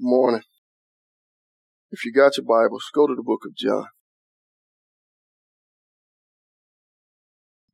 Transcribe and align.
morning. 0.00 0.40
If 1.90 2.06
you 2.06 2.12
got 2.12 2.38
your 2.38 2.46
Bibles, 2.46 2.84
go 2.94 3.06
to 3.06 3.14
the 3.14 3.22
book 3.22 3.42
of 3.44 3.54
John. 3.54 3.86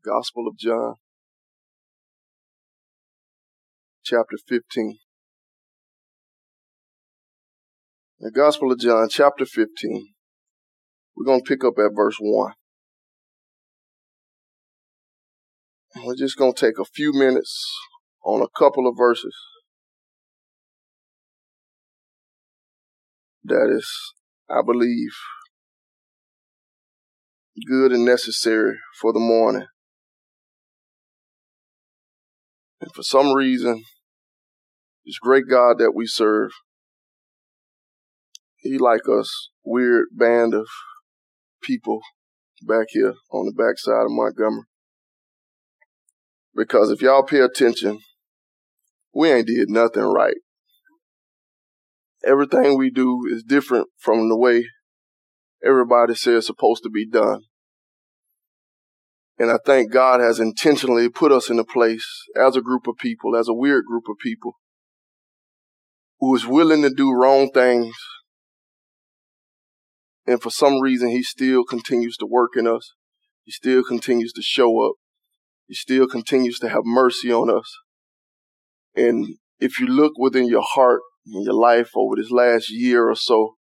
Gospel 0.04 0.48
of 0.48 0.56
John, 0.56 0.94
chapter 4.04 4.36
15. 4.48 4.98
The 8.18 8.30
Gospel 8.32 8.72
of 8.72 8.80
John, 8.80 9.08
chapter 9.08 9.44
15. 9.44 10.08
We're 11.16 11.24
going 11.24 11.44
to 11.44 11.48
pick 11.48 11.64
up 11.64 11.74
at 11.78 11.94
verse 11.94 12.16
1. 12.18 12.52
We're 16.04 16.16
just 16.16 16.36
going 16.36 16.54
to 16.54 16.60
take 16.60 16.78
a 16.78 16.84
few 16.84 17.12
minutes 17.12 17.72
on 18.24 18.42
a 18.42 18.58
couple 18.58 18.88
of 18.88 18.96
verses 18.96 19.34
that 23.48 23.74
is, 23.74 23.88
I 24.50 24.62
believe, 24.64 25.12
good 27.68 27.92
and 27.92 28.04
necessary 28.04 28.76
for 29.00 29.12
the 29.12 29.20
morning. 29.20 29.66
And 32.80 32.92
for 32.94 33.02
some 33.02 33.32
reason, 33.32 33.82
this 35.04 35.18
great 35.18 35.44
God 35.48 35.78
that 35.78 35.92
we 35.94 36.06
serve, 36.06 36.50
he 38.58 38.78
like 38.78 39.08
us 39.08 39.50
weird 39.64 40.06
band 40.12 40.54
of 40.54 40.66
people 41.62 42.00
back 42.62 42.86
here 42.90 43.14
on 43.32 43.46
the 43.46 43.52
backside 43.52 44.04
of 44.04 44.10
Montgomery. 44.10 44.64
Because 46.54 46.90
if 46.90 47.02
y'all 47.02 47.22
pay 47.22 47.40
attention, 47.40 48.00
we 49.14 49.30
ain't 49.30 49.46
did 49.46 49.70
nothing 49.70 50.02
right. 50.02 50.36
Everything 52.26 52.76
we 52.76 52.90
do 52.90 53.20
is 53.30 53.44
different 53.44 53.86
from 53.98 54.28
the 54.28 54.36
way 54.36 54.64
everybody 55.64 56.14
says 56.14 56.38
it's 56.38 56.46
supposed 56.46 56.82
to 56.82 56.90
be 56.90 57.08
done. 57.08 57.42
And 59.38 59.50
I 59.50 59.58
think 59.64 59.92
God 59.92 60.20
has 60.20 60.40
intentionally 60.40 61.08
put 61.08 61.30
us 61.30 61.50
in 61.50 61.58
a 61.58 61.64
place 61.64 62.06
as 62.34 62.56
a 62.56 62.62
group 62.62 62.86
of 62.86 62.96
people, 62.98 63.36
as 63.36 63.48
a 63.48 63.54
weird 63.54 63.84
group 63.84 64.04
of 64.08 64.16
people, 64.20 64.54
who 66.18 66.34
is 66.34 66.46
willing 66.46 66.82
to 66.82 66.90
do 66.90 67.12
wrong 67.12 67.50
things. 67.52 67.94
And 70.26 70.42
for 70.42 70.50
some 70.50 70.80
reason, 70.80 71.10
He 71.10 71.22
still 71.22 71.64
continues 71.64 72.16
to 72.16 72.26
work 72.26 72.52
in 72.56 72.66
us. 72.66 72.94
He 73.44 73.52
still 73.52 73.84
continues 73.84 74.32
to 74.32 74.42
show 74.42 74.84
up. 74.84 74.94
He 75.68 75.74
still 75.74 76.08
continues 76.08 76.58
to 76.60 76.68
have 76.68 76.82
mercy 76.84 77.30
on 77.30 77.54
us. 77.54 77.70
And 78.96 79.36
if 79.60 79.78
you 79.78 79.86
look 79.86 80.14
within 80.18 80.48
your 80.48 80.64
heart 80.64 81.02
in 81.32 81.42
your 81.42 81.54
life 81.54 81.90
over 81.96 82.16
this 82.16 82.30
last 82.30 82.70
year 82.70 83.08
or 83.08 83.14
so, 83.14 83.56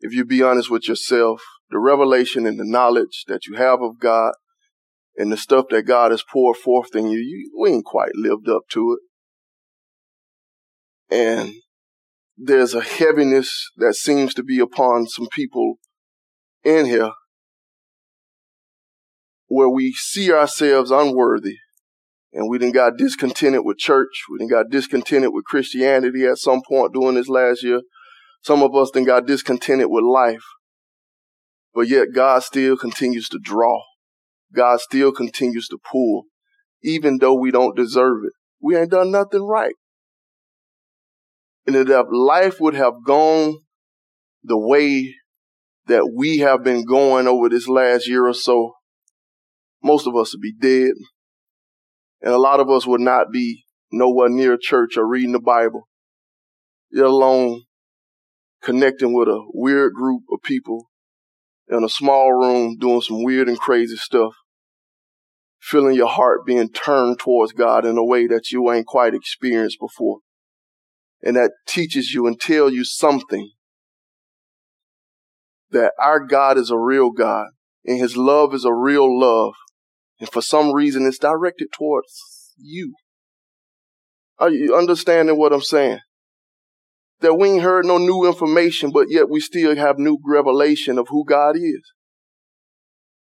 if 0.00 0.12
you 0.12 0.24
be 0.24 0.42
honest 0.42 0.70
with 0.70 0.88
yourself, 0.88 1.42
the 1.70 1.78
revelation 1.78 2.46
and 2.46 2.58
the 2.58 2.64
knowledge 2.64 3.24
that 3.26 3.46
you 3.46 3.56
have 3.56 3.82
of 3.82 3.98
God 3.98 4.32
and 5.16 5.32
the 5.32 5.36
stuff 5.36 5.66
that 5.70 5.82
God 5.82 6.10
has 6.10 6.22
poured 6.22 6.56
forth 6.56 6.94
in 6.94 7.08
you, 7.08 7.18
you 7.18 7.50
we 7.58 7.70
ain't 7.70 7.84
quite 7.84 8.14
lived 8.14 8.48
up 8.48 8.62
to 8.70 8.96
it. 11.10 11.14
And 11.14 11.54
there's 12.36 12.74
a 12.74 12.80
heaviness 12.80 13.70
that 13.76 13.94
seems 13.94 14.34
to 14.34 14.42
be 14.42 14.60
upon 14.60 15.06
some 15.06 15.26
people 15.32 15.78
in 16.62 16.86
here 16.86 17.12
where 19.48 19.68
we 19.68 19.92
see 19.92 20.30
ourselves 20.30 20.90
unworthy 20.90 21.56
and 22.32 22.48
we 22.48 22.58
then 22.58 22.72
got 22.72 22.96
discontented 22.98 23.62
with 23.64 23.78
church. 23.78 24.24
We 24.30 24.38
then 24.38 24.48
got 24.48 24.70
discontented 24.70 25.30
with 25.32 25.44
Christianity 25.44 26.26
at 26.26 26.38
some 26.38 26.60
point 26.68 26.92
during 26.92 27.14
this 27.14 27.28
last 27.28 27.62
year. 27.62 27.80
Some 28.42 28.62
of 28.62 28.74
us 28.74 28.90
then 28.92 29.04
got 29.04 29.26
discontented 29.26 29.86
with 29.88 30.04
life. 30.04 30.44
But 31.74 31.88
yet 31.88 32.08
God 32.14 32.42
still 32.42 32.76
continues 32.76 33.28
to 33.30 33.38
draw. 33.42 33.80
God 34.54 34.80
still 34.80 35.12
continues 35.12 35.68
to 35.68 35.78
pull, 35.90 36.24
even 36.82 37.18
though 37.18 37.34
we 37.34 37.50
don't 37.50 37.76
deserve 37.76 38.24
it. 38.24 38.32
We 38.60 38.76
ain't 38.76 38.90
done 38.90 39.10
nothing 39.10 39.42
right. 39.42 39.74
And 41.66 41.76
if 41.76 41.88
life 42.10 42.60
would 42.60 42.74
have 42.74 42.94
gone 43.04 43.58
the 44.42 44.58
way 44.58 45.14
that 45.86 46.10
we 46.14 46.38
have 46.38 46.64
been 46.64 46.84
going 46.84 47.26
over 47.26 47.48
this 47.48 47.68
last 47.68 48.08
year 48.08 48.26
or 48.26 48.34
so, 48.34 48.72
most 49.82 50.06
of 50.06 50.16
us 50.16 50.34
would 50.34 50.40
be 50.40 50.52
dead. 50.52 50.92
And 52.20 52.32
a 52.32 52.38
lot 52.38 52.60
of 52.60 52.70
us 52.70 52.86
would 52.86 53.00
not 53.00 53.30
be 53.32 53.64
nowhere 53.92 54.28
near 54.28 54.56
church 54.60 54.96
or 54.96 55.06
reading 55.06 55.32
the 55.32 55.40
Bible, 55.40 55.88
let 56.92 57.06
alone 57.06 57.62
connecting 58.62 59.14
with 59.14 59.28
a 59.28 59.44
weird 59.54 59.94
group 59.94 60.22
of 60.32 60.42
people 60.42 60.90
in 61.68 61.84
a 61.84 61.88
small 61.88 62.32
room 62.32 62.76
doing 62.78 63.00
some 63.00 63.22
weird 63.22 63.48
and 63.48 63.58
crazy 63.58 63.96
stuff. 63.96 64.32
Feeling 65.60 65.94
your 65.94 66.08
heart 66.08 66.46
being 66.46 66.70
turned 66.70 67.18
towards 67.18 67.52
God 67.52 67.84
in 67.84 67.98
a 67.98 68.04
way 68.04 68.26
that 68.26 68.50
you 68.50 68.70
ain't 68.72 68.86
quite 68.86 69.14
experienced 69.14 69.78
before. 69.80 70.18
And 71.22 71.36
that 71.36 71.50
teaches 71.66 72.12
you 72.12 72.26
and 72.26 72.40
tell 72.40 72.70
you 72.70 72.84
something 72.84 73.50
that 75.70 75.92
our 76.00 76.20
God 76.20 76.56
is 76.58 76.70
a 76.70 76.78
real 76.78 77.10
God 77.10 77.48
and 77.84 77.98
his 77.98 78.16
love 78.16 78.54
is 78.54 78.64
a 78.64 78.72
real 78.72 79.18
love 79.18 79.54
and 80.20 80.28
for 80.28 80.42
some 80.42 80.72
reason, 80.72 81.06
it's 81.06 81.18
directed 81.18 81.68
towards 81.72 82.54
you. 82.58 82.94
Are 84.38 84.50
you 84.50 84.76
understanding 84.76 85.36
what 85.36 85.52
I'm 85.52 85.62
saying? 85.62 86.00
That 87.20 87.34
we 87.34 87.50
ain't 87.50 87.62
heard 87.62 87.84
no 87.84 87.98
new 87.98 88.26
information, 88.26 88.90
but 88.90 89.10
yet 89.10 89.28
we 89.28 89.40
still 89.40 89.74
have 89.74 89.98
new 89.98 90.18
revelation 90.24 90.98
of 90.98 91.08
who 91.08 91.24
God 91.24 91.56
is. 91.56 91.92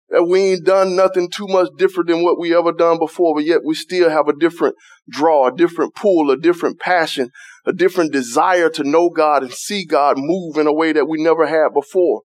That 0.10 0.24
we 0.26 0.40
ain't 0.42 0.66
done 0.66 0.96
nothing 0.96 1.30
too 1.30 1.48
much 1.48 1.70
different 1.78 2.10
than 2.10 2.24
what 2.24 2.40
we 2.40 2.56
ever 2.56 2.72
done 2.72 2.98
before, 2.98 3.36
but 3.36 3.46
yet 3.46 3.62
we 3.64 3.76
still 3.76 4.10
have 4.10 4.28
a 4.28 4.38
different 4.38 4.76
draw, 5.10 5.48
a 5.48 5.56
different 5.56 5.96
pull, 5.96 6.32
a 6.32 6.38
different 6.38 6.80
passion, 6.80 7.30
a 7.66 7.72
different 7.72 8.12
desire 8.12 8.70
to 8.72 8.84
know 8.84 9.10
God 9.10 9.44
and 9.44 9.54
see 9.54 9.86
God 9.86 10.16
move 10.18 10.58
in 10.58 10.68
a 10.68 10.74
way 10.74 10.92
that 10.94 11.08
we 11.08 11.22
never 11.22 11.46
had 11.46 11.74
before. 11.74 12.24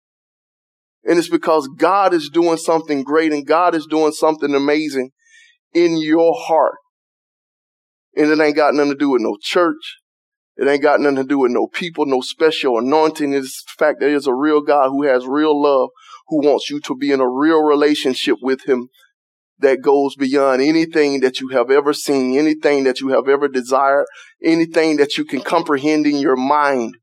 And 1.07 1.19
it's 1.19 1.29
because 1.29 1.69
God 1.77 2.15
is 2.15 2.31
doing 2.31 2.57
something 2.57 3.03
great 3.03 3.33
and 3.33 3.47
God 3.47 3.75
is 3.75 3.87
doing 3.87 4.13
something 4.13 4.55
amazing 4.55 5.11
in 5.75 5.99
your 5.99 6.35
heart. 6.35 6.77
And 8.17 8.31
it 8.31 8.41
ain't 8.41 8.57
got 8.57 8.75
nothing 8.75 8.93
to 8.93 8.99
do 8.99 9.11
with 9.11 9.23
no 9.23 9.37
church. 9.41 9.99
It 10.57 10.69
ain't 10.69 10.83
got 10.83 11.01
nothing 11.01 11.17
to 11.17 11.25
do 11.25 11.41
with 11.41 11.51
no 11.51 11.67
people, 11.67 12.07
no 12.07 12.21
special 12.21 12.79
anointing. 12.79 13.35
It's 13.35 13.65
the 13.65 13.85
fact 13.85 14.01
that 14.01 14.07
there's 14.07 14.29
a 14.29 14.35
real 14.35 14.63
God 14.63 14.91
who 14.91 15.05
has 15.05 15.27
real 15.27 15.61
love, 15.61 15.91
who 16.29 16.47
wants 16.47 16.71
you 16.71 16.81
to 16.81 16.97
be 16.97 17.11
in 17.11 17.21
a 17.21 17.29
real 17.29 17.63
relationship 17.63 18.37
with 18.41 18.67
him 18.69 18.89
that 19.59 19.83
goes 19.83 20.15
beyond 20.15 20.63
anything 20.63 21.21
that 21.21 21.41
you 21.41 21.49
have 21.49 21.71
ever 21.71 21.93
seen, 21.93 22.39
anything 22.39 22.85
that 22.85 23.01
you 23.01 23.09
have 23.09 23.29
ever 23.29 23.49
desired, 23.49 24.07
anything 24.43 24.97
that 24.97 25.17
you 25.19 25.25
can 25.25 25.41
comprehend 25.41 26.07
in 26.07 26.17
your 26.17 26.37
mind 26.37 26.97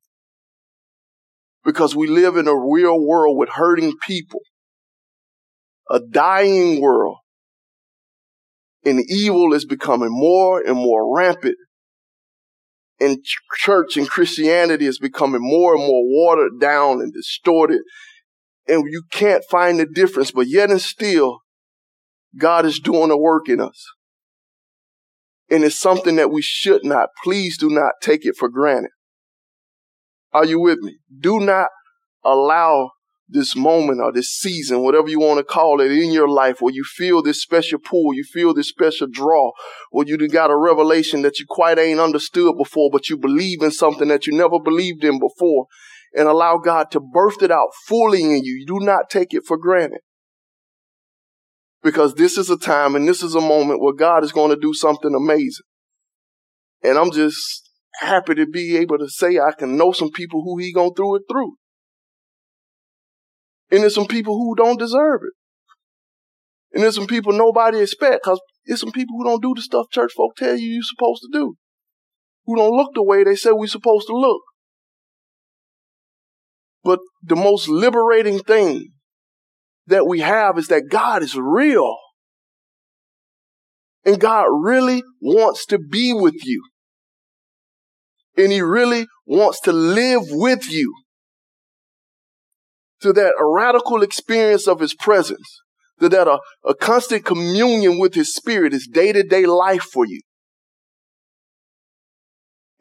because 1.63 1.95
we 1.95 2.07
live 2.07 2.37
in 2.37 2.47
a 2.47 2.55
real 2.55 2.99
world 2.99 3.37
with 3.37 3.49
hurting 3.49 3.93
people, 4.05 4.41
a 5.89 5.99
dying 5.99 6.81
world, 6.81 7.17
and 8.83 9.03
evil 9.09 9.53
is 9.53 9.65
becoming 9.65 10.09
more 10.09 10.59
and 10.59 10.75
more 10.75 11.15
rampant. 11.15 11.57
And 12.99 13.23
church 13.57 13.97
and 13.97 14.07
Christianity 14.07 14.85
is 14.85 14.99
becoming 14.99 15.41
more 15.41 15.75
and 15.75 15.83
more 15.83 16.03
watered 16.03 16.59
down 16.59 17.01
and 17.01 17.11
distorted. 17.11 17.81
And 18.67 18.83
you 18.89 19.03
can't 19.11 19.43
find 19.49 19.79
the 19.79 19.87
difference, 19.87 20.31
but 20.31 20.47
yet 20.47 20.69
and 20.69 20.81
still, 20.81 21.39
God 22.37 22.65
is 22.65 22.79
doing 22.79 23.11
a 23.11 23.17
work 23.17 23.49
in 23.49 23.59
us. 23.59 23.85
And 25.49 25.63
it's 25.63 25.79
something 25.79 26.15
that 26.15 26.31
we 26.31 26.41
should 26.41 26.85
not, 26.85 27.09
please 27.23 27.57
do 27.57 27.69
not 27.69 27.93
take 28.01 28.25
it 28.25 28.35
for 28.37 28.49
granted. 28.49 28.91
Are 30.33 30.45
you 30.45 30.59
with 30.59 30.79
me? 30.79 30.97
Do 31.19 31.39
not 31.39 31.67
allow 32.23 32.91
this 33.31 33.55
moment 33.55 34.01
or 34.01 34.11
this 34.11 34.29
season, 34.29 34.83
whatever 34.83 35.07
you 35.07 35.19
want 35.19 35.37
to 35.37 35.43
call 35.43 35.79
it, 35.79 35.91
in 35.91 36.11
your 36.11 36.27
life 36.27 36.57
where 36.59 36.73
you 36.73 36.83
feel 36.83 37.23
this 37.23 37.41
special 37.41 37.79
pull, 37.79 38.13
you 38.13 38.23
feel 38.23 38.53
this 38.53 38.67
special 38.67 39.07
draw, 39.09 39.51
where 39.89 40.05
you 40.05 40.17
got 40.27 40.51
a 40.51 40.57
revelation 40.57 41.21
that 41.21 41.39
you 41.39 41.45
quite 41.47 41.79
ain't 41.79 41.99
understood 41.99 42.57
before, 42.57 42.89
but 42.91 43.09
you 43.09 43.17
believe 43.17 43.61
in 43.61 43.71
something 43.71 44.09
that 44.09 44.27
you 44.27 44.33
never 44.33 44.59
believed 44.59 45.03
in 45.03 45.17
before, 45.17 45.67
and 46.13 46.27
allow 46.27 46.57
God 46.57 46.91
to 46.91 46.99
birth 46.99 47.41
it 47.41 47.51
out 47.51 47.69
fully 47.87 48.21
in 48.21 48.43
you. 48.43 48.53
You 48.59 48.65
do 48.67 48.85
not 48.85 49.09
take 49.09 49.33
it 49.33 49.43
for 49.45 49.57
granted. 49.57 50.01
Because 51.83 52.13
this 52.15 52.37
is 52.37 52.49
a 52.49 52.57
time 52.57 52.95
and 52.95 53.07
this 53.07 53.23
is 53.23 53.33
a 53.33 53.41
moment 53.41 53.81
where 53.81 53.93
God 53.93 54.23
is 54.23 54.31
going 54.31 54.51
to 54.51 54.59
do 54.59 54.73
something 54.73 55.15
amazing. 55.15 55.65
And 56.83 56.97
I'm 56.97 57.11
just 57.11 57.70
happy 57.99 58.35
to 58.35 58.45
be 58.45 58.77
able 58.77 58.97
to 58.97 59.09
say 59.09 59.39
I 59.39 59.51
can 59.57 59.77
know 59.77 59.91
some 59.91 60.11
people 60.11 60.43
who 60.43 60.57
he 60.57 60.73
gonna 60.73 60.91
through 60.95 61.17
it 61.17 61.23
through. 61.29 61.55
And 63.71 63.81
there's 63.81 63.95
some 63.95 64.07
people 64.07 64.37
who 64.37 64.55
don't 64.55 64.79
deserve 64.79 65.21
it. 65.23 65.33
And 66.73 66.83
there's 66.83 66.95
some 66.95 67.07
people 67.07 67.33
nobody 67.33 67.79
expect 67.79 68.23
because 68.23 68.41
there's 68.65 68.79
some 68.79 68.91
people 68.91 69.17
who 69.17 69.23
don't 69.23 69.41
do 69.41 69.53
the 69.55 69.61
stuff 69.61 69.87
church 69.91 70.11
folk 70.15 70.35
tell 70.35 70.55
you 70.55 70.67
you're 70.67 70.83
supposed 70.83 71.21
to 71.21 71.29
do. 71.31 71.55
Who 72.45 72.55
don't 72.55 72.75
look 72.75 72.93
the 72.93 73.03
way 73.03 73.23
they 73.23 73.35
say 73.35 73.51
we're 73.51 73.67
supposed 73.67 74.07
to 74.07 74.13
look. 74.13 74.41
But 76.83 76.99
the 77.23 77.35
most 77.35 77.67
liberating 77.67 78.39
thing 78.39 78.93
that 79.87 80.07
we 80.07 80.21
have 80.21 80.57
is 80.57 80.67
that 80.67 80.89
God 80.89 81.21
is 81.21 81.35
real. 81.35 81.95
And 84.03 84.19
God 84.19 84.45
really 84.49 85.03
wants 85.21 85.65
to 85.67 85.77
be 85.77 86.13
with 86.13 86.43
you. 86.43 86.63
And 88.37 88.51
he 88.51 88.61
really 88.61 89.07
wants 89.25 89.59
to 89.61 89.73
live 89.73 90.23
with 90.29 90.71
you. 90.71 90.93
To 93.01 93.13
that 93.13 93.33
a 93.39 93.45
radical 93.45 94.03
experience 94.03 94.67
of 94.67 94.79
his 94.79 94.93
presence. 94.93 95.61
To 95.99 96.09
that 96.09 96.27
a, 96.27 96.39
a 96.65 96.73
constant 96.73 97.25
communion 97.25 97.99
with 97.99 98.13
his 98.13 98.33
spirit 98.33 98.73
is 98.73 98.87
day 98.87 99.11
to 99.11 99.23
day 99.23 99.45
life 99.45 99.83
for 99.83 100.05
you. 100.05 100.21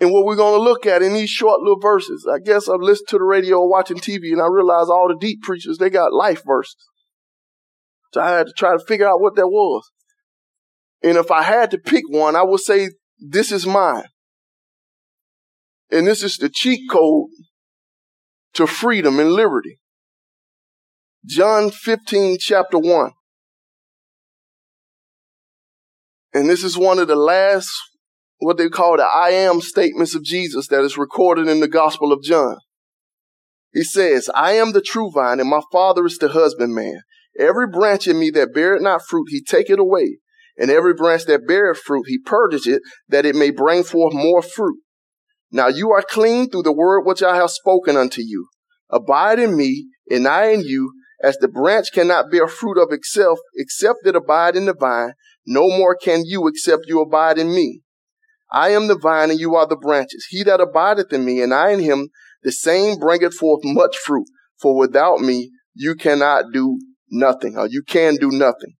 And 0.01 0.13
what 0.13 0.25
we're 0.25 0.37
going 0.37 0.59
to 0.59 0.65
look 0.65 0.87
at 0.87 1.03
in 1.03 1.13
these 1.13 1.29
short 1.29 1.61
little 1.61 1.79
verses, 1.79 2.27
I 2.31 2.39
guess 2.39 2.69
I've 2.69 2.81
listened 2.81 3.09
to 3.09 3.19
the 3.19 3.25
radio 3.25 3.59
or 3.59 3.69
watching 3.69 3.99
TV 3.99 4.33
and 4.33 4.41
I 4.41 4.47
realize 4.47 4.89
all 4.89 5.09
the 5.09 5.17
deep 5.21 5.43
preachers, 5.43 5.77
they 5.77 5.91
got 5.91 6.15
life 6.15 6.43
verses. 6.47 6.77
So 8.15 8.23
I 8.23 8.31
had 8.31 8.47
to 8.47 8.53
try 8.57 8.73
to 8.73 8.85
figure 8.85 9.07
out 9.07 9.21
what 9.21 9.37
that 9.37 9.49
was. 9.49 9.91
And 11.03 11.19
if 11.19 11.31
I 11.31 11.43
had 11.43 11.71
to 11.73 11.79
pick 11.79 12.05
one, 12.09 12.35
I 12.35 12.43
would 12.43 12.61
say 12.61 12.91
this 13.19 13.53
is 13.53 13.67
mine. 13.67 14.05
And 15.91 16.07
this 16.07 16.23
is 16.23 16.37
the 16.37 16.49
cheat 16.49 16.89
code 16.91 17.31
to 18.55 18.67
freedom 18.67 19.19
and 19.19 19.33
liberty. 19.33 19.79
John 21.25 21.71
15, 21.71 22.39
chapter 22.41 22.79
1. 22.79 23.13
And 26.33 26.49
this 26.49 26.63
is 26.63 26.79
one 26.79 26.99
of 26.99 27.09
the 27.09 27.17
last, 27.17 27.69
what 28.39 28.57
they 28.57 28.69
call 28.69 28.97
the 28.97 29.03
I 29.03 29.31
am 29.31 29.61
statements 29.61 30.15
of 30.15 30.23
Jesus 30.23 30.69
that 30.69 30.83
is 30.83 30.97
recorded 30.97 31.49
in 31.49 31.61
the 31.61 31.69
Gospel 31.69 32.13
of 32.13 32.23
John. 32.23 32.57
He 33.73 33.83
says, 33.83 34.31
I 34.35 34.53
am 34.53 34.73
the 34.73 34.81
true 34.81 35.11
vine, 35.13 35.41
and 35.41 35.49
my 35.49 35.61
Father 35.73 36.07
is 36.07 36.19
the 36.19 36.29
husbandman. 36.29 37.03
Every 37.39 37.69
branch 37.69 38.09
in 38.09 38.19
me 38.19 38.31
that 38.31 38.55
beareth 38.55 38.83
not 38.83 39.03
fruit, 39.03 39.27
he 39.29 39.43
taketh 39.43 39.79
away. 39.79 40.19
And 40.57 40.71
every 40.71 40.95
branch 40.95 41.25
that 41.27 41.47
beareth 41.47 41.79
fruit, 41.79 42.05
he 42.07 42.19
purges 42.19 42.67
it, 42.67 42.83
that 43.09 43.25
it 43.25 43.35
may 43.35 43.51
bring 43.51 43.83
forth 43.83 44.13
more 44.13 44.43
fruit. 44.43 44.79
Now 45.51 45.69
you 45.69 45.91
are 45.91 46.03
clean 46.03 46.49
through 46.49 46.63
the 46.63 46.73
word 46.73 47.03
which 47.05 47.23
I 47.23 47.37
have 47.37 47.51
spoken 47.51 47.97
unto 47.97 48.23
you. 48.23 48.49
Abide 48.91 49.39
in 49.39 49.57
me, 49.57 49.89
and 50.11 50.27
I 50.27 50.51
in 50.51 50.61
you, 50.61 50.93
as 51.23 51.37
the 51.37 51.49
branch 51.49 51.89
cannot 51.93 52.31
bear 52.31 52.49
fruit 52.49 52.79
of 52.79 52.93
itself, 52.93 53.39
except 53.55 54.07
it 54.07 54.17
abide 54.17 54.57
in 54.57 54.67
the 54.67 54.75
vine, 54.75 55.15
no 55.47 55.69
more 55.69 55.97
can 55.97 56.23
you 56.25 56.47
except 56.49 56.85
you 56.87 57.01
abide 57.01 57.39
in 57.39 57.55
me. 57.55 57.83
I 58.53 58.71
am 58.71 58.89
the 58.89 58.99
vine, 58.99 59.31
and 59.31 59.39
you 59.39 59.55
are 59.55 59.67
the 59.67 59.77
branches. 59.77 60.27
He 60.31 60.43
that 60.45 60.61
abideth 60.61 61.13
in 61.13 61.25
me, 61.25 61.41
and 61.43 61.55
I 61.55 61.71
in 61.71 61.81
him, 61.81 62.09
the 62.43 62.53
same 62.53 62.99
bringeth 62.99 63.35
forth 63.35 63.61
much 63.65 63.97
fruit. 63.97 64.27
For 64.61 64.77
without 64.77 65.21
me, 65.21 65.51
you 65.75 65.95
cannot 65.95 66.47
do 66.53 66.79
nothing, 67.11 67.57
or 67.57 67.67
you 67.69 67.83
can 67.87 68.17
do 68.17 68.31
nothing. 68.31 68.75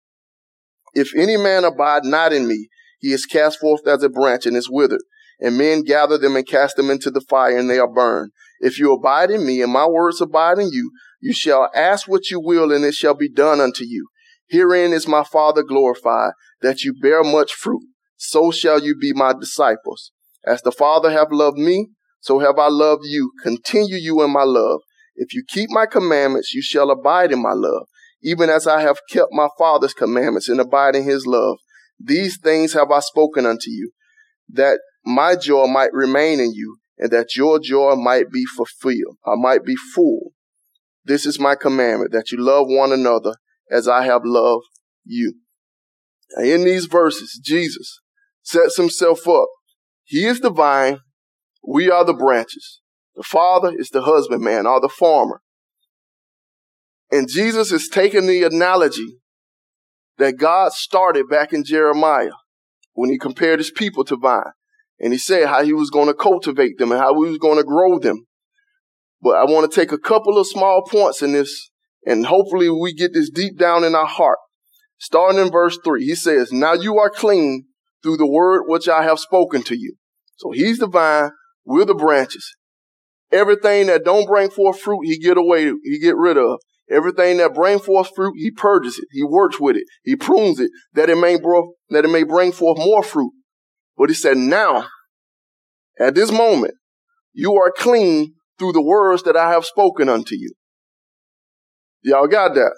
If 0.93 1.15
any 1.17 1.37
man 1.37 1.65
abide 1.65 2.05
not 2.05 2.33
in 2.33 2.49
me, 2.49 2.69
he 2.99 3.13
is 3.13 3.27
cast 3.27 3.61
forth 3.61 3.87
as 3.87 4.03
a 4.03 4.09
branch 4.09 4.45
and 4.45 4.57
is 4.57 4.69
withered, 4.71 5.03
and 5.41 5.59
men 5.59 5.83
gather 5.83 6.19
them 6.19 6.37
and 6.37 6.47
cast 6.47 6.77
them 6.77 6.91
into 6.91 7.11
the 7.11 7.21
fire, 7.21 7.57
and 7.57 7.69
they 7.69 7.79
are 7.79 7.93
burned. 7.93 8.33
If 8.61 8.79
you 8.79 8.93
abide 8.93 9.31
in 9.31 9.47
me, 9.47 9.63
and 9.63 9.73
my 9.73 9.87
words 9.87 10.21
abide 10.21 10.59
in 10.59 10.71
you, 10.71 10.93
you 11.21 11.33
shall 11.33 11.71
ask 11.75 12.09
what 12.09 12.31
you 12.31 12.41
will, 12.41 12.73
and 12.73 12.85
it 12.85 12.95
shall 12.95 13.15
be 13.15 13.29
done 13.29 13.61
unto 13.61 13.85
you. 13.85 14.09
Herein 14.49 14.93
is 14.93 15.09
my 15.09 15.25
Father 15.25 15.63
glorified, 15.63 16.33
that 16.61 16.83
you 16.83 16.95
bear 17.01 17.23
much 17.23 17.53
fruit. 17.53 17.83
So 18.17 18.51
shall 18.51 18.83
you 18.83 18.97
be 18.97 19.13
my 19.15 19.33
disciples. 19.33 20.13
As 20.47 20.63
the 20.63 20.73
Father 20.73 21.11
hath 21.11 21.29
loved 21.31 21.59
me, 21.59 21.89
so 22.21 22.41
have 22.41 22.59
I 22.59 22.69
loved 22.69 23.05
you. 23.05 23.33
Continue 23.43 23.97
you 23.97 24.23
in 24.23 24.31
my 24.31 24.43
love. 24.45 24.81
If 25.17 25.35
you 25.35 25.43
keep 25.47 25.71
my 25.71 25.87
commandments, 25.87 26.53
you 26.55 26.63
shall 26.63 26.91
abide 26.91 27.33
in 27.33 27.43
my 27.43 27.53
love 27.53 27.87
even 28.23 28.51
as 28.51 28.67
I 28.67 28.81
have 28.81 28.99
kept 29.11 29.33
my 29.33 29.49
Father's 29.59 29.95
commandments 29.95 30.49
and 30.49 30.61
abide 30.61 30.95
in 30.95 31.05
his 31.05 31.27
love. 31.27 31.59
These 31.99 32.39
things 32.39 32.73
have 32.75 32.91
I 32.91 33.01
spoken 33.01 33.47
unto 33.47 33.71
you, 33.71 33.93
that 34.49 34.81
my 35.05 35.37
joy 35.37 35.67
might 35.67 35.93
remain 35.93 36.41
in 36.41 36.53
you, 36.53 36.79
and 36.99 37.11
that 37.11 37.37
your 37.37 37.59
joy 37.59 37.95
might 37.95 38.31
be 38.31 38.45
fulfilled, 38.45 39.17
I 39.27 39.35
might 39.37 39.65
be 39.65 39.77
full. 39.95 40.33
This 41.05 41.25
is 41.25 41.41
my 41.41 41.55
commandment, 41.55 42.13
that 42.13 42.31
you 42.31 42.39
love 42.39 42.67
one 42.69 42.93
another 42.93 43.37
as 43.71 43.89
I 43.89 44.05
have 44.05 44.23
loved 44.25 44.67
you. 45.05 45.35
Now 46.37 46.45
in 46.45 46.65
these 46.65 46.87
verses, 46.87 47.41
Jesus 47.43 48.01
sets 48.43 48.77
himself 48.77 49.27
up. 49.27 49.49
He 50.05 50.27
is 50.27 50.41
the 50.41 50.51
vine. 50.51 50.99
We 51.67 51.91
are 51.91 52.05
the 52.05 52.15
branches. 52.15 52.81
The 53.17 53.23
Father 53.23 53.73
is 53.77 53.91
the 53.91 54.03
husbandman 54.03 54.67
or 54.67 54.81
the 54.81 54.89
farmer. 54.89 55.41
And 57.11 57.29
Jesus 57.29 57.73
is 57.73 57.89
taking 57.89 58.27
the 58.27 58.45
analogy 58.45 59.19
that 60.19 60.37
God 60.37 60.73
started 60.73 61.29
back 61.29 61.53
in 61.53 61.65
Jeremiah 61.65 62.31
when 62.93 63.11
he 63.11 63.19
compared 63.19 63.59
his 63.59 63.71
people 63.71 64.05
to 64.05 64.17
vine. 64.17 64.53
And 65.01 65.13
he 65.13 65.19
said 65.19 65.49
how 65.49 65.65
he 65.65 65.73
was 65.73 65.91
going 65.91 66.09
to 66.09 66.15
cultivate 66.15 66.79
them 66.79 66.93
and 66.93 67.01
how 67.01 67.15
he 67.15 67.31
was 67.31 67.39
going 67.39 67.57
to 67.57 67.65
grow 67.65 67.99
them. 67.99 68.27
But 69.23 69.37
I 69.37 69.45
want 69.45 69.71
to 69.71 69.75
take 69.75 69.93
a 69.93 69.99
couple 69.99 70.39
of 70.39 70.47
small 70.47 70.83
points 70.89 71.23
in 71.23 71.33
this 71.33 71.71
and 72.07 72.27
hopefully 72.27 72.71
we 72.71 72.95
get 72.95 73.13
this 73.13 73.31
deep 73.31 73.59
down 73.59 73.85
in 73.85 73.95
our 73.95 74.07
heart. 74.07 74.39
Starting 74.99 75.41
in 75.41 75.51
verse 75.51 75.79
three, 75.85 76.05
he 76.05 76.15
says, 76.15 76.53
now 76.53 76.75
you 76.75 76.99
are 76.99 77.11
clean 77.11 77.65
through 78.03 78.17
the 78.17 78.31
word 78.31 78.65
which 78.67 78.89
I 78.89 79.03
have 79.03 79.19
spoken 79.19 79.63
to 79.65 79.77
you. 79.77 79.97
So 80.37 80.51
he's 80.51 80.79
the 80.79 80.87
vine, 80.87 81.31
we're 81.65 81.85
the 81.85 81.95
branches. 81.95 82.55
Everything 83.33 83.87
that 83.87 84.05
don't 84.05 84.27
bring 84.27 84.51
forth 84.51 84.81
fruit, 84.81 85.01
he 85.05 85.19
get 85.19 85.37
away, 85.37 85.73
he 85.83 85.99
get 85.99 86.17
rid 86.17 86.37
of. 86.37 86.59
Everything 86.91 87.37
that 87.37 87.55
bring 87.55 87.79
forth 87.79 88.11
fruit, 88.17 88.35
he 88.37 88.51
purges 88.51 88.99
it. 88.99 89.05
He 89.13 89.23
works 89.23 89.61
with 89.61 89.77
it. 89.77 89.85
He 90.03 90.17
prunes 90.17 90.59
it 90.59 90.71
that 90.95 91.09
it 91.09 91.17
may 91.17 91.39
bro- 91.39 91.75
that 91.91 92.05
it 92.05 92.11
may 92.11 92.25
bring 92.25 92.51
forth 92.51 92.79
more 92.79 93.03
fruit. 93.05 93.33
But 94.01 94.09
he 94.09 94.15
said, 94.15 94.39
now, 94.39 94.87
at 96.01 96.15
this 96.15 96.33
moment, 96.33 96.73
you 97.35 97.55
are 97.57 97.71
clean 97.71 98.33
through 98.59 98.73
the 98.73 98.81
words 98.81 99.25
that 99.25 99.37
I 99.37 99.51
have 99.51 99.67
spoken 99.67 100.09
unto 100.09 100.35
you. 100.37 100.55
Y'all 102.03 102.27
got 102.27 102.55
that? 102.55 102.75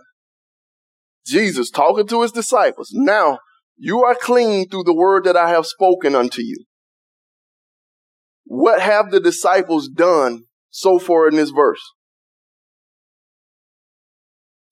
Jesus 1.25 1.71
talking 1.71 2.09
to 2.09 2.23
his 2.23 2.33
disciples. 2.33 2.91
Now, 2.93 3.39
you 3.77 4.03
are 4.03 4.17
clean 4.21 4.69
through 4.69 4.83
the 4.83 4.97
word 4.97 5.23
that 5.23 5.37
I 5.37 5.51
have 5.51 5.65
spoken 5.65 6.17
unto 6.17 6.43
you. 6.43 6.65
What 8.43 8.83
have 8.83 9.13
the 9.13 9.21
disciples 9.21 9.89
done 9.89 10.47
so 10.71 10.99
far 10.99 11.29
in 11.29 11.37
this 11.37 11.51
verse? 11.51 11.83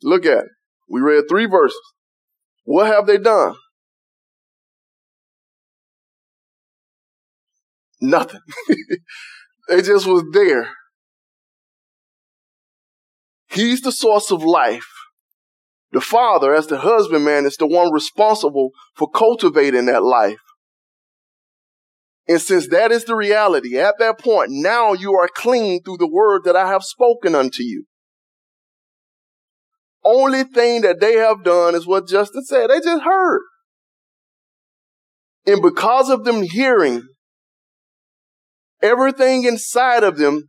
Look 0.03 0.27
at 0.27 0.39
it. 0.39 0.51
We 0.89 1.01
read 1.01 1.27
three 1.29 1.47
verses. 1.47 1.79
What 2.65 2.89
have 2.89 3.07
they 3.07 3.19
done? 3.19 3.55
Nothing. 8.01 8.41
they 9.69 9.83
just 9.83 10.07
was 10.07 10.25
there. 10.33 10.71
He's 13.51 13.81
the 13.83 13.93
source 13.93 14.31
of 14.31 14.43
life. 14.43 14.89
The 15.93 16.01
father, 16.01 16.55
as 16.55 16.69
the 16.69 16.79
husbandman, 16.79 17.47
is 17.47 17.57
the 17.57 17.67
one 17.67 17.93
responsible 17.93 18.71
for 18.95 19.11
cultivating 19.11 19.87
that 19.87 20.05
life. 20.05 20.39
And 22.29 22.41
since 22.41 22.69
that 22.69 22.93
is 22.93 23.05
the 23.05 23.17
reality, 23.17 23.77
at 23.77 23.97
that 23.99 24.21
point, 24.21 24.51
now 24.53 24.93
you 24.93 25.15
are 25.15 25.29
clean 25.35 25.83
through 25.83 25.97
the 25.99 26.09
word 26.09 26.43
that 26.45 26.55
I 26.55 26.69
have 26.69 26.85
spoken 26.85 27.35
unto 27.35 27.65
you 27.65 27.87
only 30.05 30.45
thing 30.45 30.83
that 30.83 31.01
they 31.01 31.15
have 31.15 31.45
done 31.45 31.75
is 31.75 31.87
what 31.87 32.09
Justin 32.09 32.45
said. 32.45 32.71
They 32.71 32.81
just 32.81 33.03
heard. 33.03 33.43
And 35.47 35.63
because 35.63 36.11
of 36.11 36.25
them 36.25 36.43
hearing, 36.43 37.03
everything 38.83 39.45
inside 39.45 40.05
of 40.05 40.17
them 40.17 40.49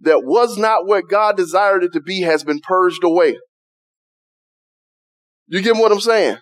that 0.00 0.22
was 0.24 0.58
not 0.58 0.86
what 0.86 1.08
God 1.08 1.36
desired 1.36 1.84
it 1.84 1.92
to 1.92 2.00
be 2.00 2.22
has 2.22 2.44
been 2.44 2.60
purged 2.60 3.04
away. 3.04 3.38
You 5.46 5.62
get 5.62 5.76
what 5.76 5.92
I'm 5.92 6.00
saying? 6.00 6.38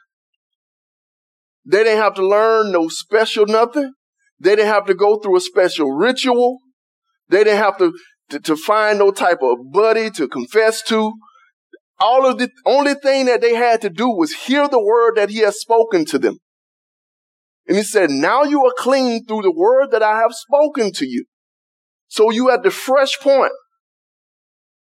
They 1.64 1.84
didn't 1.84 2.02
have 2.02 2.14
to 2.14 2.26
learn 2.26 2.72
no 2.72 2.88
special 2.88 3.46
nothing. 3.46 3.92
They 4.40 4.56
didn't 4.56 4.72
have 4.72 4.86
to 4.86 4.94
go 4.94 5.18
through 5.18 5.36
a 5.36 5.40
special 5.40 5.92
ritual. 5.92 6.58
They 7.28 7.44
didn't 7.44 7.58
have 7.58 7.78
to, 7.78 7.92
to, 8.30 8.40
to 8.40 8.56
find 8.56 8.98
no 8.98 9.10
type 9.10 9.38
of 9.42 9.58
buddy 9.72 10.10
to 10.10 10.28
confess 10.28 10.82
to 10.84 11.12
all 12.00 12.26
of 12.26 12.38
the 12.38 12.50
only 12.66 12.94
thing 12.94 13.26
that 13.26 13.40
they 13.40 13.54
had 13.54 13.80
to 13.82 13.90
do 13.90 14.08
was 14.08 14.32
hear 14.32 14.68
the 14.68 14.82
word 14.82 15.16
that 15.16 15.30
he 15.30 15.38
has 15.38 15.60
spoken 15.60 16.04
to 16.06 16.18
them. 16.18 16.38
And 17.66 17.76
he 17.76 17.82
said, 17.82 18.10
now 18.10 18.42
you 18.42 18.64
are 18.64 18.74
clean 18.76 19.24
through 19.24 19.42
the 19.42 19.52
word 19.52 19.90
that 19.92 20.02
I 20.02 20.18
have 20.18 20.32
spoken 20.32 20.92
to 20.92 21.06
you. 21.06 21.26
So 22.08 22.30
you 22.30 22.50
at 22.50 22.62
the 22.62 22.70
fresh 22.70 23.18
point. 23.20 23.52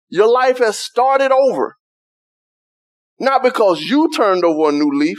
Your 0.10 0.27
life 0.27 0.60
has 0.60 0.77
started 0.77 1.31
over. 1.31 1.77
Not 3.19 3.43
because 3.43 3.81
you 3.81 4.10
turned 4.13 4.43
over 4.43 4.69
a 4.69 4.72
new 4.72 4.89
leaf, 4.93 5.17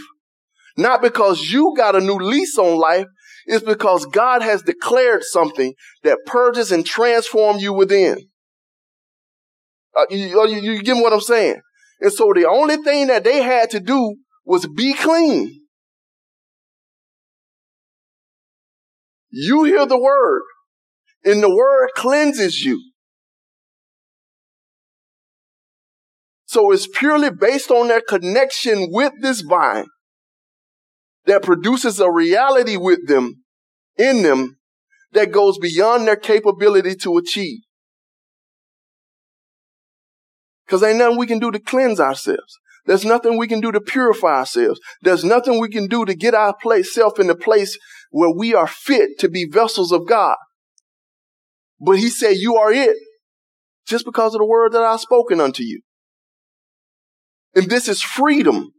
not 0.76 1.00
because 1.00 1.40
you 1.40 1.74
got 1.76 1.96
a 1.96 2.00
new 2.00 2.16
lease 2.16 2.58
on 2.58 2.78
life, 2.78 3.06
it's 3.46 3.64
because 3.64 4.06
God 4.06 4.42
has 4.42 4.62
declared 4.62 5.22
something 5.22 5.74
that 6.02 6.18
purges 6.26 6.72
and 6.72 6.84
transforms 6.84 7.62
you 7.62 7.72
within. 7.72 8.18
Uh, 9.96 10.04
you, 10.10 10.46
you, 10.48 10.72
you 10.72 10.82
get 10.82 10.96
what 10.96 11.12
I'm 11.12 11.20
saying? 11.20 11.60
And 12.00 12.12
so 12.12 12.32
the 12.34 12.46
only 12.46 12.76
thing 12.76 13.06
that 13.06 13.24
they 13.24 13.42
had 13.42 13.70
to 13.70 13.80
do 13.80 14.16
was 14.44 14.66
be 14.66 14.92
clean. 14.92 15.65
You 19.38 19.64
hear 19.64 19.84
the 19.84 19.98
word, 19.98 20.44
and 21.22 21.42
the 21.42 21.54
word 21.54 21.90
cleanses 21.94 22.64
you. 22.64 22.82
So 26.46 26.72
it's 26.72 26.86
purely 26.86 27.28
based 27.28 27.70
on 27.70 27.88
their 27.88 28.00
connection 28.00 28.88
with 28.90 29.12
this 29.20 29.42
vine 29.42 29.88
that 31.26 31.42
produces 31.42 32.00
a 32.00 32.10
reality 32.10 32.78
with 32.78 33.08
them, 33.08 33.44
in 33.98 34.22
them, 34.22 34.56
that 35.12 35.32
goes 35.32 35.58
beyond 35.58 36.08
their 36.08 36.16
capability 36.16 36.94
to 36.94 37.18
achieve. 37.18 37.60
Because 40.64 40.82
ain't 40.82 40.96
nothing 40.96 41.18
we 41.18 41.26
can 41.26 41.40
do 41.40 41.50
to 41.50 41.60
cleanse 41.60 42.00
ourselves. 42.00 42.58
There's 42.86 43.04
nothing 43.04 43.36
we 43.36 43.48
can 43.48 43.60
do 43.60 43.72
to 43.72 43.80
purify 43.80 44.38
ourselves. 44.38 44.80
There's 45.02 45.24
nothing 45.24 45.60
we 45.60 45.68
can 45.68 45.88
do 45.88 46.04
to 46.04 46.14
get 46.14 46.34
our 46.34 46.54
place, 46.54 46.94
self 46.94 47.18
in 47.18 47.26
the 47.26 47.34
place 47.34 47.76
where 48.10 48.30
we 48.30 48.54
are 48.54 48.66
fit 48.66 49.18
to 49.18 49.28
be 49.28 49.48
vessels 49.50 49.92
of 49.92 50.06
God. 50.06 50.36
But 51.80 51.98
he 51.98 52.08
said, 52.08 52.36
you 52.36 52.56
are 52.56 52.72
it 52.72 52.96
just 53.86 54.04
because 54.04 54.34
of 54.34 54.38
the 54.38 54.46
word 54.46 54.72
that 54.72 54.82
I've 54.82 55.00
spoken 55.00 55.40
unto 55.40 55.62
you. 55.62 55.82
And 57.54 57.68
this 57.68 57.88
is 57.88 58.02
freedom. 58.02 58.72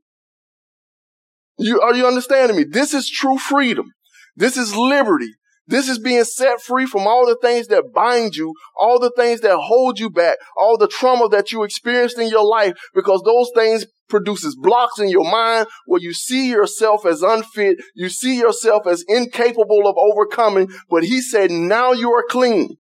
You, 1.57 1.81
are 1.81 1.95
you 1.95 2.07
understanding 2.07 2.57
me? 2.57 2.63
This 2.63 2.93
is 2.93 3.09
true 3.09 3.37
freedom. 3.37 3.91
This 4.35 4.57
is 4.57 4.75
liberty. 4.75 5.33
This 5.67 5.89
is 5.89 5.99
being 5.99 6.23
set 6.23 6.61
free 6.61 6.85
from 6.85 7.07
all 7.07 7.25
the 7.25 7.37
things 7.41 7.67
that 7.67 7.91
bind 7.93 8.35
you, 8.35 8.53
all 8.79 8.99
the 8.99 9.11
things 9.17 9.41
that 9.41 9.57
hold 9.57 9.99
you 9.99 10.09
back, 10.09 10.37
all 10.55 10.77
the 10.77 10.87
trauma 10.87 11.27
that 11.29 11.51
you 11.51 11.63
experienced 11.63 12.17
in 12.17 12.29
your 12.29 12.45
life, 12.45 12.73
because 12.95 13.21
those 13.25 13.51
things 13.53 13.85
produces 14.07 14.55
blocks 14.55 14.99
in 14.99 15.09
your 15.09 15.29
mind 15.29 15.67
where 15.85 16.01
you 16.01 16.13
see 16.13 16.49
yourself 16.49 17.05
as 17.05 17.21
unfit, 17.21 17.77
you 17.95 18.07
see 18.07 18.37
yourself 18.37 18.87
as 18.87 19.03
incapable 19.09 19.87
of 19.87 19.95
overcoming, 19.97 20.69
but 20.89 21.03
he 21.03 21.19
said, 21.19 21.51
now 21.51 21.91
you 21.91 22.11
are 22.11 22.23
clean. 22.29 22.77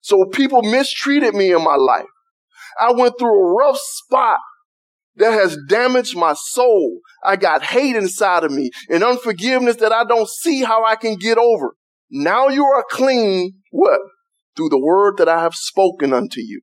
So 0.00 0.24
people 0.24 0.62
mistreated 0.62 1.34
me 1.34 1.52
in 1.52 1.62
my 1.62 1.76
life. 1.76 2.06
I 2.80 2.92
went 2.92 3.18
through 3.18 3.38
a 3.38 3.54
rough 3.54 3.78
spot 3.78 4.38
that 5.16 5.32
has 5.32 5.58
damaged 5.68 6.16
my 6.16 6.34
soul. 6.34 7.00
I 7.24 7.36
got 7.36 7.62
hate 7.62 7.96
inside 7.96 8.44
of 8.44 8.52
me 8.52 8.70
and 8.88 9.04
unforgiveness 9.04 9.76
that 9.76 9.92
I 9.92 10.04
don't 10.04 10.28
see 10.28 10.62
how 10.62 10.84
I 10.84 10.96
can 10.96 11.16
get 11.16 11.38
over. 11.38 11.74
Now 12.10 12.48
you 12.48 12.64
are 12.64 12.84
clean, 12.90 13.54
what? 13.70 14.00
Through 14.56 14.70
the 14.70 14.78
word 14.78 15.16
that 15.18 15.28
I 15.28 15.40
have 15.42 15.54
spoken 15.54 16.12
unto 16.12 16.40
you. 16.40 16.60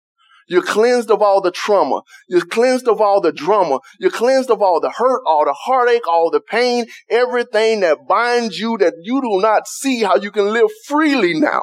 You're 0.48 0.64
cleansed 0.64 1.12
of 1.12 1.22
all 1.22 1.42
the 1.42 1.52
trauma. 1.52 2.02
You're 2.28 2.42
cleansed 2.42 2.88
of 2.88 3.00
all 3.00 3.22
the 3.22 3.32
drama. 3.32 3.80
You're 4.00 4.10
cleansed 4.10 4.50
of 4.50 4.64
all 4.64 4.80
the 4.80 4.90
hurt, 4.90 5.22
all 5.28 5.46
the 5.46 5.54
heartache, 5.54 6.08
all 6.08 6.32
the 6.32 6.42
pain, 6.42 6.88
everything 7.08 7.82
that 7.82 8.08
binds 8.08 8.58
you 8.58 8.76
that 8.80 8.96
you 9.04 9.22
do 9.22 9.40
not 9.42 9.68
see 9.68 10.02
how 10.02 10.16
you 10.16 10.32
can 10.32 10.52
live 10.52 10.70
freely 10.88 11.40
now. 11.40 11.62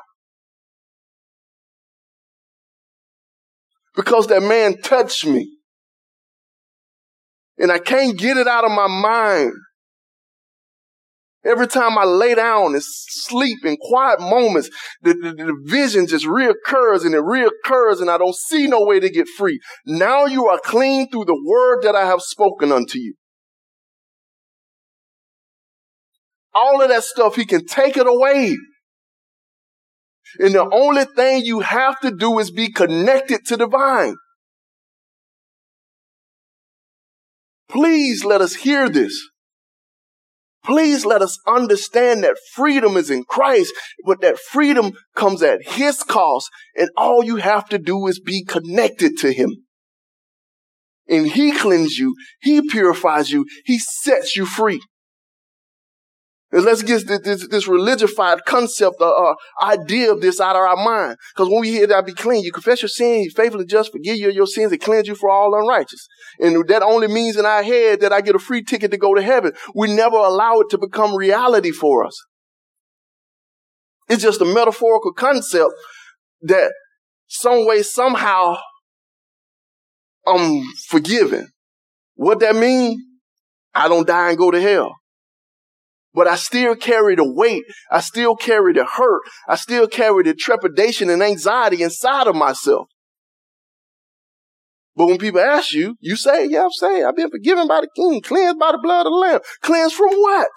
Because 3.96 4.28
that 4.28 4.42
man 4.42 4.80
touched 4.82 5.26
me 5.26 5.55
and 7.58 7.72
I 7.72 7.78
can't 7.78 8.18
get 8.18 8.36
it 8.36 8.46
out 8.46 8.64
of 8.64 8.70
my 8.70 8.86
mind. 8.86 9.52
Every 11.44 11.68
time 11.68 11.96
I 11.96 12.04
lay 12.04 12.34
down 12.34 12.74
and 12.74 12.82
sleep 12.82 13.64
in 13.64 13.76
quiet 13.76 14.18
moments, 14.20 14.68
the, 15.02 15.14
the, 15.14 15.32
the, 15.32 15.56
vision 15.64 16.08
just 16.08 16.26
reoccurs 16.26 17.04
and 17.04 17.14
it 17.14 17.20
reoccurs 17.20 18.00
and 18.00 18.10
I 18.10 18.18
don't 18.18 18.34
see 18.34 18.66
no 18.66 18.84
way 18.84 18.98
to 18.98 19.08
get 19.08 19.28
free. 19.28 19.60
Now 19.86 20.26
you 20.26 20.46
are 20.48 20.58
clean 20.58 21.08
through 21.08 21.26
the 21.26 21.40
word 21.46 21.82
that 21.82 21.94
I 21.94 22.04
have 22.04 22.20
spoken 22.20 22.72
unto 22.72 22.98
you. 22.98 23.14
All 26.52 26.82
of 26.82 26.88
that 26.88 27.04
stuff, 27.04 27.36
he 27.36 27.44
can 27.44 27.64
take 27.64 27.96
it 27.96 28.08
away. 28.08 28.56
And 30.40 30.54
the 30.54 30.68
only 30.68 31.04
thing 31.04 31.44
you 31.44 31.60
have 31.60 32.00
to 32.00 32.10
do 32.10 32.40
is 32.40 32.50
be 32.50 32.72
connected 32.72 33.44
to 33.46 33.56
the 33.56 33.68
vine. 33.68 34.16
Please 37.68 38.24
let 38.24 38.40
us 38.40 38.54
hear 38.56 38.88
this. 38.88 39.28
Please 40.64 41.06
let 41.06 41.22
us 41.22 41.38
understand 41.46 42.24
that 42.24 42.36
freedom 42.52 42.96
is 42.96 43.08
in 43.10 43.22
Christ, 43.22 43.72
but 44.04 44.20
that 44.20 44.38
freedom 44.38 44.92
comes 45.14 45.42
at 45.42 45.62
His 45.62 46.02
cost, 46.02 46.50
and 46.74 46.90
all 46.96 47.22
you 47.22 47.36
have 47.36 47.68
to 47.68 47.78
do 47.78 48.06
is 48.08 48.18
be 48.18 48.44
connected 48.44 49.16
to 49.18 49.32
Him. 49.32 49.64
And 51.08 51.28
He 51.28 51.52
cleanses 51.52 51.98
you, 51.98 52.16
He 52.40 52.68
purifies 52.68 53.30
you, 53.30 53.46
He 53.64 53.78
sets 53.78 54.36
you 54.36 54.44
free. 54.44 54.80
Let's 56.64 56.82
get 56.82 57.06
this, 57.06 57.20
this, 57.20 57.48
this 57.48 57.68
religified 57.68 58.44
concept, 58.46 58.96
uh, 59.00 59.10
uh, 59.10 59.34
idea 59.62 60.10
of 60.10 60.22
this 60.22 60.40
out 60.40 60.56
of 60.56 60.62
our 60.62 60.76
mind. 60.76 61.18
Because 61.34 61.50
when 61.50 61.60
we 61.60 61.70
hear 61.70 61.86
that 61.86 62.06
be 62.06 62.14
clean, 62.14 62.42
you 62.42 62.52
confess 62.52 62.80
your 62.80 62.88
sin, 62.88 63.20
He 63.20 63.28
faithfully 63.28 63.66
just 63.66 63.92
forgive 63.92 64.16
you 64.16 64.30
your 64.30 64.46
sins 64.46 64.72
and 64.72 64.80
cleanse 64.80 65.06
you 65.06 65.14
for 65.14 65.28
all 65.28 65.54
unrighteous. 65.54 66.06
And 66.40 66.66
that 66.68 66.82
only 66.82 67.08
means 67.08 67.36
in 67.36 67.44
our 67.44 67.62
head 67.62 68.00
that 68.00 68.12
I 68.12 68.22
get 68.22 68.34
a 68.34 68.38
free 68.38 68.62
ticket 68.62 68.90
to 68.92 68.96
go 68.96 69.14
to 69.14 69.20
heaven. 69.20 69.52
We 69.74 69.94
never 69.94 70.16
allow 70.16 70.60
it 70.60 70.70
to 70.70 70.78
become 70.78 71.14
reality 71.14 71.72
for 71.72 72.06
us. 72.06 72.16
It's 74.08 74.22
just 74.22 74.40
a 74.40 74.46
metaphorical 74.46 75.12
concept 75.12 75.72
that 76.42 76.72
some 77.26 77.66
way, 77.66 77.82
somehow, 77.82 78.56
I'm 80.26 80.62
forgiven. 80.88 81.48
What 82.14 82.40
that 82.40 82.56
mean? 82.56 82.98
I 83.74 83.88
don't 83.88 84.06
die 84.06 84.30
and 84.30 84.38
go 84.38 84.50
to 84.50 84.60
hell 84.60 84.94
but 86.16 86.26
I 86.26 86.36
still 86.36 86.74
carry 86.74 87.14
the 87.14 87.30
weight. 87.30 87.64
I 87.90 88.00
still 88.00 88.34
carry 88.34 88.72
the 88.72 88.86
hurt. 88.86 89.20
I 89.46 89.54
still 89.56 89.86
carry 89.86 90.24
the 90.24 90.32
trepidation 90.32 91.10
and 91.10 91.22
anxiety 91.22 91.82
inside 91.82 92.26
of 92.26 92.34
myself. 92.34 92.88
But 94.96 95.08
when 95.08 95.18
people 95.18 95.40
ask 95.40 95.74
you, 95.74 95.96
you 96.00 96.16
say, 96.16 96.46
yeah, 96.46 96.64
I'm 96.64 96.70
saying 96.70 97.04
I've 97.04 97.14
been 97.14 97.30
forgiven 97.30 97.68
by 97.68 97.82
the 97.82 97.88
king, 97.94 98.22
cleansed 98.22 98.58
by 98.58 98.72
the 98.72 98.78
blood 98.78 99.06
of 99.06 99.12
the 99.12 99.16
lamb. 99.16 99.40
Cleansed 99.60 99.94
from 99.94 100.08
what? 100.08 100.48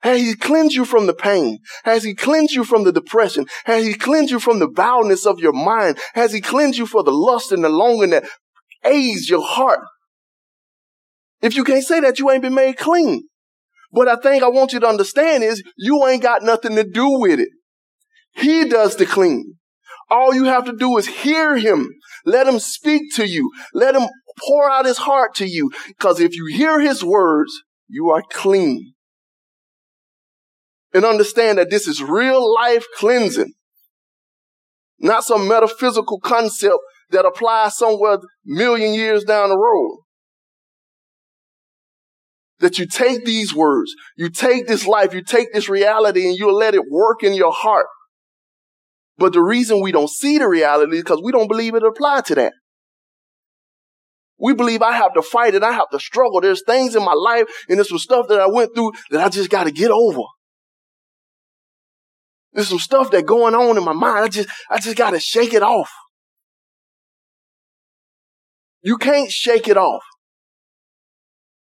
Has 0.00 0.20
he 0.22 0.34
cleansed 0.34 0.74
you 0.74 0.86
from 0.86 1.06
the 1.06 1.12
pain? 1.12 1.58
Has 1.84 2.04
he 2.04 2.14
cleansed 2.14 2.54
you 2.54 2.64
from 2.64 2.84
the 2.84 2.92
depression? 2.92 3.44
Has 3.66 3.84
he 3.84 3.92
cleansed 3.92 4.30
you 4.30 4.40
from 4.40 4.58
the 4.58 4.70
vileness 4.70 5.26
of 5.26 5.38
your 5.38 5.52
mind? 5.52 5.98
Has 6.14 6.32
he 6.32 6.40
cleansed 6.40 6.78
you 6.78 6.86
for 6.86 7.02
the 7.02 7.12
lust 7.12 7.52
and 7.52 7.62
the 7.62 7.68
longing 7.68 8.10
that 8.10 8.24
aids 8.86 9.28
your 9.28 9.44
heart? 9.44 9.80
If 11.40 11.54
you 11.56 11.64
can't 11.64 11.84
say 11.84 12.00
that, 12.00 12.18
you 12.18 12.30
ain't 12.30 12.42
been 12.42 12.54
made 12.54 12.76
clean. 12.76 13.28
But 13.92 14.08
I 14.08 14.16
think 14.16 14.42
I 14.42 14.48
want 14.48 14.72
you 14.72 14.80
to 14.80 14.86
understand 14.86 15.44
is 15.44 15.62
you 15.76 16.06
ain't 16.06 16.22
got 16.22 16.42
nothing 16.42 16.74
to 16.76 16.84
do 16.84 17.20
with 17.20 17.40
it. 17.40 17.48
He 18.32 18.68
does 18.68 18.96
the 18.96 19.06
clean. 19.06 19.54
All 20.10 20.34
you 20.34 20.44
have 20.44 20.64
to 20.66 20.76
do 20.76 20.96
is 20.98 21.06
hear 21.06 21.56
him. 21.56 21.88
Let 22.24 22.46
him 22.46 22.58
speak 22.58 23.14
to 23.16 23.26
you. 23.26 23.50
Let 23.72 23.94
him 23.94 24.08
pour 24.46 24.70
out 24.70 24.86
his 24.86 24.98
heart 24.98 25.34
to 25.36 25.46
you. 25.46 25.70
Because 25.86 26.20
if 26.20 26.34
you 26.34 26.46
hear 26.46 26.80
his 26.80 27.04
words, 27.04 27.52
you 27.88 28.10
are 28.10 28.22
clean. 28.30 28.94
And 30.94 31.04
understand 31.04 31.58
that 31.58 31.70
this 31.70 31.86
is 31.86 32.02
real 32.02 32.54
life 32.54 32.86
cleansing. 32.96 33.52
Not 34.98 35.24
some 35.24 35.46
metaphysical 35.46 36.18
concept 36.20 36.78
that 37.10 37.26
applies 37.26 37.76
somewhere 37.76 38.18
million 38.44 38.94
years 38.94 39.24
down 39.24 39.50
the 39.50 39.58
road 39.58 40.00
that 42.60 42.78
you 42.78 42.86
take 42.86 43.24
these 43.24 43.54
words, 43.54 43.94
you 44.16 44.28
take 44.28 44.66
this 44.66 44.86
life, 44.86 45.14
you 45.14 45.22
take 45.22 45.52
this 45.52 45.68
reality 45.68 46.26
and 46.26 46.36
you 46.36 46.52
let 46.52 46.74
it 46.74 46.82
work 46.90 47.22
in 47.22 47.34
your 47.34 47.52
heart. 47.52 47.86
But 49.16 49.32
the 49.32 49.42
reason 49.42 49.82
we 49.82 49.92
don't 49.92 50.10
see 50.10 50.38
the 50.38 50.48
reality 50.48 50.96
is 50.96 51.02
because 51.02 51.20
we 51.22 51.32
don't 51.32 51.48
believe 51.48 51.74
it 51.74 51.82
apply 51.82 52.22
to 52.22 52.34
that. 52.36 52.52
We 54.38 54.54
believe 54.54 54.82
I 54.82 54.92
have 54.92 55.14
to 55.14 55.22
fight 55.22 55.56
and 55.56 55.64
I 55.64 55.72
have 55.72 55.90
to 55.90 55.98
struggle. 55.98 56.40
There's 56.40 56.62
things 56.64 56.94
in 56.94 57.04
my 57.04 57.14
life 57.14 57.46
and 57.68 57.78
there's 57.78 57.88
some 57.88 57.98
stuff 57.98 58.28
that 58.28 58.40
I 58.40 58.46
went 58.46 58.74
through 58.74 58.92
that 59.10 59.24
I 59.24 59.28
just 59.28 59.50
got 59.50 59.64
to 59.64 59.72
get 59.72 59.90
over. 59.90 60.22
There's 62.52 62.68
some 62.68 62.78
stuff 62.78 63.10
that 63.10 63.26
going 63.26 63.54
on 63.54 63.76
in 63.76 63.84
my 63.84 63.92
mind. 63.92 64.24
I 64.24 64.28
just, 64.28 64.48
I 64.70 64.78
just 64.78 64.96
got 64.96 65.10
to 65.10 65.20
shake 65.20 65.52
it 65.52 65.62
off. 65.62 65.90
You 68.82 68.96
can't 68.96 69.30
shake 69.30 69.68
it 69.68 69.76
off. 69.76 70.02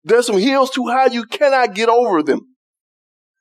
There's 0.04 0.26
some 0.26 0.38
hills 0.38 0.71
too 0.71 0.87
high 0.87 1.06
you 1.06 1.25
cannot 1.25 1.75
get 1.75 1.88
over 1.88 2.23
them. 2.23 2.40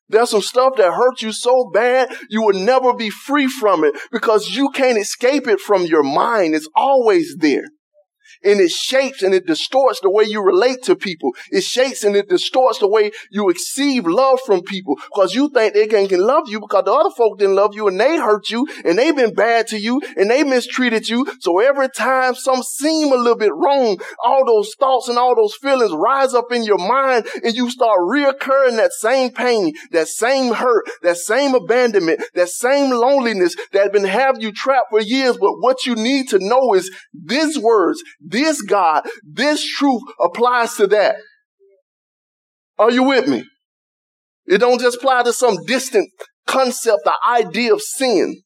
There's 0.10 0.30
some 0.30 0.42
stuff 0.42 0.74
that 0.78 0.92
hurts 0.94 1.22
you 1.22 1.32
so 1.32 1.70
bad 1.74 2.14
you 2.30 2.44
will 2.44 2.60
never 2.60 2.94
be 2.94 3.10
free 3.10 3.48
from 3.48 3.86
it 3.86 3.96
because 4.12 4.56
you 4.56 4.70
can't 4.70 4.98
escape 4.98 5.48
it 5.48 5.60
from 5.60 5.84
your 5.86 6.04
mind. 6.04 6.54
It's 6.54 6.70
always 6.76 7.38
there. 7.40 7.64
And 8.44 8.60
it 8.60 8.72
shapes 8.72 9.24
and 9.24 9.34
it 9.34 9.46
distorts 9.46 10.00
the 10.02 10.10
way 10.10 10.24
you 10.24 10.42
relate 10.42 10.84
to 10.84 10.96
people. 10.96 11.32
It 11.50 11.64
shapes 11.64 12.04
and 12.04 12.16
it 12.16 12.30
distorts 12.30 12.80
the 12.80 12.88
way 12.88 13.12
you 13.30 13.48
receive 13.48 14.06
love 14.06 14.40
from 14.46 14.62
people 14.62 14.96
because 15.14 15.36
you 15.36 15.50
think 15.50 15.74
they 15.74 15.88
can, 15.88 16.08
can 16.08 16.22
love 16.22 16.44
you 16.48 16.60
because 16.60 16.86
the 16.86 16.94
other 16.94 17.10
folk 17.16 17.40
didn't 17.40 17.56
love 17.56 17.76
you 17.76 17.88
and 17.88 18.00
they 18.00 18.18
hurt 18.18 18.50
you 18.50 18.68
and 18.86 18.98
they've 18.98 19.16
been 19.16 19.34
bad 19.34 19.68
to 19.68 19.80
you 19.80 20.02
and 20.18 20.30
they 20.30 20.44
mistreated 20.44 21.08
you. 21.08 21.26
So 21.40 21.60
every 21.60 21.90
time 21.90 22.36
some 22.36 22.64
seem 22.64 23.12
a 23.12 23.16
little 23.16 23.38
bit 23.38 23.54
wrong, 23.54 24.00
all 24.24 24.46
those 24.46 24.74
thoughts 24.76 25.08
and 25.08 25.18
all 25.18 25.36
those 25.36 25.56
feelings 25.56 25.92
rise 25.94 26.34
up 26.34 26.52
in 26.52 26.64
your 26.64 26.78
mind 26.78 27.28
and 27.44 27.56
you 27.56 27.70
start 27.70 28.00
reoccurring 28.00 28.78
that 28.78 28.92
same 28.94 29.32
pain, 29.32 29.74
that 29.92 30.08
same 30.08 30.54
hurt, 30.54 30.86
that 31.02 31.18
same 31.18 31.56
abandonment, 31.56 32.22
that 32.34 32.50
same 32.50 32.92
loneliness 32.92 33.56
that 33.72 33.84
has 33.84 33.92
been 33.92 34.06
having 34.06 34.42
you 34.42 34.52
trapped 34.52 34.88
for 34.90 35.02
years. 35.02 35.38
But 35.38 35.60
what 35.60 35.86
you 35.86 35.96
need 35.96 36.30
to 36.30 36.40
know 36.40 36.74
is 36.74 36.92
these 37.14 37.58
words, 37.58 38.02
this 38.32 38.62
God, 38.62 39.04
this 39.24 39.64
truth 39.64 40.02
applies 40.20 40.76
to 40.76 40.88
that. 40.88 41.16
Are 42.80 42.92
you 42.92 43.04
with 43.04 43.28
me? 43.28 43.44
It 44.46 44.58
don't 44.58 44.82
just 44.82 44.98
apply 44.98 45.24
to 45.24 45.34
some 45.34 45.64
distant 45.66 46.10
concept, 46.48 47.02
the 47.04 47.14
idea 47.30 47.74
of 47.74 47.82
sin. 47.82 48.42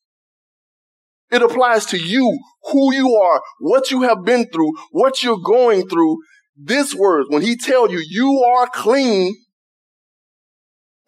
It 1.31 1.41
applies 1.41 1.85
to 1.87 1.97
you, 1.97 2.37
who 2.71 2.93
you 2.93 3.15
are, 3.15 3.41
what 3.59 3.91
you 3.91 4.03
have 4.03 4.23
been 4.23 4.47
through, 4.51 4.71
what 4.91 5.23
you're 5.23 5.39
going 5.43 5.87
through. 5.87 6.17
This 6.55 6.93
word, 6.93 7.25
when 7.29 7.41
he 7.41 7.57
tell 7.57 7.89
you 7.91 8.03
you 8.07 8.43
are 8.55 8.67
clean, 8.67 9.35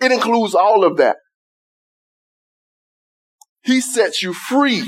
it 0.02 0.12
includes 0.12 0.56
all 0.56 0.84
of 0.84 0.98
that. 0.98 1.18
He 3.62 3.82
sets 3.82 4.22
you 4.24 4.34
free. 4.34 4.84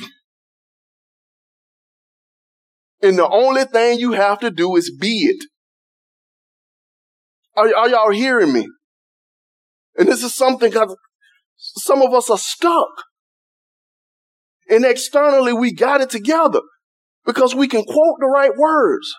And 3.01 3.17
the 3.17 3.27
only 3.27 3.63
thing 3.63 3.99
you 3.99 4.13
have 4.13 4.39
to 4.39 4.51
do 4.51 4.75
is 4.75 4.95
be 4.99 5.29
it. 5.29 5.45
Are, 7.55 7.73
are 7.75 7.89
y'all 7.89 8.11
hearing 8.11 8.53
me? 8.53 8.67
And 9.97 10.07
this 10.07 10.23
is 10.23 10.35
something 10.35 10.73
some 11.57 12.01
of 12.01 12.13
us 12.13 12.29
are 12.29 12.37
stuck. 12.37 12.89
And 14.69 14.85
externally 14.85 15.53
we 15.53 15.73
got 15.73 16.01
it 16.01 16.09
together 16.09 16.61
because 17.25 17.55
we 17.55 17.67
can 17.67 17.83
quote 17.83 18.17
the 18.19 18.27
right 18.27 18.55
words. 18.55 19.13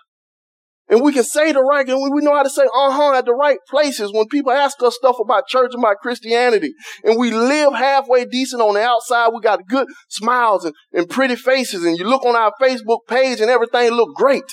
And 0.89 1.01
we 1.01 1.13
can 1.13 1.23
say 1.23 1.53
the 1.53 1.61
right, 1.61 1.87
and 1.87 2.13
we 2.13 2.21
know 2.21 2.35
how 2.35 2.43
to 2.43 2.49
say 2.49 2.63
uh-huh 2.63 3.13
at 3.13 3.25
the 3.25 3.33
right 3.33 3.59
places 3.69 4.11
when 4.13 4.27
people 4.27 4.51
ask 4.51 4.81
us 4.83 4.95
stuff 4.95 5.15
about 5.21 5.47
church 5.47 5.71
and 5.73 5.81
about 5.81 5.97
Christianity. 6.01 6.73
And 7.03 7.17
we 7.17 7.31
live 7.31 7.73
halfway 7.73 8.25
decent 8.25 8.61
on 8.61 8.73
the 8.73 8.81
outside. 8.81 9.29
We 9.33 9.39
got 9.41 9.67
good 9.67 9.87
smiles 10.09 10.65
and, 10.65 10.73
and 10.91 11.09
pretty 11.09 11.37
faces. 11.37 11.85
And 11.85 11.97
you 11.97 12.05
look 12.05 12.25
on 12.25 12.35
our 12.35 12.51
Facebook 12.61 12.99
page 13.07 13.39
and 13.39 13.49
everything 13.49 13.91
look 13.91 14.15
great. 14.15 14.43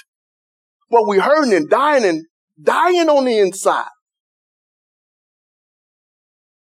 But 0.91 1.09
we 1.09 1.19
hurting 1.19 1.55
and 1.55 1.69
dying 1.69 2.05
and 2.05 2.25
dying 2.63 3.09
on 3.09 3.25
the 3.25 3.39
inside. 3.39 3.89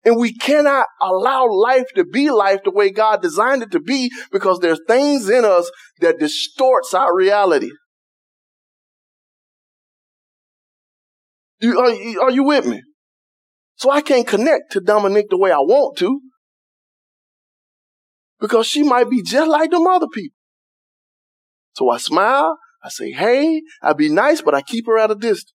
And 0.04 0.18
we 0.18 0.34
cannot 0.34 0.86
allow 1.02 1.46
life 1.52 1.88
to 1.96 2.06
be 2.06 2.32
life 2.32 2.62
the 2.64 2.72
way 2.72 2.90
God 2.90 3.22
designed 3.22 3.62
it 3.62 3.72
to 3.72 3.80
be 3.80 4.10
because 4.32 4.60
there's 4.60 4.80
things 4.88 5.30
in 5.30 5.44
us 5.44 5.70
that 6.00 6.18
distorts 6.18 6.94
our 6.94 7.16
reality. 7.16 7.70
You, 11.60 11.80
are, 11.80 12.26
are 12.26 12.32
you 12.32 12.44
with 12.44 12.66
me? 12.66 12.82
So 13.76 13.92
I 13.92 14.02
can't 14.02 14.28
connect 14.28 14.72
to 14.72 14.82
Dominique 14.82 15.30
the 15.30 15.38
way 15.38 15.52
I 15.52 15.60
want 15.60 15.98
to 16.00 16.20
because 18.40 18.68
she 18.68 18.84
might 18.84 19.10
be 19.10 19.22
just 19.22 19.50
like 19.50 19.72
them 19.72 19.88
other 19.88 20.08
people. 20.08 20.36
So 21.74 21.90
I 21.90 21.98
smile, 21.98 22.58
I 22.84 22.90
say, 22.90 23.12
hey, 23.12 23.62
I 23.82 23.94
be 23.94 24.10
nice, 24.10 24.42
but 24.42 24.56
I 24.56 24.62
keep 24.62 24.88
her 24.88 24.98
at 24.98 25.12
a 25.12 25.16
distance. 25.16 25.54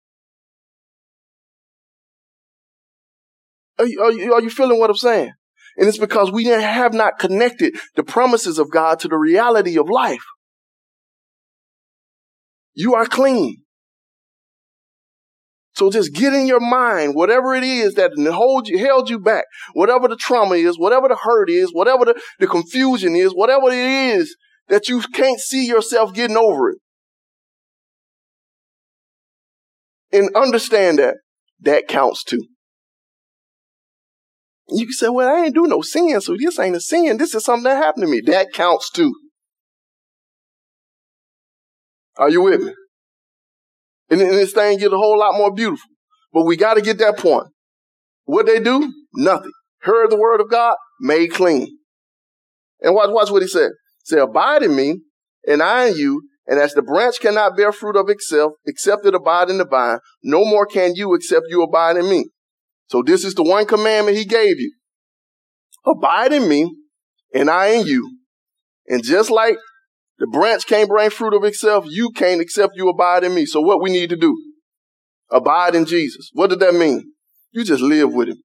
Are 3.78 3.86
you, 3.86 4.02
are 4.02 4.12
you, 4.12 4.34
are 4.34 4.42
you 4.42 4.50
feeling 4.50 4.78
what 4.78 4.90
I'm 4.90 4.96
saying? 4.96 5.32
And 5.78 5.88
it's 5.88 5.96
because 5.96 6.30
we 6.30 6.44
have 6.44 6.92
not 6.92 7.18
connected 7.18 7.74
the 7.96 8.02
promises 8.02 8.58
of 8.58 8.70
God 8.70 9.00
to 9.00 9.08
the 9.08 9.16
reality 9.16 9.78
of 9.78 9.88
life. 9.88 10.24
You 12.74 12.94
are 12.94 13.06
clean. 13.06 13.62
So 15.80 15.90
just 15.90 16.12
get 16.12 16.34
in 16.34 16.46
your 16.46 16.60
mind, 16.60 17.14
whatever 17.14 17.54
it 17.54 17.64
is 17.64 17.94
that 17.94 18.10
hold 18.18 18.68
you, 18.68 18.76
held 18.84 19.08
you 19.08 19.18
back, 19.18 19.46
whatever 19.72 20.08
the 20.08 20.16
trauma 20.16 20.56
is, 20.56 20.78
whatever 20.78 21.08
the 21.08 21.16
hurt 21.16 21.48
is, 21.48 21.70
whatever 21.72 22.04
the, 22.04 22.20
the 22.38 22.46
confusion 22.46 23.16
is, 23.16 23.32
whatever 23.32 23.68
it 23.68 23.78
is 23.78 24.36
that 24.68 24.90
you 24.90 25.00
can't 25.00 25.40
see 25.40 25.66
yourself 25.66 26.12
getting 26.12 26.36
over 26.36 26.68
it. 26.68 26.78
And 30.12 30.36
understand 30.36 30.98
that 30.98 31.14
that 31.60 31.88
counts 31.88 32.24
too. 32.24 32.44
You 34.68 34.84
can 34.84 34.92
say, 34.92 35.08
well, 35.08 35.34
I 35.34 35.46
ain't 35.46 35.54
do 35.54 35.66
no 35.66 35.80
sin, 35.80 36.20
so 36.20 36.36
this 36.38 36.58
ain't 36.58 36.76
a 36.76 36.80
sin. 36.80 37.16
This 37.16 37.34
is 37.34 37.42
something 37.42 37.64
that 37.64 37.82
happened 37.82 38.04
to 38.04 38.10
me. 38.10 38.20
That 38.26 38.52
counts 38.52 38.90
too. 38.90 39.14
Are 42.18 42.28
you 42.28 42.42
with 42.42 42.60
me? 42.60 42.74
And, 44.10 44.20
and 44.20 44.32
this 44.32 44.52
thing 44.52 44.78
get 44.78 44.92
a 44.92 44.96
whole 44.96 45.18
lot 45.18 45.36
more 45.36 45.52
beautiful. 45.52 45.88
But 46.32 46.44
we 46.44 46.56
got 46.56 46.74
to 46.74 46.82
get 46.82 46.98
that 46.98 47.18
point. 47.18 47.46
What 48.24 48.46
they 48.46 48.60
do? 48.60 48.92
Nothing. 49.14 49.52
Heard 49.80 50.10
the 50.10 50.16
word 50.16 50.40
of 50.40 50.50
God, 50.50 50.76
made 51.00 51.32
clean. 51.32 51.78
And 52.80 52.94
watch, 52.94 53.10
watch 53.10 53.30
what 53.30 53.42
he 53.42 53.48
said. 53.48 53.70
Say, 54.04 54.18
abide 54.18 54.62
in 54.62 54.74
me, 54.74 55.00
and 55.46 55.62
I 55.62 55.88
in 55.88 55.96
you, 55.96 56.22
and 56.46 56.58
as 56.58 56.74
the 56.74 56.82
branch 56.82 57.20
cannot 57.20 57.56
bear 57.56 57.72
fruit 57.72 57.96
of 57.96 58.08
itself, 58.08 58.52
except 58.66 59.06
it 59.06 59.14
abide 59.14 59.50
in 59.50 59.58
the 59.58 59.66
vine, 59.66 59.98
no 60.22 60.44
more 60.44 60.66
can 60.66 60.94
you 60.94 61.14
except 61.14 61.46
you 61.48 61.62
abide 61.62 61.96
in 61.96 62.08
me. 62.08 62.26
So 62.88 63.02
this 63.02 63.24
is 63.24 63.34
the 63.34 63.44
one 63.44 63.66
commandment 63.66 64.16
he 64.16 64.24
gave 64.24 64.58
you. 64.58 64.72
Abide 65.86 66.32
in 66.32 66.48
me, 66.48 66.74
and 67.32 67.48
I 67.48 67.68
in 67.68 67.86
you. 67.86 68.18
And 68.88 69.04
just 69.04 69.30
like 69.30 69.56
the 70.20 70.26
branch 70.26 70.66
can't 70.66 70.88
bring 70.88 71.08
fruit 71.08 71.34
of 71.34 71.44
itself. 71.44 71.86
You 71.88 72.10
can't 72.10 72.42
except 72.42 72.76
you 72.76 72.90
abide 72.90 73.24
in 73.24 73.34
me. 73.34 73.46
So 73.46 73.62
what 73.62 73.80
we 73.82 73.90
need 73.90 74.10
to 74.10 74.16
do? 74.16 74.36
Abide 75.30 75.74
in 75.74 75.86
Jesus. 75.86 76.28
What 76.34 76.50
did 76.50 76.60
that 76.60 76.74
mean? 76.74 77.14
You 77.52 77.64
just 77.64 77.82
live 77.82 78.12
with 78.12 78.28
him. 78.28 78.36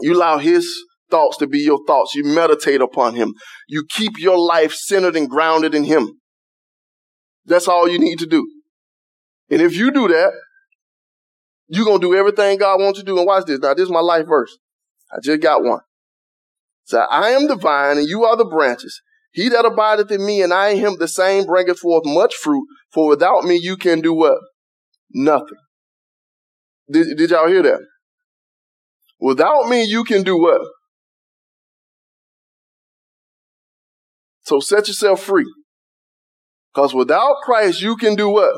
You 0.00 0.14
allow 0.14 0.38
his 0.38 0.72
thoughts 1.10 1.36
to 1.38 1.48
be 1.48 1.58
your 1.58 1.80
thoughts. 1.84 2.14
You 2.14 2.24
meditate 2.24 2.80
upon 2.80 3.16
him. 3.16 3.34
You 3.68 3.84
keep 3.90 4.12
your 4.18 4.38
life 4.38 4.72
centered 4.72 5.16
and 5.16 5.28
grounded 5.28 5.74
in 5.74 5.82
him. 5.82 6.12
That's 7.44 7.66
all 7.66 7.88
you 7.88 7.98
need 7.98 8.20
to 8.20 8.26
do. 8.26 8.48
And 9.50 9.60
if 9.60 9.76
you 9.76 9.90
do 9.90 10.06
that, 10.08 10.32
you're 11.66 11.84
going 11.84 12.00
to 12.00 12.06
do 12.06 12.14
everything 12.14 12.58
God 12.58 12.80
wants 12.80 13.00
you 13.00 13.04
to 13.04 13.10
do. 13.10 13.18
And 13.18 13.26
watch 13.26 13.46
this. 13.46 13.58
Now, 13.58 13.74
this 13.74 13.86
is 13.86 13.90
my 13.90 14.00
life 14.00 14.28
verse. 14.28 14.56
I 15.10 15.16
just 15.24 15.42
got 15.42 15.64
one. 15.64 15.80
So 16.84 17.00
I 17.00 17.30
am 17.30 17.48
the 17.48 17.56
vine 17.56 17.98
and 17.98 18.06
you 18.06 18.24
are 18.24 18.36
the 18.36 18.44
branches. 18.44 19.02
He 19.32 19.48
that 19.48 19.64
abideth 19.64 20.10
in 20.10 20.24
me 20.24 20.42
and 20.42 20.52
I 20.52 20.70
in 20.70 20.78
him, 20.78 20.96
the 20.98 21.08
same 21.08 21.46
bringeth 21.46 21.78
forth 21.78 22.04
much 22.04 22.34
fruit. 22.34 22.66
For 22.92 23.08
without 23.08 23.44
me, 23.44 23.58
you 23.60 23.76
can 23.76 24.00
do 24.00 24.12
what? 24.12 24.38
Nothing. 25.10 25.58
Did, 26.90 27.16
did 27.16 27.30
y'all 27.30 27.48
hear 27.48 27.62
that? 27.62 27.80
Without 29.18 29.68
me, 29.68 29.84
you 29.84 30.04
can 30.04 30.22
do 30.22 30.38
what? 30.38 30.60
So 34.42 34.60
set 34.60 34.88
yourself 34.88 35.22
free. 35.22 35.50
Because 36.74 36.92
without 36.92 37.36
Christ, 37.42 37.80
you 37.80 37.96
can 37.96 38.14
do 38.14 38.28
what? 38.28 38.54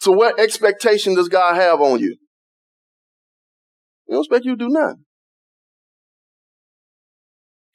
So 0.00 0.12
what 0.12 0.40
expectation 0.40 1.14
does 1.14 1.28
God 1.28 1.54
have 1.54 1.80
on 1.80 2.00
you? 2.00 2.16
He 4.06 4.12
don't 4.12 4.22
expect 4.22 4.44
you 4.44 4.52
to 4.52 4.64
do 4.64 4.68
nothing. 4.68 5.04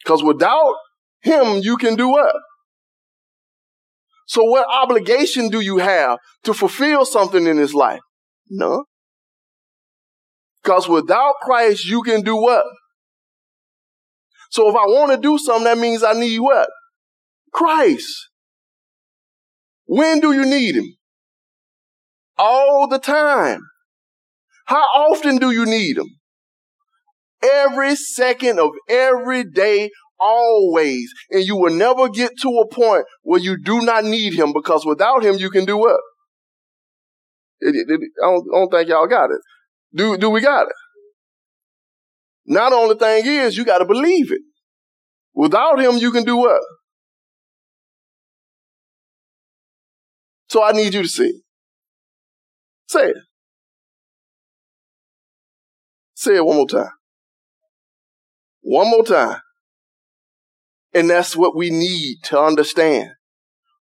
Because 0.03 0.23
without 0.23 0.75
him, 1.21 1.59
you 1.61 1.77
can 1.77 1.95
do 1.95 2.09
what? 2.09 2.35
So 4.27 4.43
what 4.43 4.67
obligation 4.71 5.49
do 5.49 5.59
you 5.59 5.77
have 5.77 6.19
to 6.43 6.53
fulfill 6.53 7.05
something 7.05 7.47
in 7.47 7.57
this 7.57 7.73
life? 7.73 8.01
None. 8.49 8.83
Because 10.61 10.87
without 10.87 11.33
Christ, 11.41 11.85
you 11.85 12.03
can 12.03 12.21
do 12.21 12.35
what? 12.35 12.63
So 14.51 14.69
if 14.69 14.75
I 14.75 14.85
want 14.85 15.11
to 15.11 15.17
do 15.17 15.37
something, 15.37 15.63
that 15.63 15.77
means 15.77 16.03
I 16.03 16.13
need 16.13 16.39
what? 16.39 16.69
Christ. 17.51 18.29
When 19.85 20.19
do 20.19 20.31
you 20.31 20.45
need 20.45 20.75
him? 20.75 20.95
All 22.37 22.87
the 22.87 22.99
time. 22.99 23.61
How 24.65 24.81
often 24.81 25.37
do 25.37 25.49
you 25.49 25.65
need 25.65 25.97
him? 25.97 26.07
Every 27.41 27.95
second 27.95 28.59
of 28.59 28.69
every 28.87 29.43
day 29.43 29.89
always. 30.19 31.13
And 31.29 31.43
you 31.43 31.55
will 31.55 31.73
never 31.73 32.09
get 32.09 32.31
to 32.41 32.49
a 32.59 32.67
point 32.67 33.05
where 33.23 33.39
you 33.39 33.57
do 33.57 33.81
not 33.81 34.03
need 34.03 34.33
him 34.33 34.53
because 34.53 34.85
without 34.85 35.23
him, 35.23 35.37
you 35.37 35.49
can 35.49 35.65
do 35.65 35.77
what? 35.77 35.99
It, 37.61 37.75
it, 37.75 37.87
it, 37.89 38.01
I, 38.23 38.27
don't, 38.27 38.47
I, 38.53 38.59
don't, 38.59 38.71
think 38.71 38.89
y'all 38.89 39.07
got 39.07 39.31
it. 39.31 39.41
Do, 39.93 40.17
do 40.17 40.29
we 40.29 40.41
got 40.41 40.67
it? 40.67 40.75
Now 42.45 42.69
the 42.69 42.75
only 42.75 42.95
thing 42.95 43.25
is 43.25 43.57
you 43.57 43.65
got 43.65 43.79
to 43.79 43.85
believe 43.85 44.31
it. 44.31 44.41
Without 45.33 45.79
him, 45.79 45.97
you 45.97 46.11
can 46.11 46.23
do 46.23 46.37
what? 46.37 46.61
So 50.49 50.63
I 50.63 50.71
need 50.71 50.93
you 50.93 51.03
to 51.03 51.07
say. 51.07 51.31
Say 52.87 53.09
it. 53.09 53.17
Say 56.15 56.35
it 56.35 56.45
one 56.45 56.57
more 56.57 56.67
time. 56.67 56.89
One 58.61 58.89
more 58.89 59.05
time. 59.05 59.39
And 60.93 61.09
that's 61.09 61.35
what 61.35 61.55
we 61.55 61.69
need 61.69 62.17
to 62.25 62.39
understand. 62.39 63.09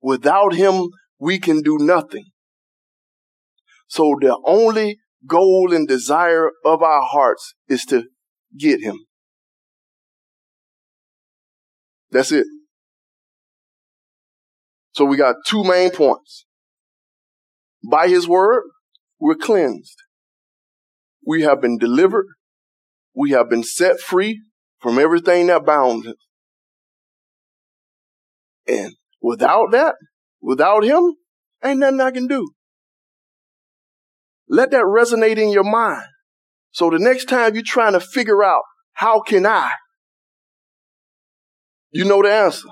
Without 0.01 0.55
him, 0.55 0.89
we 1.19 1.39
can 1.39 1.63
do 1.63 1.79
nothing. 1.79 2.25
So 3.89 4.17
the 4.21 4.39
only 4.45 4.99
goal 5.27 5.73
and 5.73 5.87
desire 5.87 6.51
of 6.65 6.83
our 6.83 7.03
hearts 7.03 7.55
is 7.69 7.85
to 7.87 8.05
get 8.59 8.83
him. 8.83 8.99
That's 12.11 12.33
it. 12.33 12.47
So 14.93 15.05
we 15.05 15.17
got 15.17 15.37
two 15.47 15.65
main 15.65 15.91
points. 15.91 16.47
By 17.91 18.09
his 18.09 18.29
word, 18.29 18.63
we're 19.19 19.35
cleansed. 19.35 19.97
We 21.27 21.43
have 21.43 21.61
been 21.61 21.79
delivered. 21.79 22.27
We 23.15 23.31
have 23.31 23.51
been 23.51 23.63
set 23.63 24.01
free 24.01 24.41
from 24.81 24.99
everything 24.99 25.49
that 25.49 25.67
bound 25.67 26.07
us. 26.07 26.15
And 28.67 28.95
without 29.21 29.71
that, 29.73 29.95
without 30.41 30.85
him, 30.85 31.15
ain't 31.65 31.79
nothing 31.79 32.01
I 32.01 32.11
can 32.11 32.27
do. 32.27 32.51
Let 34.49 34.71
that 34.71 34.85
resonate 34.85 35.39
in 35.39 35.51
your 35.51 35.65
mind. 35.65 36.07
So 36.71 36.91
the 36.91 36.99
next 36.99 37.27
time 37.27 37.55
you're 37.55 37.63
trying 37.65 37.93
to 37.93 38.01
figure 38.01 38.43
out, 38.43 38.63
how 38.93 39.21
can 39.21 39.47
I? 39.47 39.71
You 41.93 42.05
know 42.05 42.23
the 42.23 42.33
answer. 42.33 42.69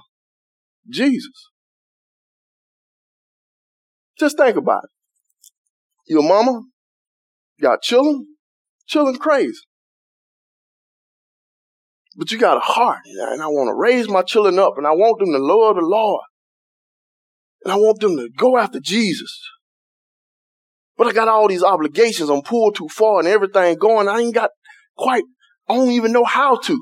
Jesus. 0.91 1.51
Just 4.19 4.37
think 4.37 4.57
about 4.57 4.85
it. 4.85 4.91
Your 6.09 6.23
mama 6.23 6.63
got 7.61 7.83
children, 7.83 8.27
children 8.87 9.17
crazy. 9.17 9.53
But 12.17 12.31
you 12.31 12.39
got 12.39 12.59
a 12.59 12.61
heart, 12.61 13.01
and 13.05 13.43
I 13.43 13.47
want 13.47 13.69
to 13.69 13.75
raise 13.75 14.09
my 14.09 14.23
children 14.23 14.59
up, 14.59 14.75
and 14.77 14.87
I 14.87 14.91
want 14.91 15.19
them 15.19 15.33
to 15.33 15.39
love 15.39 15.77
the 15.77 15.83
Lord. 15.83 16.23
And 17.65 17.73
I 17.73 17.77
want 17.77 18.01
them 18.01 18.17
to 18.17 18.29
go 18.37 18.59
after 18.59 18.81
Jesus. 18.81 19.41
But 20.97 21.07
I 21.07 21.13
got 21.13 21.29
all 21.29 21.49
these 21.49 21.63
obligations. 21.63 22.29
I'm 22.29 22.43
pulled 22.43 22.77
too 22.77 22.89
far 22.89 23.21
and 23.21 23.29
everything 23.29 23.77
going. 23.77 24.09
I 24.09 24.21
ain't 24.21 24.35
got 24.35 24.51
quite, 24.97 25.25
I 25.69 25.77
don't 25.77 25.91
even 25.93 26.13
know 26.13 26.25
how 26.25 26.57
to. 26.57 26.79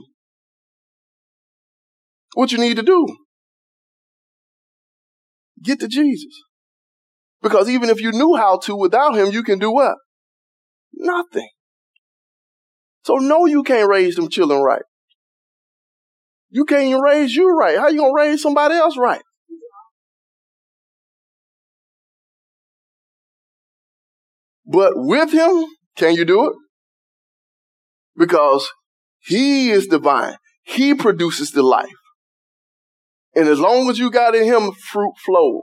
What 2.35 2.51
you 2.51 2.59
need 2.59 2.77
to 2.77 2.83
do? 2.83 3.07
Get 5.63 5.81
to 5.81 5.89
Jesus. 5.89 6.33
Because 7.43 7.69
even 7.69 7.89
if 7.89 8.01
you 8.01 8.13
knew 8.13 8.37
how 8.37 8.59
to 8.65 8.77
without 8.77 9.17
him, 9.17 9.31
you 9.33 9.43
can 9.43 9.59
do 9.59 9.71
what? 9.71 9.97
Nothing. 10.93 11.49
So 13.05 13.15
no, 13.15 13.47
you 13.47 13.63
can't 13.63 13.89
raise 13.89 14.17
them 14.17 14.29
children 14.29 14.61
right. 14.61 14.83
You 16.51 16.65
can't 16.65 16.83
even 16.83 17.01
raise 17.01 17.35
you 17.35 17.49
right. 17.49 17.79
How 17.79 17.89
you 17.89 17.99
gonna 17.99 18.13
raise 18.13 18.43
somebody 18.43 18.75
else 18.75 18.97
right? 18.97 19.23
But 24.67 24.93
with 24.95 25.33
him, 25.33 25.65
can 25.97 26.15
you 26.15 26.25
do 26.25 26.47
it? 26.47 26.53
Because 28.17 28.71
he 29.19 29.71
is 29.71 29.87
divine. 29.87 30.37
He 30.63 30.95
produces 30.95 31.51
the 31.51 31.63
life. 31.63 31.89
And 33.35 33.49
as 33.49 33.61
long 33.61 33.89
as 33.89 33.99
you 33.99 34.11
got 34.11 34.35
in 34.35 34.45
him, 34.45 34.73
fruit 34.73 35.15
flows. 35.25 35.63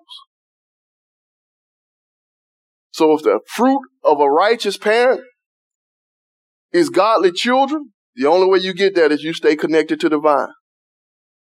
So 2.92 3.14
if 3.14 3.24
the 3.24 3.40
fruit 3.48 3.82
of 4.04 4.20
a 4.20 4.30
righteous 4.30 4.78
parent 4.78 5.22
is 6.72 6.90
godly 6.90 7.32
children, 7.32 7.92
the 8.16 8.26
only 8.28 8.48
way 8.48 8.60
you 8.60 8.74
get 8.74 8.96
that 8.96 9.12
is 9.12 9.24
you 9.24 9.34
stay 9.34 9.56
connected 9.56 10.00
to 10.00 10.10
the 10.10 10.20
vine. 10.20 10.50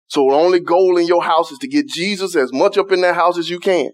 So 0.07 0.27
the 0.29 0.35
only 0.35 0.59
goal 0.59 0.97
in 0.97 1.07
your 1.07 1.23
house 1.23 1.51
is 1.51 1.57
to 1.59 1.67
get 1.67 1.87
Jesus 1.87 2.35
as 2.35 2.53
much 2.53 2.77
up 2.77 2.91
in 2.91 3.01
that 3.01 3.15
house 3.15 3.37
as 3.37 3.49
you 3.49 3.59
can. 3.59 3.91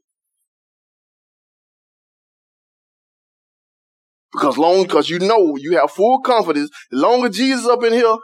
Because 4.32 4.58
long, 4.58 4.84
because 4.84 5.10
you 5.10 5.20
know, 5.20 5.56
you 5.58 5.78
have 5.78 5.92
full 5.92 6.20
confidence, 6.22 6.70
as 6.94 7.00
long 7.00 7.26
as 7.26 7.36
Jesus 7.36 7.66
up 7.66 7.84
in 7.84 7.94
here, 7.94 8.16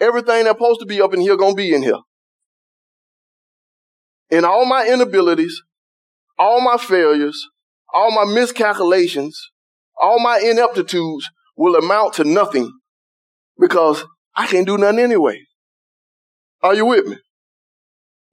everything 0.00 0.44
that's 0.44 0.58
supposed 0.58 0.80
to 0.80 0.86
be 0.86 1.00
up 1.00 1.14
in 1.14 1.20
here 1.20 1.36
gonna 1.36 1.54
be 1.54 1.74
in 1.74 1.82
here. 1.82 1.98
And 4.30 4.44
all 4.44 4.66
my 4.66 4.86
inabilities, 4.86 5.62
all 6.38 6.60
my 6.60 6.76
failures, 6.76 7.48
all 7.92 8.10
my 8.12 8.32
miscalculations, 8.32 9.50
all 10.00 10.20
my 10.20 10.38
ineptitudes 10.38 11.28
will 11.56 11.74
amount 11.74 12.14
to 12.14 12.24
nothing 12.24 12.72
because 13.58 14.04
I 14.36 14.46
can't 14.46 14.66
do 14.66 14.78
nothing 14.78 15.00
anyway. 15.00 15.40
Are 16.62 16.74
you 16.74 16.86
with 16.86 17.06
me? 17.06 17.16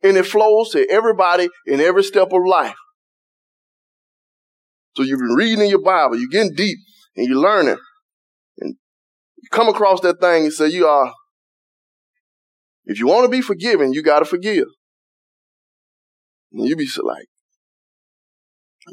And 0.06 0.18
it 0.18 0.26
flows 0.28 0.70
to 0.70 0.88
everybody 0.88 1.50
in 1.66 1.82
every 1.82 2.04
step 2.04 2.32
of 2.32 2.42
life. 2.46 2.76
So 4.96 5.02
you've 5.02 5.20
been 5.20 5.36
reading 5.36 5.64
in 5.64 5.70
your 5.70 5.82
Bible, 5.82 6.16
you're 6.18 6.30
getting 6.30 6.54
deep 6.54 6.78
and 7.16 7.28
you're 7.28 7.40
learning. 7.40 7.78
And 8.60 8.76
you 9.38 9.50
come 9.52 9.68
across 9.68 10.02
that 10.02 10.22
thing 10.22 10.44
and 10.44 10.54
say, 10.54 10.68
you 10.68 10.86
are, 10.86 11.12
if 12.86 13.00
you 13.00 13.08
want 13.08 13.26
to 13.26 13.30
be 13.30 13.42
forgiven, 13.42 13.94
you 13.94 14.04
got 14.04 14.20
to 14.20 14.26
forgive. 14.26 14.68
And 16.54 16.68
you 16.68 16.76
be 16.76 16.86
so 16.86 17.04
like, 17.04 17.26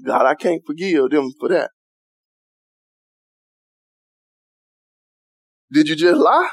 God, 0.07 0.25
I 0.25 0.35
can't 0.35 0.63
forgive 0.67 1.11
them 1.11 1.31
for 1.39 1.51
that. 1.51 1.71
Did 5.71 5.89
you 5.89 5.95
just 5.95 6.19
lie? 6.19 6.49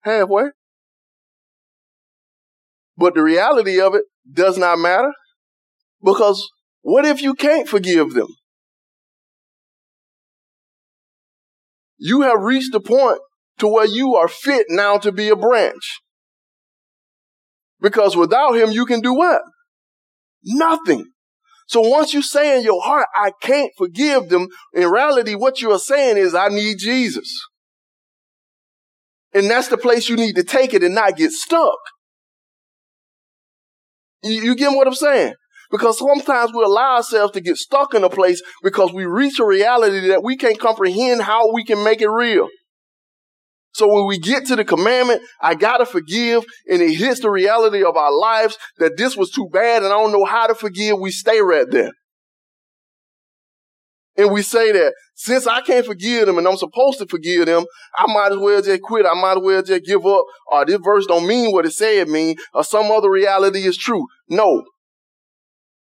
Halfway. 0.00 0.50
But 2.96 3.14
the 3.14 3.22
reality 3.22 3.80
of 3.80 3.94
it 3.94 4.04
does 4.30 4.56
not 4.56 4.78
matter 4.78 5.12
because 6.02 6.48
what 6.82 7.04
if 7.04 7.22
you 7.22 7.34
can't 7.34 7.68
forgive 7.68 8.14
them? 8.14 8.28
You 11.98 12.22
have 12.22 12.40
reached 12.40 12.72
the 12.72 12.80
point 12.80 13.18
to 13.58 13.68
where 13.68 13.86
you 13.86 14.14
are 14.14 14.28
fit 14.28 14.66
now 14.68 14.98
to 14.98 15.12
be 15.12 15.28
a 15.28 15.36
branch. 15.36 16.00
Because 17.80 18.16
without 18.16 18.52
him, 18.52 18.70
you 18.70 18.86
can 18.86 19.00
do 19.00 19.14
what? 19.14 19.42
Nothing. 20.44 21.06
So 21.66 21.80
once 21.80 22.12
you 22.12 22.22
say 22.22 22.58
in 22.58 22.64
your 22.64 22.82
heart, 22.82 23.06
I 23.14 23.32
can't 23.40 23.72
forgive 23.76 24.28
them, 24.28 24.48
in 24.74 24.88
reality, 24.88 25.34
what 25.34 25.60
you 25.62 25.72
are 25.72 25.78
saying 25.78 26.18
is, 26.18 26.34
I 26.34 26.48
need 26.48 26.78
Jesus. 26.78 27.30
And 29.32 29.50
that's 29.50 29.68
the 29.68 29.78
place 29.78 30.08
you 30.08 30.16
need 30.16 30.36
to 30.36 30.44
take 30.44 30.74
it 30.74 30.82
and 30.82 30.94
not 30.94 31.16
get 31.16 31.32
stuck. 31.32 31.78
You, 34.24 34.42
you 34.42 34.56
get 34.56 34.72
what 34.72 34.86
I'm 34.86 34.94
saying? 34.94 35.34
Because 35.70 35.98
sometimes 35.98 36.52
we 36.54 36.62
allow 36.62 36.96
ourselves 36.96 37.32
to 37.32 37.40
get 37.40 37.56
stuck 37.56 37.94
in 37.94 38.04
a 38.04 38.10
place 38.10 38.42
because 38.62 38.92
we 38.92 39.04
reach 39.06 39.38
a 39.38 39.44
reality 39.44 40.08
that 40.08 40.22
we 40.22 40.36
can't 40.36 40.58
comprehend 40.58 41.22
how 41.22 41.52
we 41.52 41.64
can 41.64 41.82
make 41.84 42.00
it 42.00 42.08
real. 42.08 42.48
So 43.72 43.92
when 43.92 44.06
we 44.06 44.18
get 44.18 44.46
to 44.46 44.56
the 44.56 44.64
commandment, 44.64 45.22
I 45.40 45.56
gotta 45.56 45.84
forgive, 45.84 46.44
and 46.68 46.80
it 46.80 46.94
hits 46.94 47.20
the 47.20 47.30
reality 47.30 47.82
of 47.82 47.96
our 47.96 48.16
lives 48.16 48.56
that 48.78 48.96
this 48.96 49.16
was 49.16 49.30
too 49.30 49.48
bad 49.52 49.82
and 49.82 49.92
I 49.92 49.96
don't 49.96 50.12
know 50.12 50.24
how 50.24 50.46
to 50.46 50.54
forgive, 50.54 50.98
we 50.98 51.10
stay 51.10 51.40
right 51.40 51.68
there. 51.68 51.90
And 54.16 54.32
we 54.32 54.42
say 54.42 54.72
that 54.72 54.94
since 55.14 55.46
I 55.46 55.60
can't 55.60 55.86
forgive 55.86 56.26
them 56.26 56.38
and 56.38 56.46
I'm 56.46 56.56
supposed 56.56 56.98
to 56.98 57.06
forgive 57.06 57.46
them, 57.46 57.64
I 57.96 58.12
might 58.12 58.32
as 58.32 58.38
well 58.38 58.62
just 58.62 58.82
quit. 58.82 59.06
I 59.06 59.14
might 59.14 59.38
as 59.38 59.42
well 59.42 59.62
just 59.62 59.84
give 59.84 60.06
up. 60.06 60.24
Or 60.50 60.64
this 60.64 60.78
verse 60.82 61.06
don't 61.06 61.26
mean 61.26 61.52
what 61.52 61.66
it 61.66 61.72
said 61.72 62.08
mean, 62.08 62.36
or 62.52 62.64
some 62.64 62.90
other 62.90 63.10
reality 63.10 63.60
is 63.60 63.76
true. 63.76 64.06
No. 64.28 64.64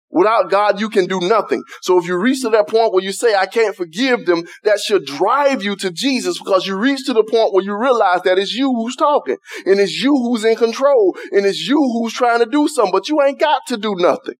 Without 0.09 0.49
God, 0.49 0.79
you 0.79 0.89
can 0.89 1.05
do 1.05 1.19
nothing. 1.19 1.63
So 1.81 1.99
if 1.99 2.07
you 2.07 2.17
reach 2.17 2.41
to 2.41 2.49
that 2.49 2.69
point 2.69 2.93
where 2.93 3.03
you 3.03 3.11
say, 3.11 3.35
I 3.35 3.45
can't 3.45 3.75
forgive 3.75 4.25
them, 4.25 4.45
that 4.63 4.79
should 4.79 5.05
drive 5.05 5.63
you 5.63 5.75
to 5.75 5.91
Jesus 5.91 6.39
because 6.39 6.65
you 6.65 6.77
reach 6.77 7.05
to 7.05 7.13
the 7.13 7.23
point 7.23 7.53
where 7.53 7.63
you 7.63 7.75
realize 7.75 8.21
that 8.21 8.39
it's 8.39 8.53
you 8.53 8.71
who's 8.71 8.95
talking 8.95 9.37
and 9.65 9.79
it's 9.79 10.01
you 10.01 10.15
who's 10.15 10.45
in 10.45 10.55
control 10.55 11.15
and 11.31 11.45
it's 11.45 11.67
you 11.67 11.77
who's 11.77 12.13
trying 12.13 12.39
to 12.39 12.45
do 12.45 12.67
something, 12.67 12.91
but 12.91 13.09
you 13.09 13.21
ain't 13.21 13.39
got 13.39 13.61
to 13.67 13.77
do 13.77 13.95
nothing. 13.95 14.35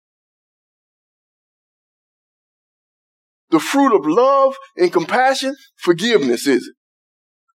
The 3.50 3.60
fruit 3.60 3.96
of 3.96 4.06
love 4.06 4.54
and 4.76 4.92
compassion, 4.92 5.56
forgiveness 5.76 6.46
is 6.46 6.68
it. 6.68 6.74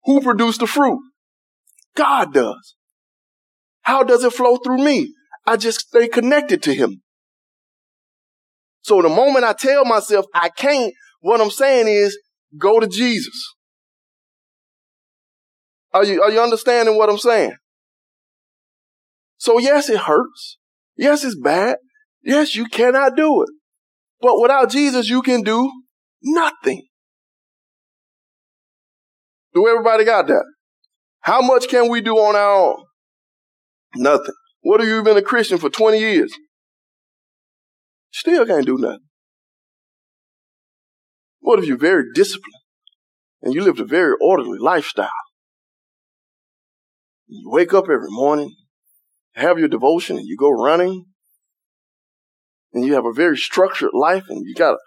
Who 0.05 0.21
produced 0.21 0.61
the 0.61 0.67
fruit? 0.67 0.99
God 1.95 2.33
does. 2.33 2.75
How 3.81 4.03
does 4.03 4.23
it 4.23 4.33
flow 4.33 4.57
through 4.57 4.77
me? 4.77 5.13
I 5.45 5.57
just 5.57 5.81
stay 5.87 6.07
connected 6.07 6.63
to 6.63 6.73
him. 6.73 7.01
So 8.81 9.01
the 9.01 9.09
moment 9.09 9.45
I 9.45 9.53
tell 9.53 9.85
myself 9.85 10.25
I 10.33 10.49
can't, 10.49 10.93
what 11.19 11.41
I'm 11.41 11.51
saying 11.51 11.87
is 11.87 12.17
go 12.57 12.79
to 12.79 12.87
Jesus. 12.87 13.55
Are 15.93 16.05
you, 16.05 16.21
are 16.21 16.31
you 16.31 16.39
understanding 16.39 16.97
what 16.97 17.09
I'm 17.09 17.17
saying? 17.17 17.53
So 19.37 19.59
yes, 19.59 19.89
it 19.89 19.99
hurts. 19.99 20.57
Yes, 20.95 21.23
it's 21.23 21.35
bad. 21.35 21.77
Yes, 22.23 22.55
you 22.55 22.65
cannot 22.65 23.15
do 23.15 23.43
it. 23.43 23.49
But 24.21 24.39
without 24.39 24.69
Jesus, 24.69 25.09
you 25.09 25.21
can 25.21 25.41
do 25.41 25.71
nothing. 26.23 26.87
Do 29.53 29.67
everybody 29.67 30.05
got 30.05 30.27
that? 30.27 30.45
How 31.21 31.41
much 31.41 31.67
can 31.67 31.89
we 31.89 32.01
do 32.01 32.15
on 32.17 32.35
our 32.35 32.71
own? 32.71 32.83
Nothing. 33.95 34.35
What 34.61 34.79
have 34.79 34.89
you 34.89 35.03
been 35.03 35.17
a 35.17 35.21
Christian 35.21 35.57
for 35.57 35.69
20 35.69 35.99
years? 35.99 36.33
Still 38.11 38.45
can't 38.45 38.65
do 38.65 38.77
nothing. 38.77 38.99
What 41.39 41.59
if 41.59 41.65
you're 41.65 41.77
very 41.77 42.05
disciplined 42.13 42.53
and 43.41 43.53
you 43.53 43.61
lived 43.63 43.79
a 43.79 43.85
very 43.85 44.15
orderly 44.21 44.59
lifestyle? 44.59 45.09
You 47.27 47.49
wake 47.49 47.73
up 47.73 47.85
every 47.85 48.09
morning, 48.09 48.53
have 49.35 49.57
your 49.57 49.69
devotion, 49.69 50.17
and 50.17 50.27
you 50.27 50.37
go 50.37 50.51
running, 50.51 51.05
and 52.73 52.85
you 52.85 52.93
have 52.93 53.05
a 53.05 53.13
very 53.13 53.37
structured 53.37 53.91
life, 53.93 54.25
and 54.29 54.45
you 54.45 54.53
got 54.53 54.73
a, 54.73 54.77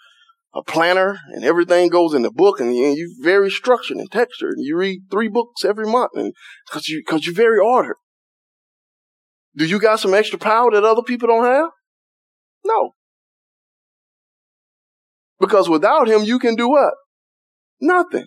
a 0.55 0.63
planner, 0.63 1.19
and 1.33 1.45
everything 1.45 1.89
goes 1.89 2.15
in 2.15 2.23
the 2.23 2.31
book, 2.31 2.61
and, 2.61 2.75
you, 2.75 2.87
you're 2.87 3.09
very 3.21 3.51
structured 3.51 3.97
and 3.97 4.11
textured, 4.11 4.55
and 4.57 4.65
you 4.65 4.77
read 4.77 5.01
three 5.11 5.29
books 5.29 5.65
every 5.65 5.87
month, 5.87 6.13
and 6.15 6.33
because 6.67 6.89
you 6.89 7.03
because 7.05 7.27
you're 7.27 7.35
very 7.35 7.59
ordered. 7.59 7.97
Do 9.57 9.67
you 9.67 9.81
got 9.81 10.01
some 10.01 10.15
extra 10.15 10.39
power 10.39 10.71
that 10.73 10.85
other 10.85 11.03
people 11.03 11.29
don't 11.29 11.45
have? 11.45 11.71
No. 12.65 12.91
Because 15.39 15.69
without 15.69 16.09
him, 16.09 16.25
you 16.25 16.39
can 16.39 16.57
do 16.57 16.69
what? 16.69 16.95
Nothing. 17.81 18.27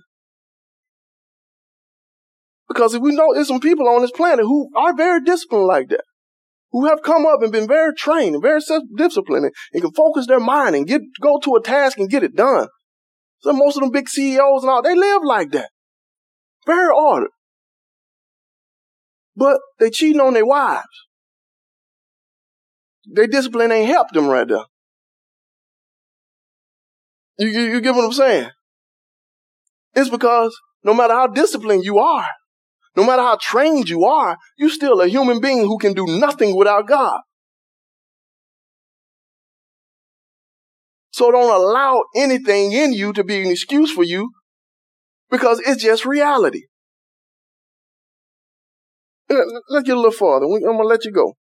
Because 2.67 2.93
if 2.93 3.01
we 3.01 3.15
know 3.15 3.33
there's 3.33 3.47
some 3.47 3.59
people 3.59 3.87
on 3.87 4.01
this 4.01 4.11
planet 4.11 4.45
who 4.45 4.69
are 4.75 4.95
very 4.95 5.21
disciplined 5.21 5.65
like 5.65 5.89
that, 5.89 6.03
who 6.71 6.85
have 6.87 7.01
come 7.01 7.25
up 7.25 7.41
and 7.41 7.51
been 7.51 7.67
very 7.67 7.93
trained 7.93 8.35
and 8.35 8.41
very 8.41 8.61
self-disciplined 8.61 9.45
and, 9.45 9.53
and 9.73 9.81
can 9.83 9.91
focus 9.93 10.27
their 10.27 10.39
mind 10.39 10.75
and 10.75 10.87
get 10.87 11.01
go 11.21 11.39
to 11.39 11.55
a 11.55 11.61
task 11.61 11.97
and 11.97 12.09
get 12.09 12.23
it 12.23 12.35
done. 12.35 12.67
So 13.39 13.53
most 13.53 13.77
of 13.77 13.81
them 13.81 13.91
big 13.91 14.09
CEOs 14.09 14.63
and 14.63 14.69
all, 14.69 14.81
they 14.81 14.95
live 14.95 15.21
like 15.23 15.51
that. 15.51 15.69
Very 16.65 16.93
ordered. 16.93 17.29
But 19.35 19.59
they 19.79 19.89
cheating 19.89 20.19
on 20.19 20.33
their 20.33 20.45
wives. 20.45 20.87
Their 23.05 23.27
discipline 23.27 23.71
ain't 23.71 23.89
helped 23.89 24.13
them 24.13 24.27
right 24.27 24.47
there. 24.47 24.65
You, 27.39 27.47
you, 27.47 27.61
you 27.73 27.81
get 27.81 27.95
what 27.95 28.03
I'm 28.05 28.11
saying? 28.11 28.49
It's 29.95 30.09
because 30.09 30.59
no 30.83 30.93
matter 30.93 31.13
how 31.13 31.27
disciplined 31.27 31.85
you 31.85 31.99
are, 31.99 32.25
no 32.97 33.05
matter 33.05 33.21
how 33.21 33.37
trained 33.39 33.87
you 33.87 34.05
are, 34.05 34.37
you're 34.57 34.71
still 34.71 34.99
a 35.01 35.07
human 35.07 35.39
being 35.39 35.59
who 35.59 35.77
can 35.77 35.93
do 35.93 36.07
nothing 36.07 36.57
without 36.57 36.87
God. 36.87 37.21
So 41.11 41.31
don't 41.31 41.53
allow 41.53 42.01
anything 42.15 42.71
in 42.71 42.93
you 42.93 43.13
to 43.13 43.23
be 43.23 43.43
an 43.43 43.51
excuse 43.51 43.91
for 43.91 44.03
you 44.03 44.31
because 45.29 45.59
it's 45.59 45.83
just 45.83 46.05
reality. 46.05 46.63
Let's 49.29 49.85
get 49.85 49.95
a 49.95 49.99
little 49.99 50.11
farther. 50.11 50.45
I'm 50.45 50.61
going 50.61 50.77
to 50.77 50.83
let 50.83 51.05
you 51.05 51.11
go. 51.11 51.33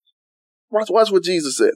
Watch, 0.71 0.89
watch 0.91 1.11
what 1.11 1.25
Jesus 1.25 1.57
said. 1.57 1.73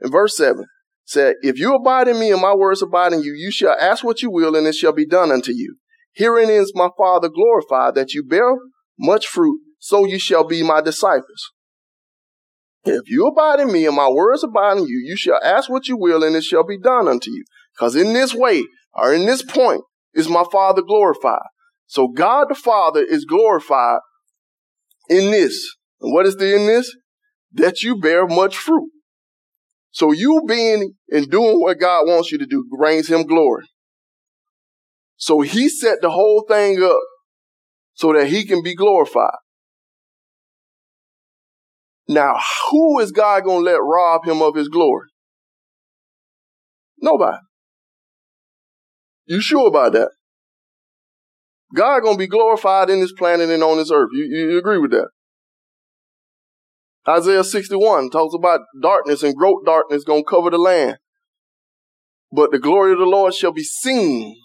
In 0.00 0.10
verse 0.10 0.36
7, 0.36 0.66
said, 1.06 1.36
If 1.40 1.58
you 1.58 1.74
abide 1.74 2.08
in 2.08 2.18
me 2.18 2.32
and 2.32 2.42
my 2.42 2.54
words 2.54 2.82
abide 2.82 3.14
in 3.14 3.22
you, 3.22 3.32
you 3.32 3.50
shall 3.50 3.76
ask 3.80 4.04
what 4.04 4.20
you 4.20 4.30
will 4.30 4.54
and 4.56 4.66
it 4.66 4.74
shall 4.74 4.92
be 4.92 5.06
done 5.06 5.30
unto 5.30 5.52
you. 5.52 5.76
Herein 6.12 6.50
is 6.50 6.72
my 6.74 6.88
Father 6.98 7.30
glorified, 7.30 7.94
that 7.94 8.12
you 8.12 8.22
bear 8.22 8.56
much 8.98 9.26
fruit, 9.26 9.60
so 9.78 10.04
you 10.04 10.18
shall 10.18 10.44
be 10.44 10.62
my 10.62 10.80
disciples. 10.80 11.52
If 12.84 13.08
you 13.08 13.26
abide 13.26 13.60
in 13.60 13.72
me 13.72 13.84
and 13.86 13.96
my 13.96 14.08
words 14.08 14.44
abide 14.44 14.78
in 14.78 14.86
you, 14.86 15.02
you 15.04 15.16
shall 15.16 15.40
ask 15.42 15.68
what 15.68 15.88
you 15.88 15.96
will, 15.96 16.22
and 16.22 16.36
it 16.36 16.44
shall 16.44 16.64
be 16.64 16.78
done 16.78 17.08
unto 17.08 17.30
you. 17.30 17.44
Because 17.74 17.96
in 17.96 18.12
this 18.12 18.32
way, 18.32 18.64
or 18.94 19.12
in 19.12 19.26
this 19.26 19.42
point, 19.42 19.82
is 20.14 20.28
my 20.28 20.44
Father 20.50 20.82
glorified. 20.82 21.46
So 21.86 22.08
God 22.08 22.46
the 22.48 22.54
Father 22.54 23.02
is 23.02 23.24
glorified 23.24 24.00
in 25.08 25.30
this. 25.30 25.76
And 26.00 26.12
what 26.12 26.26
is 26.26 26.36
the 26.36 26.54
in 26.54 26.66
this? 26.66 26.94
That 27.52 27.82
you 27.82 28.00
bear 28.00 28.26
much 28.26 28.56
fruit. 28.56 28.90
So 29.90 30.12
you 30.12 30.42
being 30.46 30.94
and 31.10 31.30
doing 31.30 31.60
what 31.60 31.80
God 31.80 32.06
wants 32.06 32.30
you 32.30 32.38
to 32.38 32.46
do 32.46 32.66
brings 32.76 33.08
him 33.08 33.24
glory. 33.24 33.64
So 35.16 35.40
he 35.40 35.68
set 35.68 36.02
the 36.02 36.10
whole 36.10 36.44
thing 36.48 36.82
up 36.82 36.98
so 37.96 38.12
that 38.12 38.28
he 38.28 38.44
can 38.44 38.62
be 38.62 38.74
glorified. 38.74 39.38
Now, 42.08 42.36
who 42.70 43.00
is 43.00 43.10
God 43.10 43.42
going 43.44 43.64
to 43.64 43.70
let 43.70 43.82
rob 43.82 44.24
him 44.24 44.40
of 44.42 44.54
his 44.54 44.68
glory? 44.68 45.08
Nobody. 47.00 47.38
You 49.24 49.40
sure 49.40 49.66
about 49.66 49.92
that? 49.94 50.10
God 51.74 52.00
going 52.00 52.14
to 52.14 52.18
be 52.18 52.28
glorified 52.28 52.90
in 52.90 53.00
this 53.00 53.12
planet 53.12 53.50
and 53.50 53.62
on 53.62 53.78
this 53.78 53.90
earth. 53.90 54.10
You, 54.12 54.24
you 54.24 54.58
agree 54.58 54.78
with 54.78 54.92
that? 54.92 55.08
Isaiah 57.08 57.44
61 57.44 58.10
talks 58.10 58.34
about 58.34 58.60
darkness 58.80 59.22
and 59.22 59.34
great 59.34 59.56
darkness 59.64 60.04
going 60.04 60.22
to 60.22 60.30
cover 60.30 60.50
the 60.50 60.58
land. 60.58 60.98
But 62.30 62.50
the 62.50 62.58
glory 62.58 62.92
of 62.92 62.98
the 62.98 63.04
Lord 63.04 63.34
shall 63.34 63.52
be 63.52 63.64
seen 63.64 64.36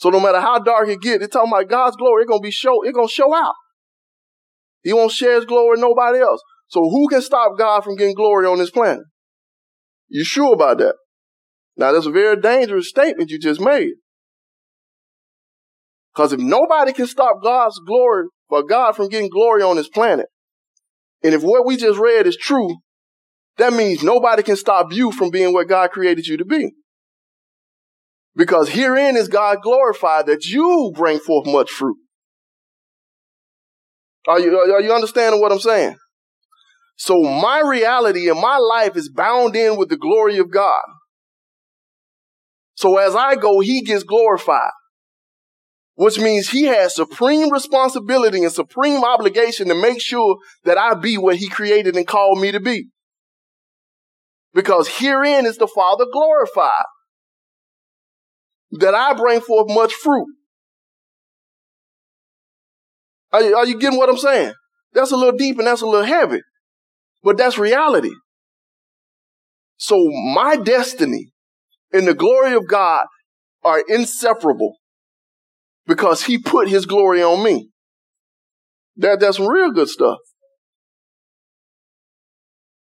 so 0.00 0.08
no 0.08 0.18
matter 0.18 0.40
how 0.40 0.58
dark 0.58 0.88
it 0.88 1.02
get, 1.02 1.20
it's 1.20 1.34
talking 1.34 1.52
about 1.52 1.68
God's 1.68 1.94
glory. 1.96 2.22
It's 2.22 2.30
gonna 2.30 2.40
be 2.40 2.50
show. 2.50 2.82
It's 2.84 2.96
gonna 2.96 3.06
show 3.06 3.34
out. 3.34 3.52
He 4.82 4.94
won't 4.94 5.12
share 5.12 5.34
His 5.34 5.44
glory 5.44 5.72
with 5.72 5.80
nobody 5.80 6.20
else. 6.20 6.40
So 6.68 6.80
who 6.80 7.06
can 7.08 7.20
stop 7.20 7.58
God 7.58 7.84
from 7.84 7.96
getting 7.96 8.14
glory 8.14 8.46
on 8.46 8.58
this 8.58 8.70
planet? 8.70 9.04
You 10.08 10.24
sure 10.24 10.54
about 10.54 10.78
that? 10.78 10.94
Now 11.76 11.92
that's 11.92 12.06
a 12.06 12.10
very 12.10 12.40
dangerous 12.40 12.88
statement 12.88 13.30
you 13.30 13.38
just 13.38 13.60
made. 13.60 13.90
Because 16.14 16.32
if 16.32 16.40
nobody 16.40 16.94
can 16.94 17.06
stop 17.06 17.42
God's 17.42 17.78
glory 17.86 18.24
but 18.48 18.68
God 18.68 18.96
from 18.96 19.08
getting 19.08 19.28
glory 19.28 19.62
on 19.62 19.76
this 19.76 19.88
planet, 19.88 20.26
and 21.22 21.34
if 21.34 21.42
what 21.42 21.66
we 21.66 21.76
just 21.76 21.98
read 21.98 22.26
is 22.26 22.38
true, 22.38 22.78
that 23.58 23.74
means 23.74 24.02
nobody 24.02 24.42
can 24.42 24.56
stop 24.56 24.94
you 24.94 25.12
from 25.12 25.28
being 25.28 25.52
what 25.52 25.68
God 25.68 25.90
created 25.90 26.26
you 26.26 26.38
to 26.38 26.44
be. 26.46 26.70
Because 28.36 28.70
herein 28.70 29.16
is 29.16 29.28
God 29.28 29.58
glorified 29.62 30.26
that 30.26 30.46
you 30.46 30.92
bring 30.94 31.18
forth 31.18 31.46
much 31.46 31.70
fruit. 31.70 31.96
Are 34.28 34.38
you, 34.38 34.56
are 34.56 34.80
you 34.80 34.92
understanding 34.92 35.40
what 35.40 35.52
I'm 35.52 35.60
saying? 35.60 35.96
So 36.96 37.22
my 37.22 37.62
reality 37.64 38.28
and 38.28 38.40
my 38.40 38.58
life 38.58 38.96
is 38.96 39.10
bound 39.10 39.56
in 39.56 39.76
with 39.78 39.88
the 39.88 39.96
glory 39.96 40.38
of 40.38 40.50
God. 40.50 40.82
So 42.74 42.98
as 42.98 43.16
I 43.16 43.36
go, 43.36 43.60
he 43.60 43.82
gets 43.82 44.04
glorified, 44.04 44.70
which 45.94 46.18
means 46.18 46.50
he 46.50 46.64
has 46.64 46.94
supreme 46.94 47.50
responsibility 47.50 48.42
and 48.42 48.52
supreme 48.52 49.02
obligation 49.02 49.68
to 49.68 49.74
make 49.74 50.00
sure 50.00 50.38
that 50.64 50.78
I 50.78 50.94
be 50.94 51.18
what 51.18 51.36
he 51.36 51.48
created 51.48 51.96
and 51.96 52.06
called 52.06 52.40
me 52.40 52.52
to 52.52 52.60
be. 52.60 52.88
Because 54.52 54.88
herein 54.88 55.46
is 55.46 55.56
the 55.56 55.66
Father 55.66 56.04
glorified 56.10 56.84
that 58.72 58.94
I 58.94 59.14
bring 59.14 59.40
forth 59.40 59.68
much 59.70 59.92
fruit. 59.92 60.26
Are 63.32 63.42
you, 63.42 63.56
are 63.56 63.66
you 63.66 63.78
getting 63.78 63.98
what 63.98 64.08
I'm 64.08 64.16
saying? 64.16 64.54
That's 64.92 65.12
a 65.12 65.16
little 65.16 65.36
deep 65.36 65.58
and 65.58 65.66
that's 65.66 65.82
a 65.82 65.86
little 65.86 66.06
heavy, 66.06 66.40
but 67.22 67.36
that's 67.36 67.58
reality. 67.58 68.12
So 69.76 69.96
my 70.34 70.56
destiny 70.56 71.32
and 71.92 72.06
the 72.06 72.14
glory 72.14 72.54
of 72.54 72.66
God 72.66 73.06
are 73.64 73.82
inseparable 73.88 74.76
because 75.86 76.24
he 76.24 76.38
put 76.38 76.68
his 76.68 76.86
glory 76.86 77.22
on 77.22 77.42
me. 77.42 77.70
That, 78.96 79.20
that's 79.20 79.36
some 79.36 79.48
real 79.48 79.72
good 79.72 79.88
stuff. 79.88 80.18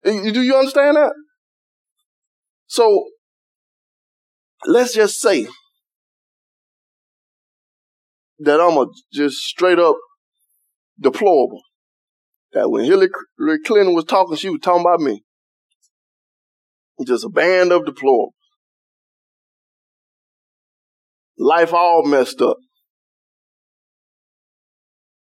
Do 0.05 0.42
you 0.42 0.57
understand 0.57 0.97
that? 0.97 1.12
So 2.66 3.05
let's 4.66 4.95
just 4.95 5.21
say 5.21 5.47
that 8.44 8.61
I'm 8.61 8.76
a 8.76 8.87
just 9.12 9.37
straight 9.38 9.78
up 9.78 9.96
deplorable. 11.00 11.62
That 12.52 12.70
when 12.70 12.85
Hillary 12.85 13.09
Clinton 13.64 13.94
was 13.94 14.05
talking, 14.05 14.37
she 14.37 14.50
was 14.50 14.61
talking 14.62 14.83
about 14.83 15.00
me. 15.00 15.22
Just 17.07 17.24
a 17.24 17.28
band 17.28 17.72
of 17.72 17.83
deplorables. 17.83 18.33
Life 21.38 21.72
all 21.72 22.05
messed 22.05 22.40
up. 22.42 22.59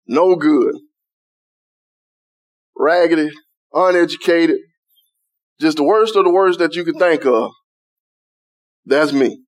No 0.06 0.36
good. 0.36 0.76
Raggedy, 2.76 3.30
uneducated. 3.72 4.58
Just 5.60 5.78
the 5.78 5.84
worst 5.84 6.16
of 6.16 6.24
the 6.24 6.30
worst 6.30 6.58
that 6.58 6.74
you 6.74 6.84
can 6.84 6.98
think 6.98 7.24
of. 7.26 7.50
That's 8.84 9.12
me. 9.12 9.45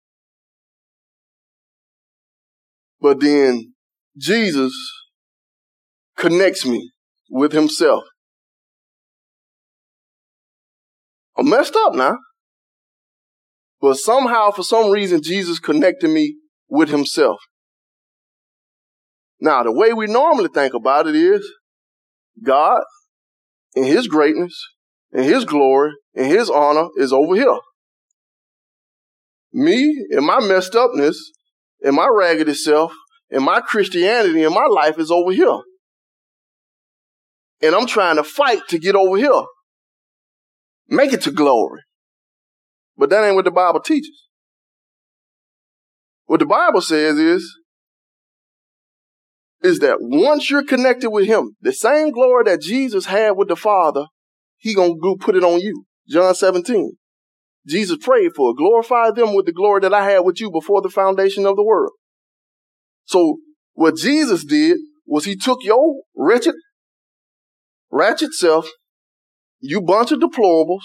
But 3.00 3.20
then 3.20 3.74
Jesus 4.16 4.72
connects 6.16 6.66
me 6.66 6.90
with 7.30 7.52
himself. 7.52 8.04
I'm 11.36 11.48
messed 11.48 11.76
up 11.76 11.94
now. 11.94 12.18
But 13.80 13.94
somehow, 13.94 14.50
for 14.50 14.64
some 14.64 14.90
reason, 14.90 15.22
Jesus 15.22 15.60
connected 15.60 16.10
me 16.10 16.36
with 16.68 16.88
himself. 16.88 17.38
Now, 19.40 19.62
the 19.62 19.72
way 19.72 19.92
we 19.92 20.06
normally 20.06 20.48
think 20.52 20.74
about 20.74 21.06
it 21.06 21.14
is 21.14 21.48
God, 22.42 22.82
in 23.76 23.84
his 23.84 24.08
greatness, 24.08 24.60
in 25.12 25.22
his 25.22 25.44
glory, 25.44 25.92
in 26.14 26.24
his 26.24 26.50
honor, 26.50 26.88
is 26.96 27.12
over 27.12 27.36
here. 27.36 27.58
Me, 29.52 30.06
in 30.10 30.26
my 30.26 30.40
messed 30.40 30.74
upness, 30.74 31.32
in 31.82 31.94
my 31.94 32.08
raggedy 32.10 32.54
self, 32.54 32.92
and 33.30 33.44
my 33.44 33.60
Christianity, 33.60 34.42
and 34.42 34.54
my 34.54 34.66
life 34.66 34.98
is 34.98 35.10
over 35.10 35.32
here. 35.32 35.58
And 37.60 37.74
I'm 37.74 37.86
trying 37.86 38.16
to 38.16 38.24
fight 38.24 38.60
to 38.68 38.78
get 38.78 38.94
over 38.94 39.16
here. 39.16 39.42
Make 40.88 41.12
it 41.12 41.22
to 41.22 41.30
glory. 41.30 41.82
But 42.96 43.10
that 43.10 43.24
ain't 43.24 43.36
what 43.36 43.44
the 43.44 43.50
Bible 43.50 43.80
teaches. 43.80 44.28
What 46.26 46.40
the 46.40 46.46
Bible 46.46 46.80
says 46.80 47.18
is, 47.18 47.58
is 49.62 49.80
that 49.80 49.98
once 50.00 50.50
you're 50.50 50.64
connected 50.64 51.10
with 51.10 51.26
him, 51.26 51.56
the 51.60 51.72
same 51.72 52.10
glory 52.10 52.44
that 52.44 52.60
Jesus 52.60 53.06
had 53.06 53.32
with 53.32 53.48
the 53.48 53.56
Father, 53.56 54.06
he 54.56 54.74
gonna 54.74 54.94
go 55.00 55.16
put 55.16 55.36
it 55.36 55.44
on 55.44 55.60
you. 55.60 55.84
John 56.08 56.34
17. 56.34 56.96
Jesus 57.68 57.98
prayed 58.00 58.34
for. 58.34 58.54
Glorify 58.54 59.10
them 59.10 59.34
with 59.34 59.46
the 59.46 59.52
glory 59.52 59.80
that 59.82 59.94
I 59.94 60.08
had 60.08 60.20
with 60.20 60.40
you 60.40 60.50
before 60.50 60.82
the 60.82 60.88
foundation 60.88 61.46
of 61.46 61.56
the 61.56 61.64
world. 61.64 61.92
So 63.04 63.38
what 63.74 63.96
Jesus 63.96 64.44
did 64.44 64.78
was 65.06 65.24
he 65.24 65.36
took 65.36 65.58
your 65.62 66.02
wretched, 66.16 66.54
ratchet 67.90 68.32
self, 68.32 68.68
you 69.60 69.80
bunch 69.80 70.12
of 70.12 70.20
deplorables, 70.20 70.84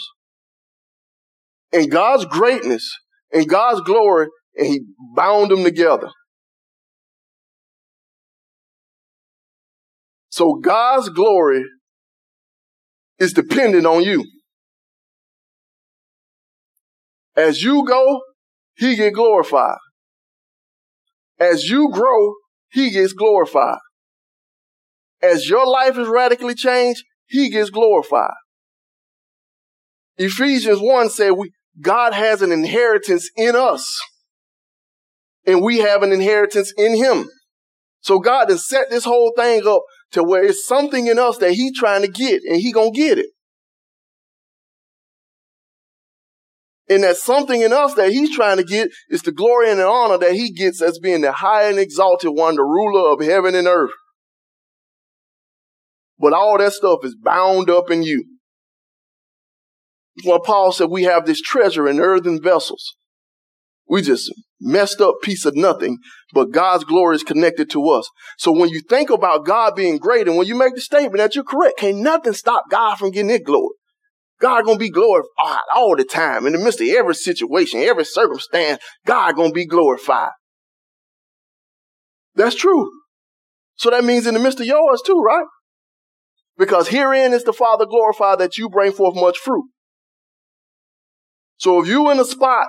and 1.71 1.91
God's 1.91 2.25
greatness 2.25 2.89
and 3.31 3.49
God's 3.49 3.81
glory, 3.81 4.27
and 4.55 4.67
he 4.67 4.81
bound 5.15 5.51
them 5.51 5.63
together. 5.63 6.09
So 10.29 10.55
God's 10.55 11.09
glory 11.09 11.63
is 13.19 13.33
dependent 13.33 13.85
on 13.85 14.03
you. 14.03 14.25
As 17.35 17.63
you 17.63 17.85
go, 17.85 18.21
he 18.75 18.95
get 18.95 19.13
glorified. 19.13 19.77
As 21.39 21.69
you 21.69 21.89
grow, 21.91 22.33
he 22.69 22.91
gets 22.91 23.13
glorified. 23.13 23.79
As 25.21 25.49
your 25.49 25.65
life 25.65 25.97
is 25.97 26.07
radically 26.07 26.55
changed, 26.55 27.03
he 27.27 27.49
gets 27.49 27.69
glorified. 27.69 28.33
Ephesians 30.17 30.79
1 30.79 31.09
said 31.09 31.31
we, 31.31 31.51
God 31.81 32.13
has 32.13 32.41
an 32.41 32.51
inheritance 32.51 33.29
in 33.35 33.55
us. 33.55 34.01
And 35.45 35.61
we 35.61 35.79
have 35.79 36.03
an 36.03 36.11
inheritance 36.11 36.71
in 36.77 36.95
him. 36.95 37.29
So 38.01 38.19
God 38.19 38.49
has 38.49 38.67
set 38.67 38.89
this 38.89 39.05
whole 39.05 39.33
thing 39.35 39.67
up 39.67 39.81
to 40.11 40.23
where 40.23 40.43
it's 40.43 40.65
something 40.65 41.07
in 41.07 41.17
us 41.17 41.37
that 41.39 41.53
he 41.53 41.71
trying 41.73 42.01
to 42.01 42.07
get 42.07 42.43
and 42.43 42.61
he 42.61 42.71
gonna 42.71 42.91
get 42.91 43.17
it. 43.17 43.27
And 46.93 47.03
that 47.03 47.17
something 47.17 47.61
in 47.61 47.73
us 47.73 47.95
that 47.95 48.11
he's 48.11 48.35
trying 48.35 48.57
to 48.57 48.63
get 48.63 48.91
is 49.09 49.23
the 49.23 49.31
glory 49.31 49.71
and 49.71 49.79
the 49.79 49.87
honor 49.87 50.19
that 50.19 50.33
he 50.33 50.51
gets 50.51 50.79
as 50.79 50.99
being 50.99 51.21
the 51.21 51.31
high 51.31 51.67
and 51.67 51.79
exalted 51.79 52.29
one, 52.31 52.55
the 52.55 52.61
ruler 52.61 53.11
of 53.11 53.19
heaven 53.19 53.55
and 53.55 53.67
earth. 53.67 53.89
But 56.19 56.33
all 56.33 56.59
that 56.59 56.71
stuff 56.71 56.99
is 57.03 57.15
bound 57.19 57.71
up 57.71 57.89
in 57.89 58.03
you. 58.03 58.25
Well, 60.23 60.39
Paul 60.39 60.71
said 60.71 60.91
we 60.91 61.03
have 61.03 61.25
this 61.25 61.41
treasure 61.41 61.87
in 61.87 61.99
earthen 61.99 62.39
vessels. 62.39 62.95
We 63.89 64.03
just 64.03 64.31
messed 64.61 65.01
up 65.01 65.15
piece 65.23 65.45
of 65.45 65.55
nothing, 65.55 65.97
but 66.31 66.51
God's 66.51 66.83
glory 66.83 67.15
is 67.15 67.23
connected 67.23 67.71
to 67.71 67.89
us. 67.89 68.07
So 68.37 68.51
when 68.51 68.69
you 68.69 68.81
think 68.81 69.09
about 69.09 69.47
God 69.47 69.75
being 69.75 69.97
great 69.97 70.27
and 70.27 70.37
when 70.37 70.45
you 70.45 70.55
make 70.55 70.75
the 70.75 70.81
statement 70.81 71.17
that 71.17 71.33
you're 71.33 71.43
correct, 71.43 71.79
can't 71.79 71.97
nothing 71.97 72.33
stop 72.33 72.65
God 72.69 72.99
from 72.99 73.09
getting 73.09 73.29
his 73.29 73.41
glory. 73.43 73.73
God 74.43 74.65
gonna 74.65 74.77
be 74.77 74.89
glorified 74.89 75.61
all 75.73 75.95
the 75.95 76.03
time. 76.03 76.45
In 76.45 76.51
the 76.51 76.59
midst 76.59 76.81
of 76.81 76.87
every 76.89 77.15
situation, 77.15 77.79
every 77.79 78.03
circumstance, 78.03 78.83
God 79.05 79.37
gonna 79.37 79.53
be 79.53 79.65
glorified. 79.65 80.31
That's 82.35 82.53
true. 82.53 82.91
So 83.75 83.89
that 83.89 84.03
means 84.03 84.27
in 84.27 84.33
the 84.33 84.41
midst 84.41 84.59
of 84.59 84.65
yours 84.65 85.01
too, 85.05 85.21
right? 85.21 85.45
Because 86.57 86.89
herein 86.89 87.31
is 87.31 87.45
the 87.45 87.53
Father 87.53 87.85
glorified 87.85 88.39
that 88.39 88.57
you 88.57 88.69
bring 88.69 88.91
forth 88.91 89.15
much 89.15 89.37
fruit. 89.37 89.69
So 91.55 91.81
if 91.81 91.87
you 91.87 92.11
in 92.11 92.19
a 92.19 92.25
spot 92.25 92.67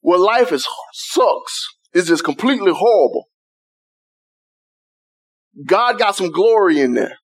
where 0.00 0.18
life 0.18 0.50
is 0.50 0.66
sucks, 0.92 1.68
it's 1.92 2.08
just 2.08 2.24
completely 2.24 2.72
horrible. 2.72 3.26
God 5.64 6.00
got 6.00 6.16
some 6.16 6.32
glory 6.32 6.80
in 6.80 6.94
there. 6.94 7.16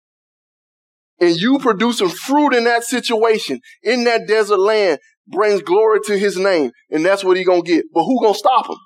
And 1.23 1.37
you 1.37 1.61
producing 1.61 2.09
fruit 2.09 2.53
in 2.53 2.65
that 2.65 2.83
situation, 2.83 3.61
in 3.85 4.03
that 4.05 4.27
desert 4.27 4.59
land, 4.59 4.99
brings 5.29 5.63
glory 5.63 6.01
to 6.07 6.19
his 6.19 6.37
name. 6.37 6.73
And 6.91 7.07
that's 7.07 7.23
what 7.23 7.37
he 7.37 7.45
gonna 7.45 7.63
get. 7.63 7.85
But 7.95 8.03
who 8.03 8.21
gonna 8.21 8.35
stop 8.35 8.69
him? 8.69 8.77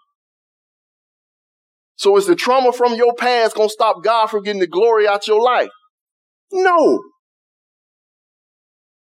So 1.96 2.14
is 2.18 2.26
the 2.26 2.36
trauma 2.36 2.74
from 2.74 2.94
your 2.94 3.14
past 3.14 3.56
gonna 3.56 3.70
stop 3.70 4.04
God 4.04 4.26
from 4.26 4.42
getting 4.42 4.60
the 4.60 4.66
glory 4.66 5.08
out 5.08 5.26
your 5.26 5.42
life? 5.42 5.70
No. 6.52 7.00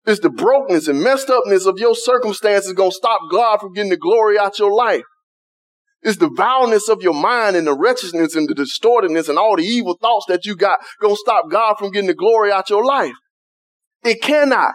Is 0.04 0.20
the 0.20 0.28
brokenness 0.28 0.88
and 0.88 1.02
messed 1.02 1.30
upness 1.30 1.64
of 1.64 1.78
your 1.78 1.94
circumstances 1.94 2.74
to 2.74 2.90
stop 2.90 3.22
God 3.30 3.60
from 3.60 3.72
getting 3.72 3.88
the 3.88 3.96
glory 3.96 4.38
out 4.38 4.58
your 4.58 4.74
life? 4.74 5.04
Is 6.02 6.18
the 6.18 6.28
vileness 6.28 6.90
of 6.90 7.00
your 7.00 7.14
mind 7.14 7.56
and 7.56 7.66
the 7.66 7.74
wretchedness 7.74 8.36
and 8.36 8.46
the 8.46 8.54
distortedness 8.54 9.30
and 9.30 9.38
all 9.38 9.56
the 9.56 9.62
evil 9.62 9.96
thoughts 9.98 10.26
that 10.28 10.44
you 10.44 10.54
got 10.54 10.80
to 11.00 11.16
stop 11.16 11.48
God 11.50 11.76
from 11.78 11.92
getting 11.92 12.08
the 12.08 12.14
glory 12.14 12.52
out 12.52 12.68
your 12.68 12.84
life? 12.84 13.14
It 14.04 14.22
cannot. 14.22 14.74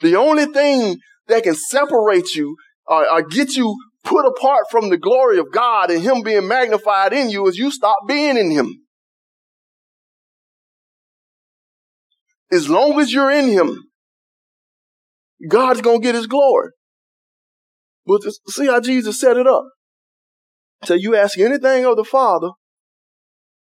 The 0.00 0.16
only 0.16 0.46
thing 0.46 0.98
that 1.28 1.44
can 1.44 1.54
separate 1.54 2.34
you 2.34 2.56
or, 2.86 3.10
or 3.10 3.22
get 3.22 3.56
you 3.56 3.76
put 4.02 4.26
apart 4.26 4.64
from 4.70 4.90
the 4.90 4.98
glory 4.98 5.38
of 5.38 5.52
God 5.52 5.90
and 5.90 6.02
Him 6.02 6.22
being 6.22 6.46
magnified 6.46 7.12
in 7.12 7.30
you 7.30 7.46
is 7.46 7.56
you 7.56 7.70
stop 7.70 7.96
being 8.06 8.36
in 8.36 8.50
Him. 8.50 8.84
As 12.54 12.68
long 12.68 13.00
as 13.00 13.12
you're 13.12 13.32
in 13.32 13.48
him, 13.48 13.82
God's 15.48 15.80
going 15.80 16.00
to 16.00 16.06
get 16.06 16.14
his 16.14 16.28
glory. 16.28 16.70
But 18.06 18.22
see 18.48 18.66
how 18.66 18.80
Jesus 18.80 19.18
set 19.18 19.36
it 19.36 19.46
up. 19.46 19.64
So 20.84 20.94
you 20.94 21.16
ask 21.16 21.38
anything 21.38 21.84
of 21.84 21.96
the 21.96 22.04
Father, 22.04 22.50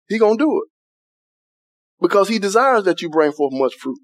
he 0.08 0.18
going 0.18 0.38
to 0.38 0.44
do 0.44 0.64
it. 0.64 0.70
Because 2.02 2.30
he 2.30 2.40
desires 2.40 2.86
that 2.86 3.02
you 3.02 3.10
bring 3.10 3.32
forth 3.32 3.54
much 3.54 3.74
fruit. 3.76 4.00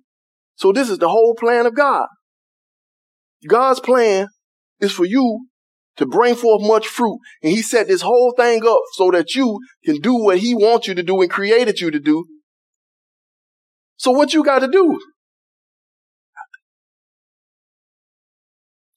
So 0.56 0.72
this 0.72 0.90
is 0.90 0.98
the 0.98 1.10
whole 1.10 1.36
plan 1.38 1.66
of 1.66 1.76
God. 1.76 2.08
God's 3.48 3.80
plan 3.80 4.28
is 4.80 4.92
for 4.92 5.06
you 5.06 5.48
to 5.98 6.06
bring 6.06 6.36
forth 6.36 6.62
much 6.68 6.88
fruit. 6.88 7.20
And 7.42 7.52
he 7.52 7.62
set 7.62 7.88
this 7.88 8.02
whole 8.02 8.34
thing 8.36 8.66
up 8.68 8.82
so 8.94 9.12
that 9.12 9.36
you 9.36 9.60
can 9.86 9.98
do 9.98 10.16
what 10.16 10.40
he 10.40 10.54
wants 10.54 10.88
you 10.88 10.96
to 10.96 11.04
do 11.04 11.22
and 11.22 11.30
created 11.30 11.80
you 11.80 11.92
to 11.92 12.00
do 12.00 12.26
so 13.98 14.12
what 14.12 14.34
you 14.34 14.44
got 14.44 14.60
to 14.60 14.68
do? 14.68 15.00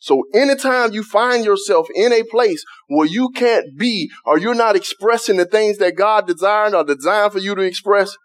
So 0.01 0.23
anytime 0.33 0.93
you 0.93 1.03
find 1.03 1.45
yourself 1.45 1.89
in 1.95 2.13
a 2.13 2.23
place 2.23 2.65
where 2.87 3.07
you 3.07 3.31
can't 3.31 3.77
be 3.77 4.11
or 4.25 4.39
you're 4.39 4.55
not 4.55 4.77
expressing 4.77 5.37
the 5.37 5.45
things 5.45 5.79
that 5.79 5.97
God 5.97 6.27
designed 6.27 6.75
or 6.75 6.85
designed 6.85 7.33
for 7.33 7.41
you 7.41 7.55
to 7.55 7.63
express, 7.63 8.17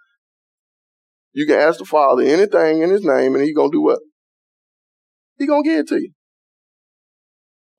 you 1.34 1.46
can 1.46 1.60
ask 1.60 1.80
the 1.80 1.86
Father 1.86 2.24
anything 2.24 2.82
in 2.82 2.89
his 2.89 3.04
name 3.04 3.34
and 3.36 3.43
he's 3.43 3.56
to 3.72 3.78
do 3.78 3.82
what? 3.82 4.00
He's 5.38 5.48
to 5.63 5.69
give 5.69 5.80
it 5.80 5.88
to 5.89 5.96
you. 5.96 6.12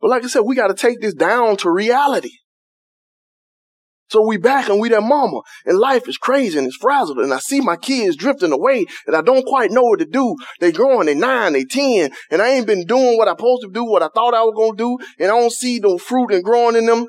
But 0.01 0.11
like 0.11 0.25
I 0.25 0.27
said, 0.27 0.40
we 0.40 0.57
got 0.57 0.69
to 0.69 0.75
take 0.75 1.01
this 1.01 1.14
down 1.14 1.57
to 1.59 1.71
reality. 1.71 2.33
So 4.11 4.27
we 4.27 4.37
back 4.37 4.69
and 4.69 4.81
we 4.81 4.90
that 4.90 5.00
mama. 5.00 5.40
And 5.65 5.79
life 5.79 6.09
is 6.09 6.19
crazy 6.19 6.59
and 6.59 6.67
it's 6.67 6.77
frazzled. 6.77 7.19
And 7.19 7.33
I 7.33 7.38
see 7.38 7.61
my 7.61 7.77
kids 7.77 8.17
drifting 8.17 8.52
away 8.52 8.85
and 9.07 9.17
I 9.17 9.23
don't 9.23 9.46
quite 9.46 9.71
know 9.71 9.83
what 9.83 10.00
to 10.00 10.05
do. 10.05 10.37
They 10.61 10.73
growing, 10.73 11.07
they 11.07 11.15
nine, 11.15 11.55
they 11.55 11.65
ten. 11.65 12.11
And 12.31 12.42
I 12.42 12.50
ain't 12.50 12.67
been 12.67 12.85
doing 12.85 13.17
what 13.17 13.29
I 13.29 13.33
supposed 13.33 13.63
to 13.63 13.71
do, 13.73 13.85
what 13.85 14.02
I 14.02 14.09
thought 14.15 14.35
I 14.35 14.42
was 14.42 14.55
to 14.77 14.77
do. 14.77 14.98
And 15.19 15.31
I 15.31 15.40
don't 15.40 15.52
see 15.52 15.81
no 15.81 15.96
fruit 15.96 16.33
and 16.33 16.44
growing 16.44 16.77
in 16.77 16.87
them. 16.87 17.07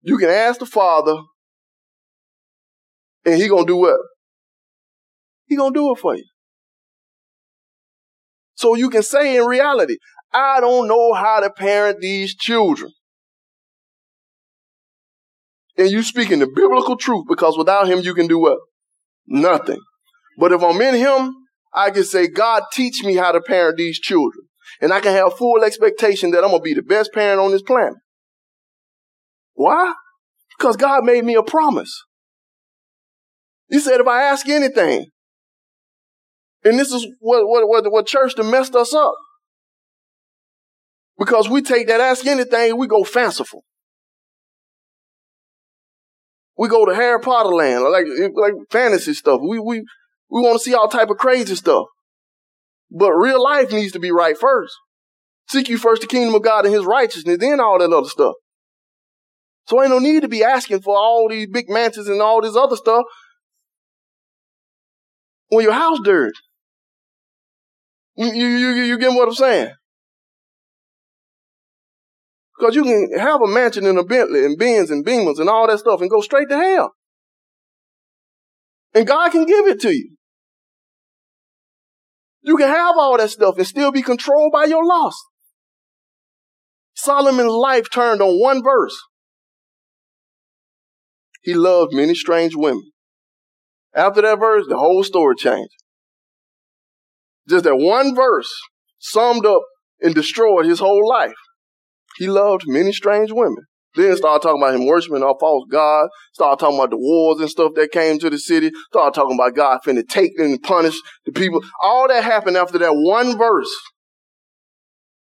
You 0.00 0.16
can 0.16 0.30
ask 0.30 0.58
the 0.58 0.66
father 0.66 1.16
and 3.24 3.34
he 3.34 3.48
to 3.66 3.72
do 3.72 3.76
what? 3.76 4.00
He 5.48 5.56
to 5.56 5.70
do 5.72 5.92
it 5.92 5.98
for 5.98 6.14
you. 6.14 6.24
So 8.54 8.74
you 8.74 8.90
can 8.90 9.02
say 9.02 9.36
in 9.36 9.44
reality, 9.44 9.96
I 10.32 10.60
don't 10.60 10.88
know 10.88 11.14
how 11.14 11.40
to 11.40 11.50
parent 11.50 12.00
these 12.00 12.34
children 12.34 12.92
and 15.78 15.90
you 15.90 16.02
speaking 16.02 16.40
the 16.40 16.46
biblical 16.46 16.96
truth 16.96 17.24
because 17.28 17.56
without 17.56 17.88
him 17.88 18.00
you 18.00 18.12
can 18.12 18.26
do 18.26 18.40
what? 18.40 18.58
Nothing. 19.26 19.80
But 20.36 20.52
if 20.52 20.62
I'm 20.62 20.80
in 20.82 20.96
him, 20.96 21.34
I 21.72 21.90
can 21.90 22.04
say, 22.04 22.26
God, 22.26 22.64
teach 22.72 23.04
me 23.04 23.14
how 23.14 23.32
to 23.32 23.40
parent 23.40 23.76
these 23.76 24.00
children. 24.00 24.46
And 24.80 24.92
I 24.92 25.00
can 25.00 25.12
have 25.12 25.36
full 25.36 25.62
expectation 25.62 26.32
that 26.32 26.42
I'm 26.42 26.50
going 26.50 26.60
to 26.60 26.64
be 26.64 26.74
the 26.74 26.82
best 26.82 27.12
parent 27.12 27.40
on 27.40 27.52
this 27.52 27.62
planet. 27.62 27.94
Why? 29.54 29.94
Because 30.58 30.76
God 30.76 31.04
made 31.04 31.24
me 31.24 31.34
a 31.36 31.42
promise. 31.42 32.04
He 33.68 33.78
said, 33.78 34.00
if 34.00 34.06
I 34.06 34.24
ask 34.24 34.48
anything, 34.48 35.06
and 36.64 36.78
this 36.78 36.92
is 36.92 37.06
what, 37.20 37.46
what, 37.46 37.68
what, 37.68 37.90
what 37.92 38.06
church 38.06 38.34
that 38.34 38.44
messed 38.44 38.74
us 38.74 38.94
up. 38.94 39.14
Because 41.18 41.48
we 41.48 41.62
take 41.62 41.88
that 41.88 42.00
ask 42.00 42.26
anything, 42.26 42.76
we 42.76 42.86
go 42.86 43.04
fanciful. 43.04 43.64
We 46.56 46.68
go 46.68 46.84
to 46.84 46.94
Harry 46.94 47.20
Potter 47.20 47.50
land, 47.50 47.84
like, 47.84 48.06
like 48.34 48.52
fantasy 48.70 49.14
stuff. 49.14 49.40
We, 49.40 49.58
we, 49.58 49.84
we 50.28 50.40
want 50.40 50.58
to 50.58 50.64
see 50.64 50.74
all 50.74 50.88
type 50.88 51.10
of 51.10 51.16
crazy 51.16 51.54
stuff. 51.54 51.86
But 52.90 53.12
real 53.12 53.42
life 53.42 53.70
needs 53.70 53.92
to 53.92 54.00
be 54.00 54.10
right 54.10 54.36
first. 54.36 54.74
Seek 55.48 55.68
you 55.68 55.78
first 55.78 56.02
the 56.02 56.08
kingdom 56.08 56.34
of 56.34 56.42
God 56.42 56.64
and 56.64 56.74
his 56.74 56.84
righteousness, 56.84 57.38
then 57.38 57.60
all 57.60 57.78
that 57.78 57.92
other 57.92 58.08
stuff. 58.08 58.34
So 59.66 59.80
ain't 59.82 59.90
no 59.90 59.98
need 59.98 60.22
to 60.22 60.28
be 60.28 60.42
asking 60.42 60.80
for 60.80 60.96
all 60.96 61.28
these 61.28 61.46
big 61.46 61.68
mansions 61.68 62.08
and 62.08 62.20
all 62.22 62.40
this 62.40 62.56
other 62.56 62.76
stuff 62.76 63.04
when 65.48 65.64
your 65.64 65.74
house 65.74 65.98
dirty. 66.02 66.32
You, 68.18 68.32
you, 68.32 68.46
you, 68.48 68.82
you 68.82 68.98
get 68.98 69.12
what 69.12 69.28
I'm 69.28 69.34
saying? 69.34 69.70
Because 72.58 72.74
you 72.74 72.82
can 72.82 73.16
have 73.16 73.40
a 73.40 73.46
mansion 73.46 73.86
in 73.86 73.96
a 73.96 74.02
Bentley 74.02 74.44
and 74.44 74.58
Benz 74.58 74.90
and 74.90 75.06
Beamers 75.06 75.38
and 75.38 75.48
all 75.48 75.68
that 75.68 75.78
stuff 75.78 76.00
and 76.00 76.10
go 76.10 76.20
straight 76.20 76.48
to 76.48 76.56
hell. 76.56 76.90
And 78.92 79.06
God 79.06 79.30
can 79.30 79.46
give 79.46 79.68
it 79.68 79.80
to 79.82 79.94
you. 79.94 80.16
You 82.42 82.56
can 82.56 82.66
have 82.66 82.96
all 82.98 83.16
that 83.18 83.30
stuff 83.30 83.56
and 83.56 83.66
still 83.66 83.92
be 83.92 84.02
controlled 84.02 84.50
by 84.52 84.64
your 84.64 84.84
lust. 84.84 85.24
Solomon's 86.94 87.52
life 87.52 87.88
turned 87.88 88.20
on 88.20 88.40
one 88.40 88.64
verse. 88.64 88.96
He 91.42 91.54
loved 91.54 91.94
many 91.94 92.16
strange 92.16 92.56
women. 92.56 92.90
After 93.94 94.22
that 94.22 94.40
verse, 94.40 94.66
the 94.68 94.76
whole 94.76 95.04
story 95.04 95.36
changed. 95.36 95.77
Just 97.48 97.64
that 97.64 97.76
one 97.76 98.14
verse 98.14 98.52
summed 98.98 99.46
up 99.46 99.62
and 100.00 100.14
destroyed 100.14 100.66
his 100.66 100.80
whole 100.80 101.08
life. 101.08 101.34
He 102.18 102.28
loved 102.28 102.64
many 102.66 102.92
strange 102.92 103.32
women. 103.32 103.64
Then 103.94 104.16
started 104.16 104.42
talking 104.42 104.62
about 104.62 104.74
him 104.74 104.86
worshiping 104.86 105.22
a 105.22 105.32
false 105.40 105.64
God. 105.70 106.08
Started 106.34 106.60
talking 106.60 106.76
about 106.76 106.90
the 106.90 106.98
wars 106.98 107.40
and 107.40 107.48
stuff 107.48 107.72
that 107.74 107.90
came 107.90 108.18
to 108.18 108.30
the 108.30 108.38
city. 108.38 108.70
Started 108.90 109.14
talking 109.14 109.36
about 109.36 109.56
God 109.56 109.80
finna 109.84 110.06
take 110.06 110.32
and 110.38 110.62
punish 110.62 110.96
the 111.24 111.32
people. 111.32 111.62
All 111.82 112.06
that 112.08 112.22
happened 112.22 112.56
after 112.56 112.78
that 112.78 112.92
one 112.92 113.36
verse. 113.38 113.70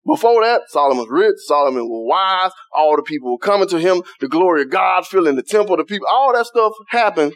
Before 0.06 0.44
that, 0.44 0.62
Solomon 0.70 1.00
was 1.00 1.10
rich, 1.12 1.36
Solomon 1.46 1.84
was 1.84 2.08
wise, 2.10 2.52
all 2.76 2.96
the 2.96 3.04
people 3.04 3.32
were 3.32 3.38
coming 3.38 3.68
to 3.68 3.78
him, 3.78 4.02
the 4.20 4.28
glory 4.28 4.64
of 4.64 4.72
God 4.72 5.06
filling 5.06 5.36
the 5.36 5.44
temple, 5.44 5.78
the 5.78 5.84
people, 5.84 6.08
all 6.10 6.34
that 6.34 6.48
stuff 6.48 6.72
happened 6.88 7.36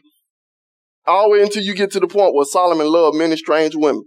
all 1.06 1.26
the 1.26 1.30
way 1.30 1.42
until 1.44 1.62
you 1.62 1.76
get 1.76 1.92
to 1.92 2.00
the 2.00 2.08
point 2.08 2.34
where 2.34 2.46
Solomon 2.46 2.88
loved 2.88 3.18
many 3.18 3.36
strange 3.36 3.76
women. 3.76 4.04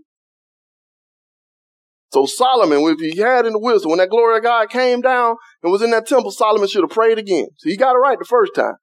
So 2.17 2.25
Solomon, 2.25 2.79
if 2.81 2.99
he 2.99 3.21
had 3.21 3.45
in 3.45 3.53
the 3.53 3.59
wisdom, 3.59 3.91
when 3.91 3.99
that 3.99 4.09
glory 4.09 4.39
of 4.39 4.43
God 4.43 4.71
came 4.71 5.03
down 5.03 5.37
and 5.63 5.71
was 5.71 5.83
in 5.83 5.91
that 5.91 6.07
temple, 6.07 6.31
Solomon 6.31 6.67
should 6.67 6.81
have 6.81 6.89
prayed 6.89 7.19
again. 7.19 7.49
So 7.59 7.69
he 7.69 7.77
got 7.77 7.95
it 7.95 7.99
right 7.99 8.19
the 8.19 8.25
first 8.25 8.55
time. 8.55 8.77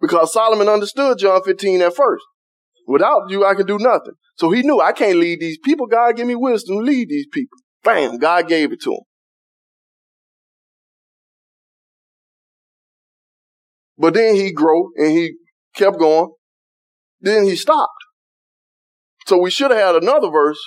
Because 0.00 0.32
Solomon 0.32 0.68
understood 0.68 1.18
John 1.20 1.40
15 1.44 1.82
at 1.82 1.94
first. 1.94 2.24
Without 2.88 3.30
you, 3.30 3.46
I 3.46 3.54
can 3.54 3.64
do 3.64 3.78
nothing. 3.78 4.14
So 4.34 4.50
he 4.50 4.62
knew 4.62 4.80
I 4.80 4.90
can't 4.90 5.20
lead 5.20 5.38
these 5.38 5.56
people. 5.58 5.86
God 5.86 6.16
give 6.16 6.26
me 6.26 6.34
wisdom 6.34 6.78
to 6.78 6.82
lead 6.82 7.10
these 7.10 7.28
people. 7.32 7.58
Bam, 7.84 8.18
God 8.18 8.48
gave 8.48 8.72
it 8.72 8.80
to 8.80 8.94
him. 8.94 9.04
But 13.96 14.14
then 14.14 14.34
he 14.34 14.50
grew 14.50 14.90
and 14.96 15.12
he 15.12 15.34
kept 15.76 16.00
going. 16.00 16.32
Then 17.20 17.44
he 17.44 17.54
stopped. 17.54 17.92
So 19.28 19.38
we 19.38 19.52
should 19.52 19.70
have 19.70 19.94
had 19.94 20.02
another 20.02 20.28
verse 20.28 20.58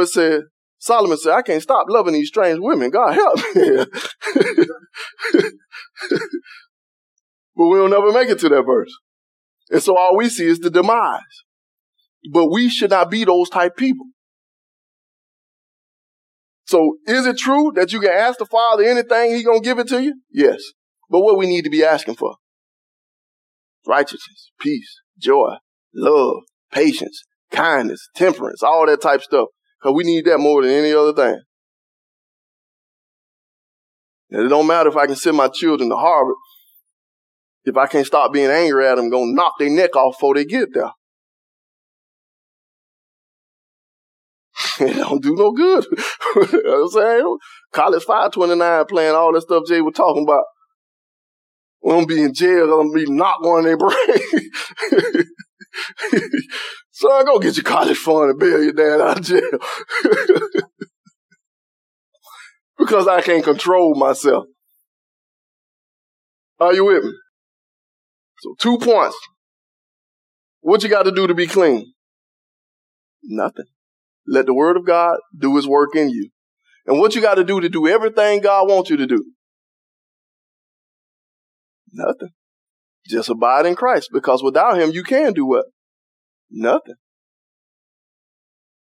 it 0.00 0.08
said, 0.08 0.42
Solomon 0.78 1.16
said, 1.16 1.34
I 1.34 1.42
can't 1.42 1.62
stop 1.62 1.86
loving 1.88 2.14
these 2.14 2.28
strange 2.28 2.58
women. 2.60 2.90
God 2.90 3.12
help 3.12 3.36
me. 3.54 3.84
but 7.54 7.66
we'll 7.66 7.88
never 7.88 8.10
make 8.12 8.28
it 8.28 8.40
to 8.40 8.48
that 8.48 8.64
verse. 8.66 8.92
And 9.70 9.82
so 9.82 9.96
all 9.96 10.16
we 10.16 10.28
see 10.28 10.46
is 10.46 10.58
the 10.58 10.70
demise. 10.70 11.20
But 12.32 12.50
we 12.50 12.68
should 12.68 12.90
not 12.90 13.10
be 13.10 13.24
those 13.24 13.48
type 13.48 13.76
people. 13.76 14.06
So 16.66 16.96
is 17.06 17.26
it 17.26 17.38
true 17.38 17.72
that 17.74 17.92
you 17.92 18.00
can 18.00 18.12
ask 18.12 18.38
the 18.38 18.46
Father 18.46 18.84
anything, 18.84 19.34
He 19.34 19.44
gonna 19.44 19.60
give 19.60 19.78
it 19.78 19.88
to 19.88 20.02
you? 20.02 20.20
Yes. 20.30 20.62
But 21.10 21.20
what 21.20 21.36
we 21.36 21.46
need 21.46 21.62
to 21.62 21.70
be 21.70 21.84
asking 21.84 22.14
for? 22.14 22.36
Righteousness, 23.86 24.50
peace, 24.58 25.00
joy, 25.18 25.56
love, 25.94 26.42
patience, 26.72 27.22
kindness, 27.50 28.08
temperance, 28.16 28.62
all 28.62 28.86
that 28.86 29.00
type 29.00 29.22
stuff. 29.22 29.48
Cause 29.82 29.94
we 29.94 30.04
need 30.04 30.24
that 30.26 30.38
more 30.38 30.62
than 30.62 30.70
any 30.70 30.92
other 30.92 31.12
thing. 31.12 31.40
And 34.30 34.46
it 34.46 34.48
don't 34.48 34.66
matter 34.66 34.88
if 34.88 34.96
I 34.96 35.06
can 35.06 35.16
send 35.16 35.36
my 35.36 35.48
children 35.48 35.90
to 35.90 35.96
Harvard. 35.96 36.36
If 37.64 37.76
I 37.76 37.86
can't 37.86 38.06
stop 38.06 38.32
being 38.32 38.50
angry 38.50 38.86
at 38.86 38.96
them, 38.96 39.10
gonna 39.10 39.32
knock 39.32 39.54
their 39.58 39.70
neck 39.70 39.94
off 39.94 40.16
before 40.16 40.34
they 40.34 40.44
get 40.44 40.72
there. 40.72 40.90
it 44.80 44.96
don't 44.96 45.22
do 45.22 45.34
no 45.34 45.52
good. 45.52 45.84
you 46.52 46.62
know 46.64 46.84
I'm 46.84 46.88
saying? 46.88 47.38
College 47.72 48.04
529 48.04 48.84
playing 48.86 49.14
all 49.14 49.32
that 49.32 49.42
stuff 49.42 49.64
Jay 49.66 49.80
was 49.80 49.94
talking 49.94 50.24
about. 50.24 50.44
We're 51.82 51.94
gonna 51.94 52.06
be 52.06 52.22
in 52.22 52.32
jail, 52.32 52.80
I'm 52.80 52.92
gonna 52.92 53.04
be 53.04 53.10
knocked 53.10 53.44
on 53.44 53.64
their 53.64 53.76
brain. 53.76 55.24
Son, 56.92 57.24
go 57.24 57.38
get 57.38 57.56
your 57.56 57.64
college 57.64 57.96
fund 57.96 58.30
and 58.30 58.38
bail 58.38 58.62
your 58.62 58.72
dad 58.72 59.00
out 59.00 59.18
of 59.18 59.24
jail. 59.24 59.40
because 62.78 63.08
I 63.08 63.22
can't 63.22 63.42
control 63.42 63.94
myself. 63.94 64.44
Are 66.60 66.74
you 66.74 66.84
with 66.84 67.02
me? 67.02 67.12
So 68.40 68.54
two 68.58 68.78
points. 68.78 69.16
What 70.60 70.82
you 70.82 70.90
got 70.90 71.04
to 71.04 71.12
do 71.12 71.26
to 71.26 71.34
be 71.34 71.46
clean? 71.46 71.92
Nothing. 73.24 73.64
Let 74.26 74.46
the 74.46 74.54
word 74.54 74.76
of 74.76 74.86
God 74.86 75.16
do 75.36 75.56
his 75.56 75.66
work 75.66 75.96
in 75.96 76.10
you. 76.10 76.28
And 76.86 76.98
what 76.98 77.14
you 77.14 77.22
got 77.22 77.36
to 77.36 77.44
do 77.44 77.60
to 77.60 77.68
do 77.68 77.88
everything 77.88 78.40
God 78.40 78.68
wants 78.68 78.90
you 78.90 78.98
to 78.98 79.06
do? 79.06 79.24
Nothing. 81.92 82.30
Just 83.06 83.30
abide 83.30 83.66
in 83.66 83.76
Christ 83.76 84.10
because 84.12 84.42
without 84.42 84.78
him 84.78 84.90
you 84.90 85.02
can 85.02 85.32
do 85.32 85.46
what? 85.46 85.66
Nothing. 86.52 86.94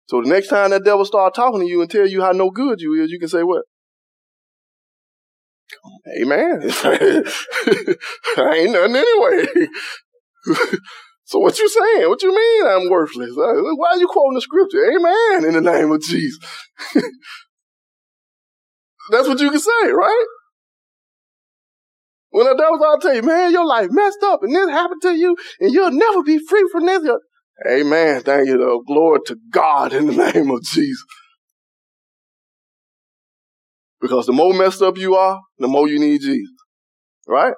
So 0.07 0.21
the 0.21 0.29
next 0.29 0.47
time 0.47 0.71
that 0.71 0.83
devil 0.83 1.05
start 1.05 1.35
talking 1.35 1.59
to 1.59 1.67
you 1.67 1.81
and 1.81 1.91
tell 1.91 2.07
you 2.07 2.21
how 2.21 2.31
no 2.31 2.49
good 2.49 2.81
you 2.81 2.93
is, 3.03 3.11
you 3.11 3.19
can 3.19 3.27
say 3.29 3.43
what? 3.43 3.63
Amen. 6.19 6.61
I 6.63 8.55
ain't 8.55 8.71
nothing 8.71 8.95
anyway. 8.95 9.67
so 11.25 11.37
what 11.39 11.59
you 11.59 11.69
saying? 11.69 12.09
What 12.09 12.23
you 12.23 12.35
mean 12.35 12.65
I'm 12.65 12.89
worthless? 12.89 13.31
Uh, 13.31 13.61
why 13.75 13.89
are 13.91 13.99
you 13.99 14.07
quoting 14.07 14.35
the 14.35 14.41
scripture? 14.41 14.83
Amen 14.85 15.45
in 15.45 15.53
the 15.53 15.71
name 15.71 15.91
of 15.91 16.01
Jesus. 16.01 16.39
That's 19.11 19.27
what 19.27 19.39
you 19.39 19.51
can 19.51 19.59
say, 19.59 19.91
right? 19.91 20.25
When 22.31 22.45
the 22.45 22.55
devil's 22.55 22.81
all 22.81 22.99
tell 22.99 23.15
you, 23.15 23.23
man, 23.23 23.51
your 23.51 23.65
life 23.65 23.89
messed 23.91 24.23
up 24.23 24.43
and 24.43 24.55
this 24.55 24.69
happened 24.69 25.01
to 25.01 25.15
you 25.15 25.35
and 25.59 25.73
you'll 25.73 25.91
never 25.91 26.23
be 26.23 26.39
free 26.39 26.67
from 26.71 26.85
this. 26.85 27.07
Amen. 27.67 28.21
Thank 28.21 28.47
you, 28.47 28.57
though. 28.57 28.81
Glory 28.81 29.19
to 29.27 29.37
God 29.51 29.93
in 29.93 30.07
the 30.07 30.13
name 30.33 30.51
of 30.51 30.63
Jesus. 30.63 31.05
Because 34.01 34.25
the 34.25 34.33
more 34.33 34.53
messed 34.53 34.81
up 34.81 34.97
you 34.97 35.15
are, 35.15 35.41
the 35.57 35.67
more 35.67 35.87
you 35.89 35.99
need 35.99 36.21
Jesus. 36.21 36.55
Right? 37.27 37.53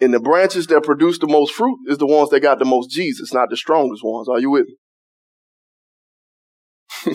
And 0.00 0.12
the 0.14 0.20
branches 0.20 0.66
that 0.68 0.82
produce 0.82 1.18
the 1.18 1.28
most 1.28 1.52
fruit 1.52 1.78
is 1.86 1.98
the 1.98 2.06
ones 2.06 2.30
that 2.30 2.40
got 2.40 2.58
the 2.58 2.64
most 2.64 2.90
Jesus, 2.90 3.32
not 3.34 3.50
the 3.50 3.56
strongest 3.56 4.02
ones. 4.02 4.28
Are 4.28 4.40
you 4.40 4.50
with 4.50 4.66
me? 4.66 4.76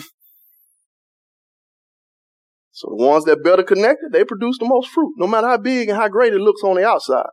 so 2.70 2.88
the 2.96 3.04
ones 3.04 3.24
that 3.24 3.42
better 3.42 3.64
connected, 3.64 4.12
they 4.12 4.24
produce 4.24 4.56
the 4.58 4.66
most 4.68 4.88
fruit, 4.88 5.12
no 5.18 5.26
matter 5.26 5.48
how 5.48 5.58
big 5.58 5.88
and 5.88 5.98
how 5.98 6.08
great 6.08 6.32
it 6.32 6.40
looks 6.40 6.62
on 6.62 6.76
the 6.76 6.86
outside. 6.86 7.26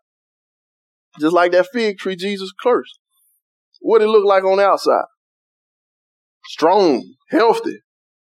Just 1.19 1.33
like 1.33 1.51
that 1.51 1.67
fig 1.71 1.99
tree 1.99 2.15
Jesus 2.15 2.51
cursed. 2.59 2.99
What 3.83 4.01
it 4.01 4.07
look 4.07 4.23
like 4.23 4.45
on 4.45 4.59
the 4.59 4.65
outside? 4.65 5.03
Strong, 6.45 7.03
healthy, 7.29 7.79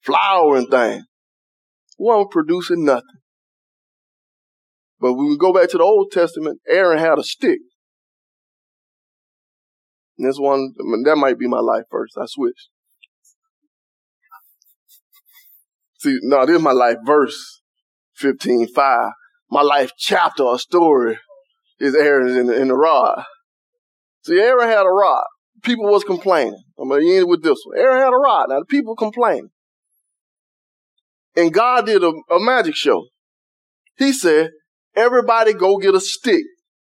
flowering 0.01 0.65
thing. 0.65 1.03
Wasn't 1.99 2.31
producing 2.31 2.83
nothing. 2.83 3.21
But 4.99 5.13
when 5.13 5.27
we 5.27 5.37
go 5.37 5.53
back 5.53 5.69
to 5.69 5.77
the 5.77 5.83
Old 5.83 6.11
Testament, 6.11 6.61
Aaron 6.67 6.97
had 6.97 7.19
a 7.19 7.23
stick. 7.23 7.59
And 10.17 10.27
this 10.27 10.39
one, 10.39 10.73
that 11.03 11.15
might 11.15 11.37
be 11.37 11.47
my 11.47 11.59
life 11.59 11.83
first. 11.91 12.17
I 12.19 12.25
switched. 12.25 12.69
See, 15.99 16.17
no, 16.23 16.43
this 16.47 16.55
is 16.55 16.61
my 16.63 16.71
life 16.71 16.97
verse, 17.05 17.61
15, 18.15 18.67
5. 18.73 19.11
My 19.51 19.61
life 19.61 19.91
chapter 19.95 20.41
or 20.41 20.57
story 20.57 21.19
is 21.79 21.93
Aaron 21.93 22.35
in 22.35 22.47
the, 22.47 22.59
in 22.59 22.69
the 22.69 22.75
rod. 22.75 23.23
See, 24.23 24.39
Aaron 24.39 24.67
had 24.67 24.87
a 24.87 24.89
rod. 24.89 25.25
People 25.63 25.85
was 25.85 26.03
complaining. 26.03 26.61
I'm 26.79 26.89
going 26.89 27.01
to 27.01 27.17
end 27.17 27.29
with 27.29 27.43
this 27.43 27.59
one. 27.65 27.77
Aaron 27.77 27.99
had 27.99 28.13
a 28.13 28.17
rod. 28.17 28.47
Now 28.49 28.59
the 28.59 28.65
people 28.65 28.95
complained. 28.95 29.49
And 31.35 31.53
God 31.53 31.85
did 31.85 32.03
a, 32.03 32.13
a 32.29 32.39
magic 32.39 32.75
show. 32.75 33.07
He 33.97 34.13
said, 34.13 34.51
everybody 34.95 35.53
go 35.53 35.77
get 35.77 35.95
a 35.95 35.99
stick. 35.99 36.43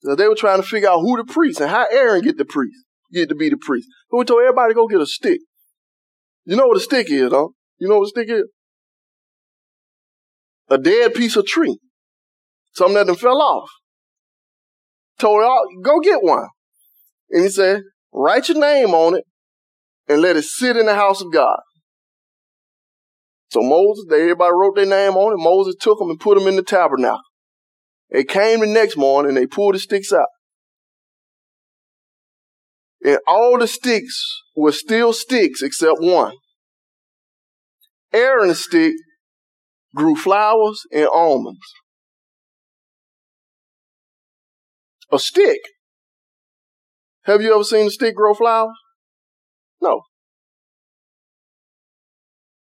So 0.03 0.15
they 0.15 0.29
were 0.29 0.35
trying 0.35 0.63
to 0.63 0.67
figure 0.67 0.89
out 0.89 1.01
who 1.01 1.17
the 1.17 1.31
priest 1.31 1.61
and 1.61 1.71
how 1.71 1.87
Aaron 1.91 2.23
get 2.23 2.39
the 2.39 2.45
priest, 2.45 2.85
get 3.13 3.29
to 3.29 3.35
be 3.35 3.51
the 3.51 3.59
priest. 3.59 3.87
So 4.11 4.19
we 4.19 4.25
told 4.25 4.43
everybody 4.43 4.75
go 4.75 4.89
get 4.89 5.01
a 5.01 5.07
stick. 5.07 5.41
You 6.45 6.57
know 6.57 6.67
what 6.67 6.77
a 6.77 6.81
stick 6.81 7.11
is, 7.11 7.31
huh? 7.31 7.49
You 7.79 7.89
know 7.89 7.99
what 7.99 8.07
a 8.07 8.09
stick 8.09 8.31
is? 8.31 8.45
A 10.71 10.79
dead 10.79 11.15
piece 11.15 11.37
of 11.37 11.47
tree. 11.47 11.79
Something 12.73 12.95
that 12.95 13.07
them 13.07 13.17
fell 13.17 13.43
off. 13.43 13.69
Told 15.19 15.43
y'all, 15.43 15.67
go 15.83 16.01
get 16.01 16.23
one. 16.23 16.49
And 17.31 17.45
he 17.45 17.51
said, 17.51 17.83
write 18.13 18.49
your 18.49 18.59
name 18.59 18.91
on 18.91 19.17
it 19.17 19.25
and 20.09 20.21
let 20.21 20.37
it 20.37 20.45
sit 20.45 20.77
in 20.77 20.87
the 20.87 20.95
house 20.95 21.21
of 21.21 21.33
God. 21.33 21.61
So 23.51 23.61
Moses, 23.63 24.07
they, 24.09 24.23
everybody 24.23 24.53
wrote 24.55 24.77
their 24.77 24.87
name 24.87 25.17
on 25.17 25.33
it. 25.33 25.43
Moses 25.43 25.75
took 25.81 25.99
them 25.99 26.11
and 26.11 26.21
put 26.21 26.39
them 26.39 26.47
in 26.47 26.57
the 26.57 26.63
tabernacle. 26.63 27.21
They 28.11 28.25
came 28.25 28.61
the 28.61 28.67
next 28.67 28.97
morning, 28.97 29.31
and 29.31 29.37
they 29.37 29.47
pulled 29.47 29.75
the 29.75 29.79
sticks 29.79 30.13
out. 30.13 30.27
And 33.05 33.19
all 33.27 33.59
the 33.59 33.67
sticks 33.67 34.23
were 34.57 34.73
still 34.73 35.13
sticks 35.13 35.63
except 35.63 36.01
one. 36.01 36.35
Aaron's 38.13 38.65
stick 38.65 38.93
grew 39.95 40.17
flowers 40.17 40.83
and 40.93 41.09
almonds. 41.13 41.61
A 45.13 45.19
stick. 45.19 45.61
Have 47.25 47.43
you 47.43 47.55
ever 47.55 47.65
seen 47.65 47.87
a 47.87 47.91
stick 47.91 48.15
grow 48.15 48.35
flowers? 48.35 48.77
No. 49.81 50.03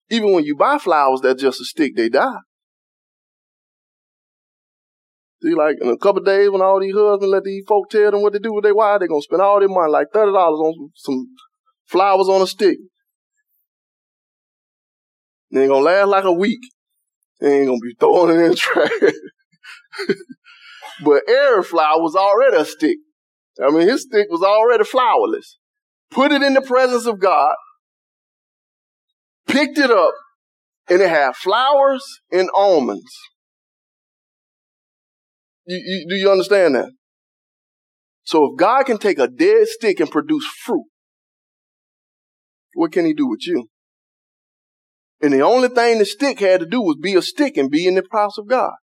Even 0.10 0.34
when 0.34 0.46
you 0.46 0.56
buy 0.56 0.78
flowers, 0.78 1.22
that's 1.22 1.42
just 1.42 1.62
a 1.62 1.66
stick, 1.66 1.96
they 1.96 2.10
die. 2.10 2.40
See, 5.42 5.54
like 5.54 5.76
in 5.82 5.90
a 5.90 5.98
couple 5.98 6.24
days 6.24 6.50
when 6.50 6.62
all 6.62 6.80
these 6.80 6.96
husbands 6.96 7.32
let 7.32 7.44
these 7.44 7.64
folk 7.68 7.90
tell 7.90 8.10
them 8.10 8.24
what 8.24 8.34
to 8.34 8.40
do 8.40 8.54
with 8.54 8.64
their 8.64 8.74
wives, 8.74 9.02
they're 9.02 9.08
gonna 9.08 9.22
spend 9.22 9.42
all 9.42 9.60
their 9.60 9.70
money, 9.70 9.92
like 9.92 10.08
thirty 10.12 10.32
dollars 10.32 10.60
on 10.60 10.90
some 10.96 11.28
flowers 11.86 12.28
on 12.28 12.42
a 12.42 12.48
stick. 12.48 12.78
They 15.52 15.62
ain't 15.62 15.70
gonna 15.70 15.86
last 15.86 16.08
like 16.08 16.24
a 16.24 16.34
week. 16.34 16.60
They 17.40 17.60
ain't 17.60 17.68
gonna 17.68 17.80
be 17.80 17.96
throwing 18.00 18.36
it 18.36 18.44
in 18.44 18.50
the 18.50 18.56
trash. 18.56 19.14
but 21.06 21.22
Aaron 21.28 21.64
flower 21.64 22.02
was 22.02 22.16
already 22.16 22.58
a 22.58 22.66
stick. 22.66 22.98
I 23.64 23.72
mean, 23.72 23.88
his 23.88 24.04
stick 24.04 24.28
was 24.30 24.44
already 24.44 24.84
flowerless. 24.84 25.58
Put 26.12 26.32
it 26.32 26.42
in 26.42 26.54
the 26.54 26.62
presence 26.62 27.06
of 27.06 27.20
God, 27.20 27.56
picked 29.48 29.78
it 29.78 29.92
up, 29.92 30.14
and 30.90 31.02
it 31.02 31.10
had 31.10 31.36
flowers 31.36 32.04
and 32.32 32.50
almonds. 32.56 33.12
You, 35.66 35.82
you, 35.86 36.06
do 36.10 36.16
you 36.16 36.32
understand 36.32 36.76
that? 36.76 36.92
So 38.24 38.52
if 38.52 38.60
God 38.60 38.86
can 38.86 38.98
take 38.98 39.20
a 39.20 39.28
dead 39.28 39.68
stick 39.68 40.00
and 40.00 40.10
produce 40.10 40.46
fruit, 40.46 40.86
what 42.74 42.92
can 42.92 43.06
he 43.06 43.14
do 43.14 43.28
with 43.28 43.46
you? 43.46 43.68
And 45.22 45.34
the 45.34 45.42
only 45.42 45.70
thing 45.70 45.98
the 45.98 46.06
stick 46.06 46.40
had 46.40 46.60
to 46.60 46.66
do 46.66 46.82
was 46.82 46.98
be 47.02 47.16
a 47.16 47.22
stick 47.22 47.58
and 47.58 47.72
be 47.72 47.88
in 47.88 47.96
the 47.96 48.04
house 48.12 48.38
of 48.38 48.48
God. 48.48 48.74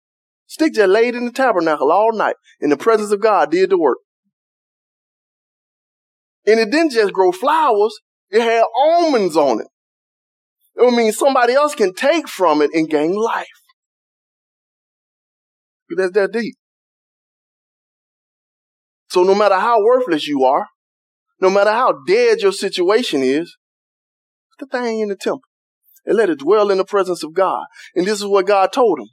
Stick 0.47 0.75
just 0.75 0.89
laid 0.89 1.14
in 1.14 1.25
the 1.25 1.33
tabernacle 1.33 1.93
all 1.93 2.12
night 2.12 2.37
in 2.61 2.70
the 2.70 2.77
presence 2.77 3.12
of 3.12 3.20
God, 3.20 3.51
did 3.51 3.70
the 3.70 3.79
work. 3.79 3.99
And 6.47 6.61
it 6.61 6.71
didn't 6.71 6.93
just 6.93 7.13
grow 7.13 7.33
flowers, 7.33 7.99
it 8.31 8.43
had 8.43 8.65
almonds 8.77 9.37
on 9.37 9.61
it. 9.61 9.69
It 10.77 10.85
would 10.85 10.95
mean 10.95 11.13
somebody 11.13 11.55
else 11.55 11.75
can 11.75 11.95
take 11.95 12.29
from 12.29 12.61
it 12.61 12.71
and 12.75 12.91
gain 12.91 13.15
life. 13.15 13.47
That's 15.97 16.13
that 16.13 16.33
deep. 16.33 16.57
So 19.09 19.23
no 19.23 19.35
matter 19.35 19.55
how 19.55 19.85
worthless 19.85 20.27
you 20.27 20.43
are, 20.45 20.67
no 21.41 21.51
matter 21.51 21.71
how 21.71 21.95
dead 22.07 22.41
your 22.41 22.53
situation 22.53 23.23
is, 23.23 23.57
put 24.59 24.71
the 24.71 24.79
thing 24.79 25.01
in 25.01 25.09
the 25.09 25.17
temple 25.17 25.43
and 26.05 26.17
let 26.17 26.31
it 26.31 26.41
dwell 26.41 26.71
in 26.71 26.79
the 26.79 26.85
presence 26.85 27.23
of 27.23 27.33
God. 27.33 27.65
And 27.95 28.07
this 28.07 28.19
is 28.21 28.27
what 28.27 28.47
God 28.47 28.73
told 28.73 28.99
him. 28.99 29.09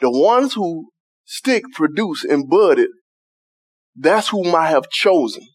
The 0.00 0.10
ones 0.10 0.54
who 0.54 0.90
stick, 1.24 1.64
produce, 1.74 2.24
and 2.24 2.48
bud 2.48 2.78
it, 2.78 2.90
that's 3.94 4.28
whom 4.28 4.54
I 4.54 4.68
have 4.68 4.88
chosen. 4.90 5.46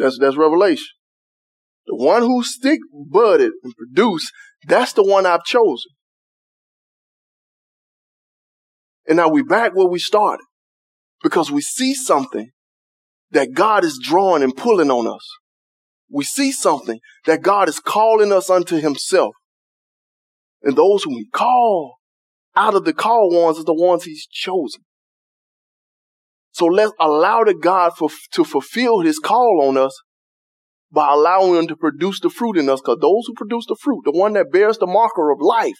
That's, 0.00 0.18
that's 0.18 0.36
revelation. 0.36 0.86
The 1.86 1.96
one 1.96 2.22
who 2.22 2.42
stick, 2.42 2.80
budded, 2.92 3.52
and 3.62 3.74
produce, 3.76 4.30
that's 4.66 4.94
the 4.94 5.04
one 5.04 5.26
I've 5.26 5.44
chosen. 5.44 5.90
And 9.06 9.16
now 9.16 9.28
we 9.28 9.42
back 9.42 9.74
where 9.74 9.88
we 9.88 9.98
started 9.98 10.44
because 11.22 11.50
we 11.50 11.60
see 11.60 11.94
something 11.94 12.50
that 13.30 13.52
God 13.52 13.84
is 13.84 14.00
drawing 14.02 14.42
and 14.42 14.56
pulling 14.56 14.90
on 14.90 15.06
us. 15.06 15.26
We 16.10 16.24
see 16.24 16.50
something 16.50 17.00
that 17.26 17.42
God 17.42 17.68
is 17.68 17.78
calling 17.78 18.32
us 18.32 18.48
unto 18.48 18.76
himself. 18.76 19.34
And 20.62 20.76
those 20.76 21.04
whom 21.04 21.14
he 21.14 21.26
called 21.32 21.92
out 22.56 22.74
of 22.74 22.84
the 22.84 22.92
called 22.92 23.34
ones 23.34 23.58
are 23.58 23.64
the 23.64 23.74
ones 23.74 24.04
he's 24.04 24.26
chosen. 24.26 24.82
So 26.52 26.66
let's 26.66 26.92
allow 26.98 27.44
the 27.44 27.54
God 27.54 27.92
for, 27.96 28.08
to 28.32 28.44
fulfill 28.44 29.00
his 29.00 29.18
call 29.18 29.62
on 29.68 29.76
us 29.76 29.96
by 30.90 31.12
allowing 31.12 31.56
him 31.56 31.68
to 31.68 31.76
produce 31.76 32.20
the 32.20 32.30
fruit 32.30 32.56
in 32.56 32.68
us. 32.68 32.80
Because 32.80 32.98
those 33.00 33.24
who 33.26 33.34
produce 33.34 33.66
the 33.66 33.76
fruit, 33.80 34.02
the 34.04 34.12
one 34.12 34.32
that 34.32 34.52
bears 34.52 34.78
the 34.78 34.86
marker 34.86 35.30
of 35.30 35.38
life, 35.40 35.78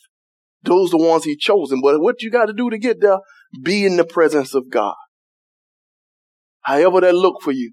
those 0.62 0.94
are 0.94 0.98
the 0.98 1.04
ones 1.04 1.24
he 1.24 1.36
chosen. 1.36 1.80
But 1.82 2.00
what 2.00 2.22
you 2.22 2.30
got 2.30 2.46
to 2.46 2.52
do 2.52 2.70
to 2.70 2.78
get 2.78 3.00
there, 3.00 3.18
be 3.62 3.84
in 3.84 3.96
the 3.96 4.04
presence 4.04 4.54
of 4.54 4.70
God. 4.70 4.94
However 6.62 7.00
that 7.00 7.14
look 7.14 7.42
for 7.42 7.52
you. 7.52 7.72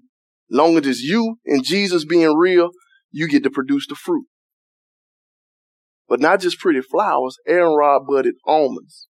Long 0.50 0.78
as 0.78 0.86
it's 0.86 1.02
you 1.02 1.36
and 1.44 1.62
Jesus 1.62 2.06
being 2.06 2.34
real, 2.34 2.70
you 3.10 3.28
get 3.28 3.42
to 3.42 3.50
produce 3.50 3.86
the 3.86 3.94
fruit. 3.94 4.26
But 6.08 6.20
not 6.20 6.40
just 6.40 6.58
pretty 6.58 6.80
flowers, 6.80 7.36
Aaron 7.46 7.74
rod 7.76 8.06
budded 8.08 8.36
almonds. 8.46 9.08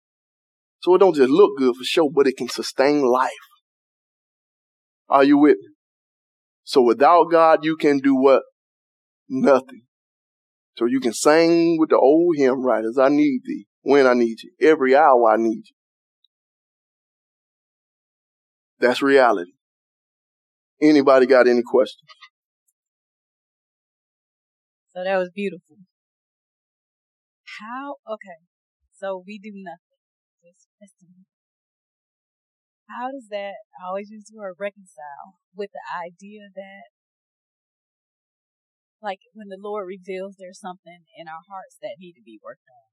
So 0.81 0.93
it 0.93 0.99
don't 0.99 1.15
just 1.15 1.31
look 1.31 1.57
good 1.57 1.75
for 1.75 1.83
show, 1.83 2.09
but 2.13 2.27
it 2.27 2.37
can 2.37 2.49
sustain 2.49 3.01
life. 3.01 3.31
Are 5.13 5.23
you 5.23 5.37
with 5.37 5.57
me? 5.61 5.75
So 6.63 6.81
without 6.81 7.25
God, 7.29 7.63
you 7.63 7.77
can 7.77 7.99
do 7.99 8.15
what? 8.15 8.41
Nothing. 9.29 9.83
So 10.75 10.85
you 10.85 10.99
can 10.99 11.13
sing 11.13 11.77
with 11.77 11.89
the 11.89 11.97
old 11.97 12.35
hymn 12.35 12.63
writers, 12.63 12.97
I 12.97 13.09
need 13.09 13.41
thee, 13.45 13.67
when 13.83 14.07
I 14.07 14.15
need 14.15 14.41
you, 14.41 14.49
every 14.59 14.95
hour 14.95 15.31
I 15.31 15.37
need 15.37 15.65
you. 15.67 15.75
That's 18.79 19.03
reality. 19.03 19.51
Anybody 20.81 21.27
got 21.27 21.47
any 21.47 21.61
questions? 21.61 22.09
So 24.95 25.03
that 25.03 25.17
was 25.17 25.29
beautiful. 25.29 25.77
How, 27.59 27.97
okay, 28.11 28.39
so 28.97 29.23
we 29.23 29.37
do 29.37 29.51
nothing. 29.53 29.99
Just. 30.43 30.69
How 32.93 33.09
does 33.11 33.27
that, 33.29 33.65
I 33.79 33.87
always 33.87 34.09
use 34.09 34.25
the 34.29 34.37
word 34.37 34.55
reconcile 34.59 35.41
with 35.55 35.71
the 35.73 35.81
idea 35.89 36.49
that 36.55 36.93
like 39.01 39.19
when 39.33 39.49
the 39.49 39.57
Lord 39.59 39.85
reveals 39.87 40.35
there's 40.39 40.59
something 40.59 41.03
in 41.17 41.27
our 41.27 41.43
hearts 41.49 41.77
that 41.81 41.99
need 41.99 42.13
to 42.13 42.23
be 42.23 42.39
worked 42.41 42.63
on. 42.69 42.89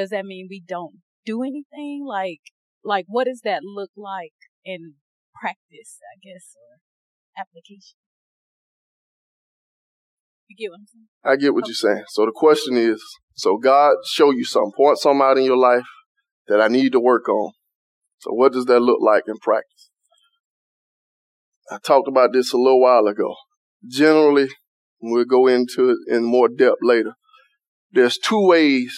Does 0.00 0.10
that 0.10 0.24
mean 0.24 0.46
we 0.48 0.62
don't 0.66 1.02
do 1.26 1.42
anything? 1.42 2.04
Like, 2.06 2.40
like 2.84 3.06
what 3.08 3.24
does 3.24 3.40
that 3.44 3.62
look 3.64 3.90
like 3.96 4.34
in 4.64 4.94
practice, 5.34 5.98
I 6.02 6.18
guess, 6.22 6.54
or 6.54 6.78
application? 7.40 7.98
You 10.46 10.56
get 10.56 10.70
what 10.70 10.80
I'm 10.80 10.86
saying? 10.86 11.06
I 11.24 11.36
get 11.36 11.54
what 11.54 11.64
oh. 11.64 11.68
you're 11.68 11.74
saying. 11.74 12.04
So 12.08 12.26
the 12.26 12.32
question 12.32 12.76
is, 12.76 13.02
so 13.34 13.56
God 13.56 13.96
show 14.06 14.30
you 14.30 14.44
something, 14.44 14.72
point 14.76 14.98
something 14.98 15.22
out 15.22 15.38
in 15.38 15.44
your 15.44 15.56
life 15.56 15.86
that 16.46 16.60
I 16.60 16.68
need 16.68 16.92
to 16.92 17.00
work 17.00 17.28
on. 17.28 17.52
So 18.24 18.32
what 18.32 18.52
does 18.52 18.64
that 18.64 18.80
look 18.80 19.00
like 19.00 19.24
in 19.28 19.36
practice? 19.36 19.90
I 21.70 21.78
talked 21.78 22.08
about 22.08 22.32
this 22.32 22.52
a 22.52 22.56
little 22.56 22.80
while 22.80 23.06
ago 23.06 23.34
generally, 23.86 24.48
we'll 25.00 25.24
go 25.24 25.46
into 25.46 25.90
it 25.90 26.14
in 26.14 26.24
more 26.24 26.48
depth 26.48 26.78
later. 26.82 27.14
There's 27.92 28.18
two 28.18 28.46
ways 28.46 28.96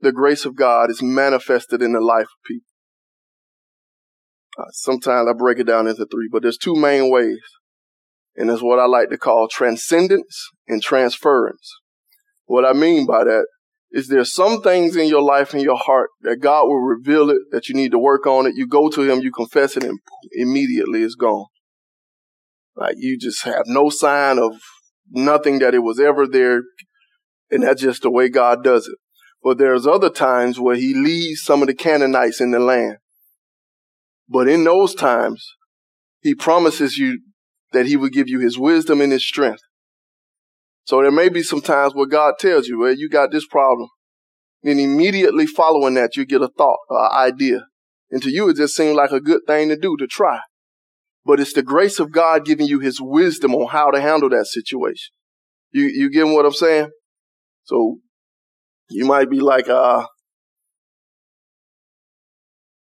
the 0.00 0.12
grace 0.12 0.44
of 0.44 0.56
God 0.56 0.90
is 0.90 1.02
manifested 1.02 1.82
in 1.82 1.92
the 1.92 2.00
life 2.00 2.24
of 2.24 2.46
people. 2.46 2.66
Uh, 4.58 4.70
sometimes 4.72 5.28
I 5.28 5.32
break 5.32 5.58
it 5.58 5.66
down 5.66 5.86
into 5.86 6.06
three, 6.06 6.28
but 6.30 6.42
there's 6.42 6.58
two 6.58 6.74
main 6.74 7.10
ways. 7.10 7.40
And 8.36 8.50
it's 8.50 8.62
what 8.62 8.78
I 8.78 8.86
like 8.86 9.10
to 9.10 9.18
call 9.18 9.48
transcendence 9.48 10.50
and 10.66 10.82
transference. 10.82 11.70
What 12.46 12.64
I 12.64 12.72
mean 12.72 13.06
by 13.06 13.24
that 13.24 13.46
is 13.92 14.08
there 14.08 14.24
some 14.24 14.62
things 14.62 14.96
in 14.96 15.06
your 15.06 15.22
life 15.22 15.52
and 15.52 15.62
your 15.62 15.76
heart 15.76 16.08
that 16.22 16.40
God 16.40 16.64
will 16.64 16.80
reveal 16.80 17.28
it, 17.28 17.38
that 17.50 17.68
you 17.68 17.74
need 17.74 17.92
to 17.92 17.98
work 17.98 18.26
on 18.26 18.46
it. 18.46 18.54
You 18.56 18.66
go 18.66 18.88
to 18.88 19.02
Him, 19.02 19.20
you 19.20 19.30
confess 19.30 19.76
it, 19.76 19.84
and 19.84 19.98
immediately 20.32 21.02
it's 21.02 21.14
gone. 21.14 21.46
Like 22.74 22.96
you 22.96 23.18
just 23.18 23.44
have 23.44 23.64
no 23.66 23.90
sign 23.90 24.38
of 24.38 24.54
nothing 25.10 25.58
that 25.58 25.74
it 25.74 25.80
was 25.80 26.00
ever 26.00 26.26
there. 26.26 26.62
And 27.50 27.62
that's 27.62 27.82
just 27.82 28.00
the 28.00 28.10
way 28.10 28.30
God 28.30 28.64
does 28.64 28.88
it. 28.88 28.96
But 29.42 29.58
there's 29.58 29.86
other 29.86 30.08
times 30.08 30.58
where 30.58 30.76
He 30.76 30.94
leaves 30.94 31.42
some 31.42 31.60
of 31.60 31.68
the 31.68 31.74
Canaanites 31.74 32.40
in 32.40 32.50
the 32.50 32.60
land. 32.60 32.96
But 34.26 34.48
in 34.48 34.64
those 34.64 34.94
times, 34.94 35.44
He 36.22 36.34
promises 36.34 36.96
you 36.96 37.20
that 37.72 37.84
He 37.84 37.96
will 37.96 38.08
give 38.08 38.28
you 38.28 38.38
His 38.38 38.58
wisdom 38.58 39.02
and 39.02 39.12
His 39.12 39.26
strength. 39.26 39.62
So 40.84 41.00
there 41.00 41.12
may 41.12 41.28
be 41.28 41.42
some 41.42 41.60
times 41.60 41.94
where 41.94 42.06
God 42.06 42.34
tells 42.38 42.66
you, 42.66 42.78
well, 42.80 42.94
you 42.94 43.08
got 43.08 43.30
this 43.30 43.46
problem. 43.46 43.88
Then 44.62 44.78
immediately 44.78 45.46
following 45.46 45.94
that, 45.94 46.16
you 46.16 46.24
get 46.24 46.42
a 46.42 46.48
thought, 46.48 46.78
an 46.90 47.10
idea. 47.12 47.66
And 48.10 48.22
to 48.22 48.30
you, 48.30 48.48
it 48.48 48.56
just 48.56 48.76
seemed 48.76 48.96
like 48.96 49.10
a 49.10 49.20
good 49.20 49.42
thing 49.46 49.68
to 49.68 49.76
do, 49.76 49.96
to 49.96 50.06
try. 50.06 50.40
But 51.24 51.40
it's 51.40 51.52
the 51.52 51.62
grace 51.62 52.00
of 52.00 52.12
God 52.12 52.44
giving 52.44 52.66
you 52.66 52.80
his 52.80 53.00
wisdom 53.00 53.54
on 53.54 53.68
how 53.68 53.90
to 53.90 54.00
handle 54.00 54.28
that 54.30 54.46
situation. 54.46 55.12
You, 55.72 55.84
you 55.84 56.10
get 56.10 56.26
what 56.26 56.44
I'm 56.44 56.52
saying? 56.52 56.90
So 57.64 57.98
you 58.90 59.06
might 59.06 59.30
be 59.30 59.40
like, 59.40 59.68
uh, 59.68 60.06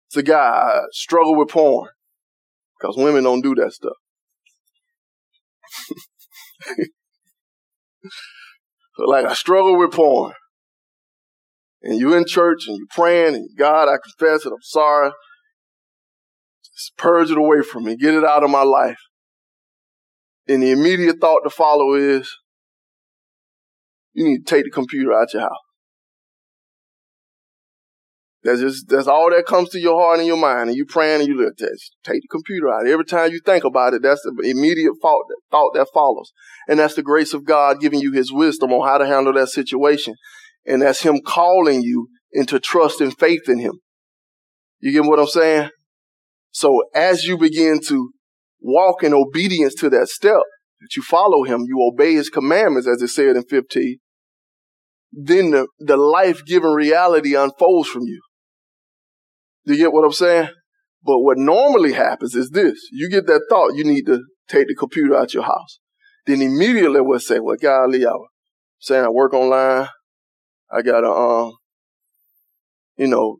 it's 0.09 0.17
a 0.17 0.23
guy, 0.23 0.71
uh, 0.75 0.81
struggle 0.91 1.37
with 1.37 1.49
porn. 1.49 1.89
Because 2.79 2.97
women 2.97 3.23
don't 3.23 3.41
do 3.41 3.55
that 3.55 3.71
stuff. 3.71 3.93
like 8.97 9.25
I 9.25 9.33
struggle 9.33 9.77
with 9.77 9.91
porn. 9.91 10.33
And 11.81 11.99
you 11.99 12.13
in 12.13 12.25
church 12.25 12.67
and 12.67 12.77
you 12.77 12.87
praying 12.95 13.35
and 13.35 13.49
God, 13.57 13.89
I 13.89 13.97
confess 14.01 14.45
it, 14.45 14.51
I'm 14.51 14.61
sorry. 14.61 15.11
Just 16.75 16.97
purge 16.97 17.29
it 17.29 17.37
away 17.37 17.61
from 17.61 17.83
me. 17.83 17.97
Get 17.97 18.13
it 18.13 18.23
out 18.23 18.43
of 18.43 18.49
my 18.49 18.63
life. 18.63 18.99
And 20.47 20.63
the 20.63 20.71
immediate 20.71 21.19
thought 21.19 21.41
to 21.43 21.49
follow 21.49 21.93
is, 21.93 22.29
you 24.13 24.25
need 24.25 24.45
to 24.45 24.55
take 24.55 24.65
the 24.65 24.71
computer 24.71 25.13
out 25.13 25.23
of 25.23 25.33
your 25.33 25.41
house. 25.43 25.57
That's 28.43 28.59
just 28.59 28.89
that's 28.89 29.07
all 29.07 29.29
that 29.29 29.45
comes 29.45 29.69
to 29.69 29.79
your 29.79 29.97
heart 29.97 30.19
and 30.19 30.27
your 30.27 30.37
mind, 30.37 30.69
and 30.69 30.77
you 30.77 30.85
praying 30.85 31.21
and 31.21 31.29
you 31.29 31.37
look 31.37 31.53
at 31.61 31.69
take 32.03 32.21
the 32.21 32.27
computer 32.29 32.69
out. 32.69 32.85
Every 32.85 33.05
time 33.05 33.31
you 33.31 33.39
think 33.45 33.63
about 33.63 33.93
it, 33.93 34.01
that's 34.01 34.21
the 34.21 34.49
immediate 34.49 34.93
thought 35.01 35.23
that, 35.29 35.37
thought 35.49 35.73
that 35.75 35.87
follows, 35.93 36.33
and 36.67 36.77
that's 36.77 36.95
the 36.95 37.03
grace 37.03 37.33
of 37.33 37.45
God 37.45 37.79
giving 37.79 38.01
you 38.01 38.11
His 38.11 38.33
wisdom 38.33 38.73
on 38.73 38.85
how 38.85 38.97
to 38.97 39.07
handle 39.07 39.31
that 39.33 39.47
situation, 39.47 40.15
and 40.65 40.81
that's 40.81 41.03
Him 41.03 41.21
calling 41.25 41.83
you 41.83 42.09
into 42.33 42.59
trust 42.59 42.99
and 42.99 43.17
faith 43.17 43.47
in 43.47 43.59
Him. 43.59 43.79
You 44.81 44.91
get 44.91 45.05
what 45.05 45.19
I'm 45.19 45.27
saying? 45.27 45.69
So 46.51 46.83
as 46.93 47.23
you 47.23 47.37
begin 47.37 47.79
to 47.87 48.11
walk 48.59 49.03
in 49.03 49.13
obedience 49.13 49.73
to 49.75 49.89
that 49.91 50.09
step, 50.09 50.41
that 50.81 50.97
you 50.97 51.01
follow 51.01 51.45
Him, 51.45 51.63
you 51.65 51.79
obey 51.81 52.15
His 52.15 52.29
commandments, 52.29 52.89
as 52.89 53.01
it 53.01 53.07
said 53.07 53.37
in 53.37 53.43
15. 53.43 53.99
Then 55.13 55.51
the, 55.51 55.67
the 55.79 55.95
life-giving 55.95 56.73
reality 56.73 57.35
unfolds 57.35 57.87
from 57.87 58.03
you. 58.03 58.21
You 59.65 59.77
get 59.77 59.93
what 59.93 60.05
I'm 60.05 60.11
saying? 60.11 60.49
But 61.03 61.19
what 61.19 61.37
normally 61.37 61.93
happens 61.93 62.35
is 62.35 62.49
this. 62.49 62.79
You 62.91 63.09
get 63.09 63.27
that 63.27 63.45
thought, 63.49 63.75
you 63.75 63.83
need 63.83 64.05
to 64.05 64.21
take 64.47 64.67
the 64.67 64.75
computer 64.75 65.15
out 65.15 65.33
your 65.33 65.43
house. 65.43 65.79
Then 66.25 66.41
immediately 66.41 67.01
we'll 67.01 67.19
say, 67.19 67.39
well, 67.39 67.57
golly, 67.61 68.05
I 68.05 68.11
was 68.11 68.29
saying 68.79 69.03
I 69.03 69.09
work 69.09 69.33
online. 69.33 69.87
I 70.71 70.81
got 70.81 71.03
a, 71.03 71.11
um, 71.11 71.53
you 72.97 73.07
know, 73.07 73.37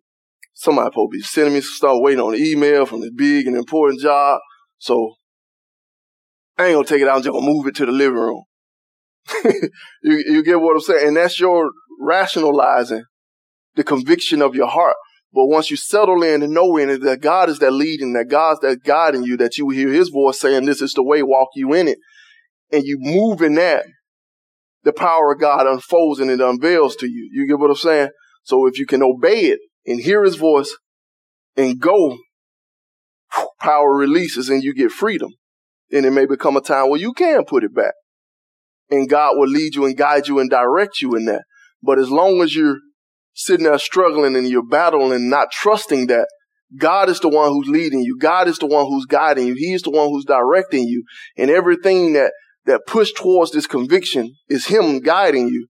somebody 0.54 0.92
to 0.92 1.08
be 1.12 1.22
sending 1.22 1.54
me 1.54 1.62
some 1.62 1.74
stuff, 1.74 1.98
waiting 2.00 2.22
on 2.22 2.34
an 2.34 2.42
email 2.42 2.86
from 2.86 3.02
this 3.02 3.12
big 3.16 3.48
and 3.48 3.56
important 3.56 4.02
job. 4.02 4.40
So 4.78 5.16
I 6.58 6.68
ain't 6.68 6.76
gonna 6.76 6.86
take 6.86 7.02
it 7.02 7.08
out. 7.08 7.18
I'm 7.18 7.24
just 7.24 7.32
gonna 7.32 7.46
move 7.46 7.68
it 7.68 7.76
to 7.76 7.86
the 7.86 7.92
living 7.92 8.20
room. 8.20 8.44
you, 10.04 10.24
you 10.26 10.44
get 10.44 10.60
what 10.60 10.76
I'm 10.76 10.82
saying? 10.82 11.08
And 11.10 11.18
that's 11.18 11.40
your 11.40 11.72
rationalizing 12.00 13.04
the 13.76 13.84
conviction 13.84 14.42
of 14.42 14.56
your 14.56 14.68
heart. 14.68 14.96
But 15.34 15.48
once 15.48 15.72
you 15.72 15.78
settle 15.78 16.22
in 16.22 16.44
and 16.44 16.54
know 16.54 16.78
in 16.78 16.90
it 16.90 17.02
that 17.02 17.22
God 17.22 17.50
is 17.50 17.60
that 17.60 17.72
leading, 17.72 18.14
that 18.14 18.30
God's 18.30 18.60
that 18.60 18.84
guiding 18.84 19.24
you, 19.24 19.36
that 19.38 19.58
you 19.58 19.70
hear 19.70 19.90
his 19.90 20.10
voice 20.10 20.40
saying, 20.40 20.66
this 20.66 20.82
is 20.82 20.94
the 20.94 21.04
way, 21.04 21.24
walk 21.24 21.50
you 21.56 21.74
in 21.74 21.88
it. 21.88 21.98
And 22.72 22.84
you 22.84 22.98
move 23.00 23.42
in 23.42 23.56
that, 23.56 23.86
the 24.84 24.94
power 24.94 25.34
of 25.34 25.40
God 25.40 25.66
unfolds 25.66 26.20
and 26.20 26.30
it 26.30 26.40
unveils 26.40 26.96
to 26.98 27.08
you. 27.08 27.30
You 27.32 27.48
get 27.48 27.60
what 27.60 27.72
I'm 27.72 27.76
saying? 27.76 28.10
So 28.44 28.68
if 28.68 28.78
you 28.78 28.86
can 28.86 29.02
obey 29.02 29.46
it 29.46 29.60
and 29.88 30.00
hear 30.00 30.24
his 30.24 30.36
voice 30.36 30.76
and 31.58 31.80
go, 31.80 32.18
power 33.60 33.96
releases 33.96 34.50
and 34.50 34.64
you 34.64 34.74
get 34.74 34.92
freedom. 34.92 35.32
And 35.92 36.06
it 36.06 36.12
may 36.12 36.26
become 36.26 36.58
a 36.58 36.62
time 36.62 36.90
where 36.90 37.00
you 37.00 37.14
can 37.14 37.46
put 37.46 37.64
it 37.64 37.74
back. 37.74 37.94
And 38.92 39.10
God 39.10 39.32
will 39.36 39.48
lead 39.48 39.74
you 39.74 39.86
and 39.86 39.98
guide 39.98 40.28
you 40.28 40.40
and 40.40 40.50
direct 40.50 41.02
you 41.02 41.16
in 41.16 41.26
that. 41.26 41.44
But 41.82 41.98
as 41.98 42.12
long 42.12 42.42
as 42.42 42.56
you're 42.56 42.78
sitting 43.34 43.66
there 43.66 43.78
struggling 43.80 44.36
and 44.36 44.48
you're 44.48 44.66
battling 44.66 45.30
not 45.30 45.52
trusting 45.52 46.08
that 46.08 46.28
God 46.78 47.10
is 47.10 47.20
the 47.20 47.30
one 47.30 47.50
who's 47.50 47.68
leading 47.68 48.02
you. 48.02 48.18
God 48.18 48.48
is 48.48 48.58
the 48.58 48.66
one 48.66 48.86
who's 48.86 49.06
guiding 49.06 49.48
you. 49.48 49.54
He's 49.56 49.84
the 49.84 49.92
one 49.92 50.10
who's 50.10 50.26
directing 50.26 50.88
you. 50.88 51.04
And 51.38 51.52
everything 51.52 52.14
that, 52.14 52.32
that 52.66 52.82
push 52.88 53.12
towards 53.14 53.52
this 53.52 53.68
conviction 53.68 54.34
is 54.50 54.68
Him 54.68 55.00
guiding 55.00 55.50
you. 55.50 55.68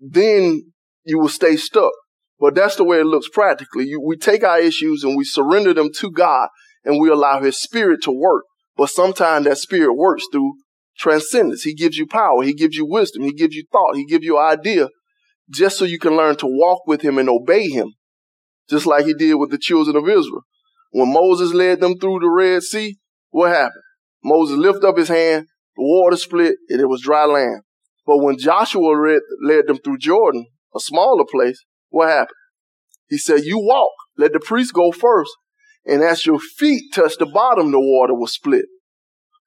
Then 0.00 0.72
you 1.04 1.18
will 1.18 1.28
stay 1.28 1.56
stuck. 1.56 1.92
But 2.38 2.54
that's 2.54 2.76
the 2.76 2.84
way 2.84 3.00
it 3.00 3.06
looks 3.06 3.28
practically. 3.28 3.84
You, 3.86 4.00
we 4.00 4.16
take 4.16 4.42
our 4.42 4.58
issues 4.58 5.04
and 5.04 5.16
we 5.16 5.24
surrender 5.24 5.74
them 5.74 5.90
to 5.98 6.10
God 6.10 6.48
and 6.84 6.98
we 6.98 7.10
allow 7.10 7.42
His 7.42 7.60
Spirit 7.60 8.02
to 8.04 8.10
work. 8.10 8.44
But 8.76 8.88
sometimes 8.88 9.44
that 9.44 9.58
Spirit 9.58 9.94
works 9.94 10.24
through 10.32 10.54
transcendence. 10.96 11.64
He 11.64 11.74
gives 11.74 11.98
you 11.98 12.06
power. 12.06 12.42
He 12.42 12.54
gives 12.54 12.76
you 12.76 12.86
wisdom. 12.86 13.24
He 13.24 13.34
gives 13.34 13.54
you 13.54 13.64
thought. 13.70 13.96
He 13.96 14.06
gives 14.06 14.24
you 14.24 14.38
idea 14.38 14.88
just 15.50 15.78
so 15.78 15.84
you 15.84 15.98
can 15.98 16.16
learn 16.16 16.36
to 16.36 16.46
walk 16.46 16.86
with 16.86 17.02
him 17.02 17.18
and 17.18 17.28
obey 17.28 17.68
him, 17.68 17.94
just 18.68 18.86
like 18.86 19.04
he 19.04 19.14
did 19.14 19.34
with 19.34 19.50
the 19.50 19.58
children 19.58 19.96
of 19.96 20.08
Israel. 20.08 20.44
When 20.92 21.12
Moses 21.12 21.52
led 21.52 21.80
them 21.80 21.98
through 21.98 22.20
the 22.20 22.30
Red 22.30 22.62
Sea, 22.62 22.96
what 23.30 23.50
happened? 23.50 23.82
Moses 24.22 24.56
lifted 24.56 24.86
up 24.86 24.98
his 24.98 25.08
hand, 25.08 25.46
the 25.76 25.82
water 25.82 26.16
split, 26.16 26.56
and 26.68 26.80
it 26.80 26.88
was 26.88 27.02
dry 27.02 27.24
land. 27.24 27.62
But 28.06 28.18
when 28.18 28.38
Joshua 28.38 28.90
led, 28.90 29.20
led 29.42 29.66
them 29.66 29.78
through 29.78 29.98
Jordan, 29.98 30.46
a 30.74 30.80
smaller 30.80 31.24
place, 31.30 31.64
what 31.90 32.08
happened? 32.08 32.36
He 33.08 33.18
said, 33.18 33.44
You 33.44 33.58
walk, 33.58 33.92
let 34.16 34.32
the 34.32 34.40
priest 34.40 34.72
go 34.74 34.92
first, 34.92 35.30
and 35.84 36.02
as 36.02 36.26
your 36.26 36.38
feet 36.38 36.92
touch 36.92 37.16
the 37.18 37.26
bottom, 37.26 37.70
the 37.70 37.80
water 37.80 38.14
was 38.14 38.32
split. 38.32 38.66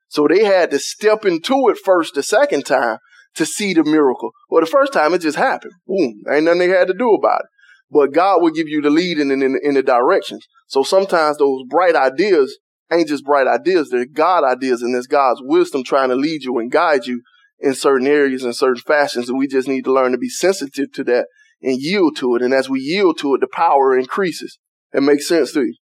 So 0.08 0.28
they 0.28 0.44
had 0.44 0.72
to 0.72 0.80
step 0.80 1.26
into 1.26 1.70
it 1.70 1.78
first 1.84 2.14
the 2.14 2.24
second 2.24 2.66
time 2.66 3.00
to 3.36 3.46
see 3.46 3.74
the 3.74 3.84
miracle. 3.84 4.32
Well, 4.50 4.62
the 4.62 4.70
first 4.70 4.94
time 4.94 5.14
it 5.14 5.20
just 5.20 5.38
happened. 5.38 5.74
Boom. 5.88 6.22
Ain't 6.32 6.46
nothing 6.46 6.60
they 6.60 6.68
had 6.70 6.88
to 6.88 6.94
do 6.94 7.14
about 7.14 7.42
it. 7.42 7.48
But 7.92 8.14
God 8.14 8.42
will 8.42 8.52
give 8.52 8.68
you 8.68 8.82
the 8.82 8.90
lead 8.90 9.20
in, 9.20 9.32
in, 9.32 9.42
in 9.62 9.74
the 9.76 9.84
directions. 9.84 10.46
So 10.68 10.84
sometimes 10.84 11.38
those 11.38 11.64
bright 11.70 11.96
ideas 11.96 12.58
ain't 12.92 13.08
just 13.08 13.26
bright 13.26 13.48
ideas. 13.48 13.90
They're 13.90 14.06
God 14.06 14.44
ideas 14.44 14.82
and 14.82 14.96
it's 14.96 15.08
God's 15.08 15.42
wisdom 15.44 15.84
trying 15.84 16.10
to 16.10 16.16
lead 16.16 16.44
you 16.44 16.58
and 16.58 16.72
guide 16.72 17.06
you 17.06 17.22
in 17.60 17.76
certain 17.76 18.08
areas 18.08 18.44
and 18.44 18.56
certain 18.56 18.82
fashions. 18.82 19.30
And 19.30 19.38
we 19.38 19.48
just 19.48 19.68
need 19.68 19.86
to 19.86 19.94
learn 19.94 20.12
to 20.12 20.18
be 20.18 20.30
sensitive 20.30 20.92
to 20.94 21.04
that 21.06 21.28
and 21.62 21.80
yield 21.80 22.18
to 22.18 22.36
it. 22.36 22.42
And 22.42 22.54
as 22.54 22.70
we 22.70 22.80
yield 22.80 23.20
to 23.20 23.36
it, 23.36 23.42
the 23.42 23.48
power 23.48 23.98
increases. 23.98 24.58
It 24.92 25.02
makes 25.02 25.28
sense 25.28 25.54
to 25.54 25.62
you. 25.62 25.76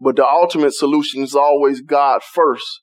But 0.00 0.16
the 0.16 0.26
ultimate 0.26 0.74
solution 0.74 1.22
is 1.22 1.34
always 1.34 1.82
God 1.82 2.22
first 2.22 2.80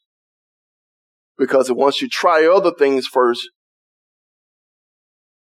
because 1.37 1.71
once 1.71 2.01
you 2.01 2.09
try 2.09 2.47
other 2.47 2.71
things 2.71 3.07
first, 3.07 3.49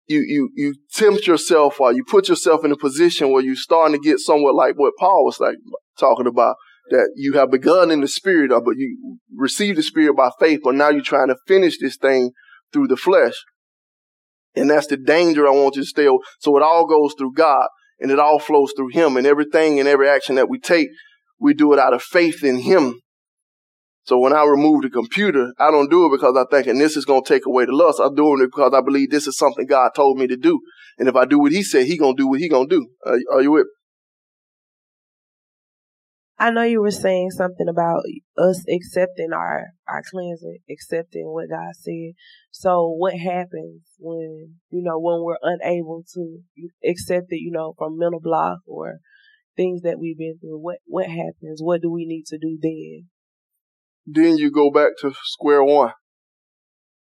you, 0.09 0.21
you, 0.21 0.51
you 0.55 0.75
tempt 0.93 1.27
yourself 1.27 1.81
or 1.81 1.93
you 1.93 2.05
put 2.05 2.29
yourself 2.29 2.65
in 2.65 2.73
a 2.73 2.77
position 2.77 3.33
where 3.33 3.43
you're 3.43 3.57
starting 3.57 4.01
to 4.01 4.09
get 4.09 4.19
somewhat 4.19 4.55
like 4.55 4.75
what 4.77 4.95
Paul 4.99 5.25
was 5.25 5.41
like 5.41 5.57
talking 5.99 6.27
about, 6.27 6.57
that 6.91 7.11
you 7.17 7.33
have 7.35 7.51
begun 7.51 7.91
in 7.91 8.01
the 8.01 8.09
spirit 8.09 8.53
of, 8.53 8.65
but 8.65 8.77
you 8.77 9.19
received 9.35 9.79
the 9.79 9.83
spirit 9.83 10.17
by 10.17 10.31
faith, 10.39 10.61
but 10.63 10.75
now 10.75 10.91
you're 10.91 11.03
trying 11.03 11.29
to 11.29 11.37
finish 11.49 11.79
this 11.79 11.97
thing 11.97 12.31
through 12.73 12.87
the 12.87 12.97
flesh. 12.97 13.35
And 14.55 14.71
that's 14.71 14.87
the 14.87 14.97
danger 14.97 15.47
I 15.47 15.51
want 15.51 15.77
you 15.77 15.83
to 15.83 15.87
stay. 15.87 16.09
So 16.41 16.57
it 16.57 16.63
all 16.63 16.87
goes 16.87 17.15
through 17.19 17.35
God 17.35 17.67
and 18.01 18.11
it 18.11 18.19
all 18.19 18.39
flows 18.39 18.73
through 18.77 18.91
Him 18.93 19.17
and 19.17 19.27
everything 19.27 19.79
and 19.79 19.89
every 19.89 20.09
action 20.09 20.37
that 20.37 20.49
we 20.49 20.59
take, 20.59 20.89
we 21.39 21.53
do 21.53 21.73
it 21.73 21.79
out 21.79 21.93
of 21.93 22.03
faith 22.03 22.45
in 22.45 22.61
Him 22.61 23.01
so 24.07 24.19
when 24.21 24.33
I 24.33 24.45
remove 24.45 24.83
the 24.83 24.91
computer, 24.91 25.53
I 25.59 25.73
don't 25.73 25.91
do 25.91 26.07
it 26.07 26.17
because 26.17 26.37
I'm 26.37 26.47
thinking 26.47 26.79
this 26.79 26.97
is 26.97 27.05
going 27.05 27.25
to 27.25 27.29
take 27.29 27.45
away 27.45 27.65
the 27.67 27.73
lust. 27.73 28.01
I'm 28.03 28.15
doing 28.15 28.41
it 28.41 28.47
because 28.47 28.73
I 28.73 28.81
believe 28.81 29.11
this 29.11 29.27
is 29.27 29.37
something 29.37 29.67
God 29.67 29.91
told 29.97 30.17
me 30.17 30.29
to 30.29 30.37
do. 30.37 30.61
And 30.97 31.09
if 31.09 31.17
I 31.17 31.25
do 31.25 31.41
what 31.41 31.51
he 31.51 31.65
said, 31.65 31.87
he 31.87 31.99
going 31.99 32.17
to 32.17 32.23
do 32.23 32.29
what 32.29 32.39
he 32.39 32.49
going 32.49 32.69
to 32.69 32.77
do. 32.77 32.89
Are, 33.05 33.19
are 33.33 33.43
you 33.43 33.51
with 33.51 33.67
I 36.39 36.51
know 36.51 36.63
you 36.63 36.83
were 36.83 36.91
saying 36.91 37.31
something 37.31 37.67
about 37.67 38.03
us 38.37 38.63
accepting 38.69 39.33
our 39.33 39.69
our 39.89 40.03
cleansing, 40.09 40.59
accepting 40.71 41.33
what 41.33 41.49
God 41.49 41.75
said. 41.75 42.13
So 42.51 42.89
what 42.89 43.15
happens 43.15 43.83
when 43.99 44.57
you 44.69 44.83
know 44.83 44.99
when 44.99 45.23
we're 45.25 45.39
unable 45.43 46.05
to 46.15 46.41
accept 46.87 47.29
it? 47.31 47.41
You 47.41 47.51
know, 47.53 47.75
from 47.79 47.99
mental 47.99 48.21
block 48.21 48.59
or 48.67 48.99
things 49.57 49.81
that 49.83 49.99
we've 49.99 50.19
been 50.19 50.39
through. 50.39 50.59
What 50.59 50.79
what 50.85 51.07
happens? 51.07 51.61
What 51.61 51.81
do 51.81 51.91
we 51.91 52.05
need 52.05 52.27
to 52.27 52.39
do 52.39 52.59
then? 52.61 53.09
Then 54.07 54.39
you 54.39 54.51
go 54.51 54.71
back 54.71 54.93
to 55.01 55.13
square 55.25 55.65
one, 55.65 55.93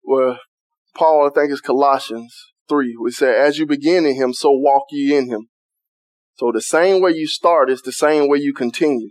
where 0.03 0.39
Paul, 0.97 1.27
I 1.29 1.31
think 1.35 1.51
it's 1.51 1.61
Colossians 1.61 2.35
three, 2.69 2.97
we 3.01 3.11
say, 3.11 3.37
"As 3.37 3.59
you 3.59 3.67
begin 3.67 4.07
in 4.07 4.15
Him, 4.15 4.33
so 4.33 4.51
walk 4.53 4.85
ye 4.91 5.15
in 5.15 5.29
Him." 5.29 5.49
So 6.37 6.51
the 6.53 6.63
same 6.63 7.03
way 7.03 7.13
you 7.13 7.27
start 7.27 7.71
is 7.71 7.83
the 7.83 7.93
same 7.93 8.29
way 8.29 8.39
you 8.39 8.53
continue. 8.53 9.11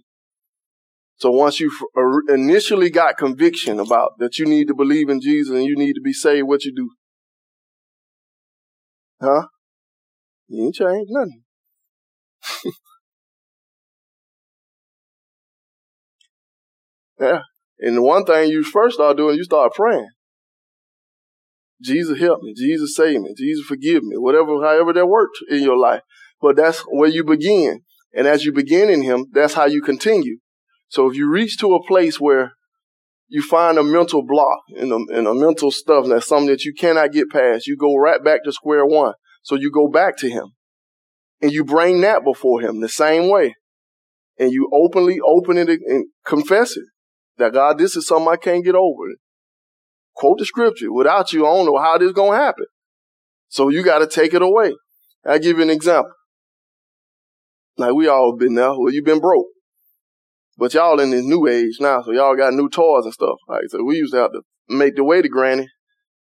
So 1.17 1.31
once 1.31 1.59
you 1.59 1.71
initially 2.27 2.89
got 2.89 3.17
conviction 3.17 3.79
about 3.79 4.17
that 4.19 4.39
you 4.39 4.45
need 4.45 4.67
to 4.67 4.75
believe 4.75 5.09
in 5.09 5.21
Jesus 5.21 5.55
and 5.55 5.63
you 5.63 5.75
need 5.75 5.93
to 5.93 6.01
be 6.01 6.11
saved, 6.13 6.47
what 6.47 6.65
you 6.65 6.73
do? 6.75 6.89
Huh? 9.21 9.47
You 10.47 10.65
ain't 10.65 10.75
changed 10.75 11.11
nothing. 11.11 11.43
yeah. 17.19 17.41
And 17.83 17.97
the 17.97 18.01
one 18.01 18.23
thing 18.23 18.49
you 18.49 18.63
first 18.63 18.95
start 18.95 19.17
doing, 19.17 19.35
you 19.35 19.43
start 19.43 19.73
praying. 19.73 20.07
Jesus 21.81 22.17
help 22.17 22.41
me. 22.41 22.53
Jesus 22.55 22.95
save 22.95 23.19
me. 23.19 23.33
Jesus 23.37 23.65
forgive 23.65 24.03
me. 24.03 24.15
Whatever, 24.17 24.63
however 24.63 24.93
that 24.93 25.05
worked 25.05 25.35
in 25.49 25.61
your 25.61 25.77
life. 25.77 25.99
But 26.41 26.55
that's 26.55 26.79
where 26.87 27.09
you 27.09 27.25
begin. 27.25 27.81
And 28.13 28.25
as 28.25 28.45
you 28.45 28.53
begin 28.53 28.89
in 28.89 29.01
Him, 29.01 29.25
that's 29.33 29.55
how 29.55 29.65
you 29.65 29.81
continue. 29.81 30.37
So 30.87 31.09
if 31.09 31.17
you 31.17 31.29
reach 31.29 31.57
to 31.57 31.75
a 31.75 31.85
place 31.85 32.21
where 32.21 32.53
you 33.27 33.41
find 33.41 33.77
a 33.77 33.83
mental 33.83 34.23
block 34.25 34.59
and 34.77 34.93
a, 34.93 35.17
and 35.17 35.27
a 35.27 35.33
mental 35.33 35.69
stuff 35.69 36.05
that's 36.07 36.27
something 36.27 36.47
that 36.47 36.63
you 36.63 36.73
cannot 36.73 37.11
get 37.11 37.31
past, 37.31 37.67
you 37.67 37.75
go 37.75 37.97
right 37.97 38.23
back 38.23 38.45
to 38.45 38.53
square 38.53 38.85
one. 38.85 39.13
So 39.41 39.55
you 39.55 39.69
go 39.73 39.89
back 39.89 40.15
to 40.19 40.29
Him 40.29 40.53
and 41.41 41.51
you 41.51 41.65
bring 41.65 41.99
that 42.01 42.23
before 42.23 42.61
Him 42.61 42.79
the 42.79 42.87
same 42.87 43.29
way. 43.29 43.55
And 44.39 44.53
you 44.53 44.69
openly 44.73 45.17
open 45.19 45.57
it 45.57 45.67
and 45.67 46.05
confess 46.25 46.77
it. 46.77 46.85
That 47.37 47.53
God, 47.53 47.77
this 47.77 47.95
is 47.95 48.07
something 48.07 48.31
I 48.31 48.37
can't 48.37 48.63
get 48.63 48.75
over. 48.75 49.03
Quote 50.15 50.37
the 50.37 50.45
scripture. 50.45 50.91
Without 50.93 51.33
you, 51.33 51.45
I 51.45 51.53
don't 51.53 51.65
know 51.65 51.79
how 51.79 51.97
this 51.97 52.13
to 52.13 52.31
happen. 52.31 52.65
So 53.47 53.69
you 53.69 53.83
got 53.83 53.99
to 53.99 54.07
take 54.07 54.33
it 54.33 54.41
away. 54.41 54.73
I'll 55.25 55.39
give 55.39 55.57
you 55.57 55.63
an 55.63 55.69
example. 55.69 56.11
Like 57.77 57.93
we 57.93 58.07
all 58.07 58.35
been 58.37 58.55
there. 58.55 58.69
Well, 58.69 58.93
you 58.93 59.03
been 59.03 59.19
broke. 59.19 59.47
But 60.57 60.73
y'all 60.73 60.99
in 60.99 61.09
this 61.09 61.25
new 61.25 61.47
age 61.47 61.77
now, 61.79 62.03
so 62.03 62.11
y'all 62.11 62.35
got 62.35 62.53
new 62.53 62.69
toys 62.69 63.05
and 63.05 63.13
stuff. 63.13 63.37
Like 63.47 63.63
so 63.69 63.83
we 63.83 63.97
used 63.97 64.13
to 64.13 64.19
have 64.19 64.31
to 64.33 64.41
make 64.69 64.95
the 64.95 65.03
way 65.03 65.21
to 65.21 65.27
granny 65.27 65.67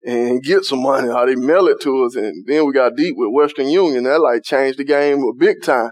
and 0.05 0.43
get 0.43 0.65
some 0.65 0.83
money, 0.83 1.09
how 1.09 1.27
they 1.27 1.35
mail 1.35 1.67
it 1.69 1.81
to 1.83 2.05
us, 2.05 2.17
and 2.17 2.47
then 2.47 2.67
we 2.67 2.73
got 2.73 2.97
deep 2.97 3.15
with 3.17 3.29
Western 3.33 3.69
Union. 3.69 4.05
That 4.05 4.21
like 4.21 4.43
changed 4.43 4.79
the 4.79 4.85
game 4.85 5.23
big 5.39 5.63
time. 5.63 5.91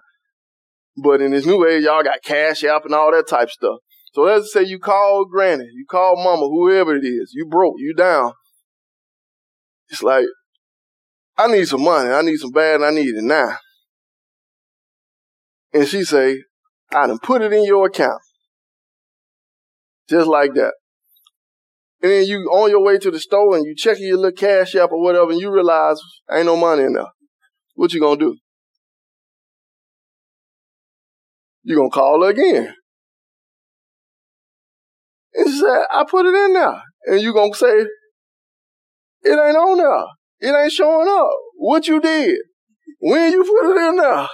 But 0.96 1.20
in 1.20 1.32
this 1.32 1.44
new 1.44 1.66
age, 1.66 1.84
y'all 1.84 2.02
got 2.02 2.22
cash 2.22 2.64
app 2.64 2.84
and 2.84 2.94
all 2.94 3.10
that 3.12 3.28
type 3.28 3.50
stuff. 3.50 3.78
So 4.14 4.22
let's 4.22 4.52
say 4.52 4.62
you 4.62 4.78
call 4.78 5.24
granny, 5.24 5.68
you 5.72 5.84
call 5.88 6.16
mama, 6.16 6.46
whoever 6.46 6.94
it 6.94 7.04
is, 7.04 7.32
you 7.34 7.46
broke, 7.46 7.74
you 7.78 7.94
down. 7.94 8.32
It's 9.88 10.04
like, 10.04 10.26
I 11.36 11.48
need 11.48 11.66
some 11.66 11.82
money. 11.82 12.10
I 12.10 12.22
need 12.22 12.36
some 12.36 12.52
bad 12.52 12.80
I 12.82 12.90
need 12.90 13.08
it 13.08 13.24
now. 13.24 13.56
And 15.72 15.88
she 15.88 16.04
say, 16.04 16.44
I 16.92 17.08
done 17.08 17.18
put 17.18 17.42
it 17.42 17.52
in 17.52 17.64
your 17.64 17.86
account. 17.86 18.20
Just 20.08 20.28
like 20.28 20.54
that. 20.54 20.74
And 22.00 22.12
then 22.12 22.26
you 22.26 22.42
on 22.52 22.70
your 22.70 22.84
way 22.84 22.98
to 22.98 23.10
the 23.10 23.18
store 23.18 23.56
and 23.56 23.66
you 23.66 23.74
checking 23.74 24.06
your 24.06 24.18
little 24.18 24.32
cash 24.32 24.76
app 24.76 24.92
or 24.92 25.02
whatever 25.02 25.32
and 25.32 25.40
you 25.40 25.50
realize 25.50 25.98
ain't 26.30 26.46
no 26.46 26.56
money 26.56 26.84
in 26.84 26.92
there. 26.92 27.06
What 27.74 27.92
you 27.92 28.00
gonna 28.00 28.20
do? 28.20 28.36
You 31.64 31.76
gonna 31.76 31.90
call 31.90 32.22
her 32.22 32.30
again. 32.30 32.74
And 35.34 35.48
she 35.48 35.58
said, 35.58 35.84
I 35.92 36.04
put 36.08 36.26
it 36.26 36.34
in 36.34 36.52
there. 36.54 36.82
And 37.06 37.20
you 37.20 37.32
gonna 37.32 37.54
say, 37.54 37.86
it 39.22 39.30
ain't 39.30 39.56
on 39.56 39.78
there. 39.78 40.04
It 40.40 40.54
ain't 40.54 40.72
showing 40.72 41.08
up. 41.08 41.30
What 41.56 41.86
you 41.88 42.00
did. 42.00 42.36
When 43.00 43.32
you 43.32 43.42
put 43.42 43.70
it 43.70 43.88
in 43.88 43.96
there. 43.96 44.28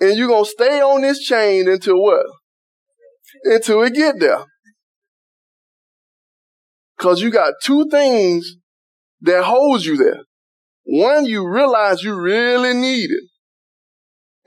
And 0.00 0.16
you 0.16 0.28
gonna 0.28 0.44
stay 0.44 0.80
on 0.80 1.02
this 1.02 1.20
chain 1.20 1.68
until 1.68 2.00
what? 2.00 2.26
Until 3.44 3.82
it 3.82 3.94
get 3.94 4.18
there. 4.18 4.44
Cause 6.98 7.20
you 7.20 7.30
got 7.30 7.54
two 7.62 7.88
things 7.90 8.56
that 9.20 9.44
holds 9.44 9.84
you 9.84 9.96
there. 9.96 10.22
One, 10.84 11.26
you 11.26 11.48
realize 11.48 12.02
you 12.02 12.14
really 12.14 12.74
need 12.74 13.10
it. 13.10 13.24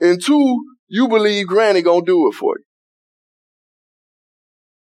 And 0.00 0.22
two, 0.22 0.60
you 0.88 1.08
believe 1.08 1.48
Granny 1.48 1.82
gonna 1.82 2.04
do 2.04 2.28
it 2.28 2.34
for 2.34 2.54
you. 2.58 2.64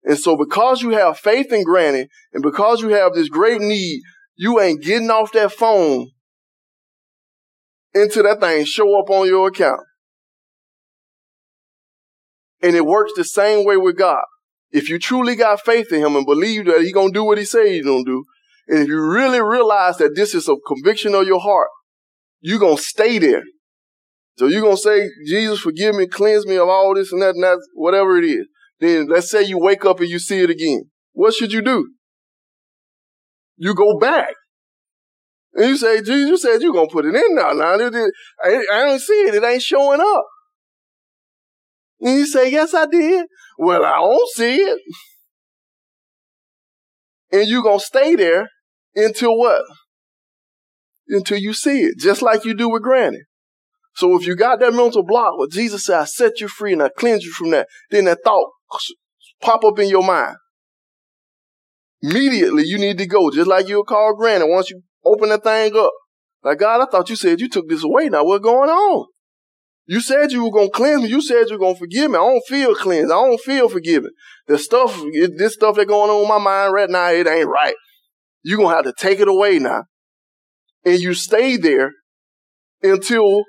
And 0.07 0.17
so 0.17 0.37
because 0.37 0.83
you 0.83 0.91
have 0.91 1.19
faith 1.19 1.53
in 1.53 1.65
Granny 1.65 2.07
and 2.33 2.43
because 2.43 2.81
you 2.81 2.91
have 2.91 3.13
this 3.13 3.29
great 3.29 3.61
need, 3.61 4.03
you 4.37 4.61
ain't 4.61 4.83
getting 4.83 5.11
off 5.11 5.33
that 5.33 5.53
phone 5.53 6.11
until 7.93 8.23
that 8.23 8.41
thing 8.41 8.65
show 8.65 9.01
up 9.01 9.11
on 9.11 9.27
your 9.27 9.49
account. 9.49 9.81
And 12.63 12.77
it 12.77 12.87
works 12.87 13.13
the 13.17 13.25
same 13.25 13.67
way 13.67 13.77
with 13.77 13.99
God. 13.99 14.23
If 14.71 14.89
you 14.89 14.99
truly 15.01 15.35
got 15.35 15.65
faith 15.65 15.93
in 15.93 16.05
him 16.05 16.15
and 16.15 16.25
believe 16.25 16.67
that 16.67 16.83
he 16.83 16.93
gonna 16.93 17.13
do 17.13 17.25
what 17.25 17.39
he 17.39 17.45
say 17.45 17.75
he's 17.75 17.85
gonna 17.85 18.05
do, 18.05 18.25
and 18.69 18.79
if 18.79 18.89
you 18.89 19.01
really 19.01 19.41
realize 19.41 19.97
that 19.99 20.15
this 20.15 20.35
is 20.35 20.49
a 20.49 20.57
conviction 20.67 21.15
of 21.15 21.27
your 21.27 21.41
heart, 21.41 21.69
you're 22.41 22.61
gonna 22.61 22.79
stay 22.79 23.19
there. 23.19 23.43
So 24.39 24.47
you're 24.47 24.63
gonna 24.63 24.77
say, 24.77 25.09
Jesus, 25.27 25.61
forgive 25.61 25.97
me, 25.97 26.07
cleanse 26.07 26.47
me 26.47 26.57
of 26.59 26.69
all 26.69 26.95
this 26.95 27.13
and 27.13 27.23
that 27.23 27.35
and 27.35 27.43
that, 27.43 27.59
whatever 27.75 28.19
it 28.19 28.25
is. 28.25 28.47
Then 28.81 29.09
let's 29.09 29.31
say 29.31 29.43
you 29.43 29.59
wake 29.59 29.85
up 29.85 30.01
and 30.01 30.09
you 30.09 30.19
see 30.19 30.41
it 30.41 30.51
again. 30.51 30.91
What 31.13 31.35
should 31.35 31.53
you 31.53 31.63
do? 31.63 31.93
You 33.57 33.75
go 33.75 33.99
back. 33.99 34.35
And 35.55 35.71
you 35.71 35.77
say, 35.79 36.03
Jesus, 36.03 36.43
said 36.43 36.61
you're 36.61 36.73
going 36.73 36.89
to 36.89 36.93
put 36.93 37.07
it 37.07 37.15
in 37.15 37.35
now. 37.35 37.53
Now, 37.53 37.73
I, 37.73 38.67
I 38.71 38.85
don't 38.85 39.01
see 39.01 39.15
it. 39.15 39.35
It 39.35 39.43
ain't 39.43 39.63
showing 39.63 40.01
up. 40.01 40.25
And 42.01 42.19
you 42.19 42.27
say, 42.27 42.51
yes, 42.51 42.75
I 42.75 42.85
did. 42.85 43.27
Well, 43.59 43.83
I 43.85 43.97
don't 43.97 44.29
see 44.35 44.57
it. 44.57 44.79
And 47.33 47.49
you're 47.49 47.63
going 47.63 47.79
to 47.79 47.85
stay 47.85 48.15
there 48.15 48.49
until 48.95 49.39
what? 49.39 49.63
Until 51.09 51.39
you 51.39 51.55
see 51.55 51.85
it, 51.85 51.99
just 51.99 52.21
like 52.21 52.45
you 52.45 52.55
do 52.55 52.69
with 52.69 52.83
Granny. 52.83 53.21
So 53.97 54.15
if 54.19 54.27
you 54.27 54.37
got 54.37 54.61
that 54.61 54.75
mental 54.75 55.03
block 55.03 55.39
where 55.39 55.49
Jesus 55.49 55.87
said, 55.87 56.01
I 56.01 56.05
set 56.05 56.41
you 56.41 56.49
free 56.49 56.75
and 56.75 56.83
I 56.83 56.91
cleanse 56.91 57.25
you 57.25 57.33
from 57.33 57.51
that, 57.51 57.67
then 57.91 58.05
that 58.05 58.19
thought 58.23 58.51
pop 59.41 59.65
up 59.65 59.79
in 59.79 59.89
your 59.89 60.05
mind. 60.05 60.37
Immediately 62.03 62.65
you 62.65 62.79
need 62.79 62.99
to 62.99 63.07
go, 63.07 63.31
just 63.31 63.49
like 63.49 63.69
you'll 63.69 63.85
call 63.85 64.15
Granny 64.15 64.45
once 64.47 64.71
you 64.71 64.83
open 65.03 65.31
that 65.31 65.43
thing 65.43 65.75
up. 65.77 65.93
Like, 66.45 66.59
God, 66.59 66.83
I 66.83 66.91
thought 66.91 67.09
you 67.09 67.17
said 67.17 67.41
you 67.41 67.49
took 67.49 67.69
this 67.69 67.83
away. 67.83 68.11
Now 68.11 68.25
what's 68.25 68.45
going 68.45 68.69
on? 68.69 69.07
You 69.87 70.01
said 70.01 70.31
you 70.31 70.45
were 70.45 70.51
going 70.51 70.69
to 70.69 70.73
cleanse 70.73 71.03
me. 71.03 71.09
You 71.09 71.23
said 71.23 71.47
you 71.49 71.55
were 71.55 71.59
going 71.59 71.75
to 71.75 71.79
forgive 71.79 72.11
me. 72.11 72.19
I 72.19 72.21
don't 72.21 72.43
feel 72.47 72.75
cleansed. 72.75 73.11
I 73.11 73.15
don't 73.15 73.41
feel 73.41 73.69
forgiven. 73.69 74.11
The 74.47 74.59
stuff, 74.59 75.01
this 75.39 75.55
stuff 75.55 75.77
that's 75.77 75.89
going 75.89 76.11
on 76.11 76.23
in 76.23 76.29
my 76.29 76.39
mind 76.39 76.73
right 76.75 76.91
now, 76.91 77.09
it 77.11 77.27
ain't 77.27 77.49
right. 77.49 77.75
You're 78.43 78.59
going 78.59 78.71
to 78.71 78.77
have 78.77 78.85
to 78.85 78.93
take 78.99 79.21
it 79.21 79.29
away 79.29 79.59
now. 79.59 79.85
And 80.85 81.01
you 81.01 81.15
stay 81.15 81.57
there 81.57 81.93
until 82.83 83.45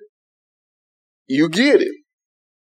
you 1.27 1.49
get 1.49 1.81
it. 1.81 1.95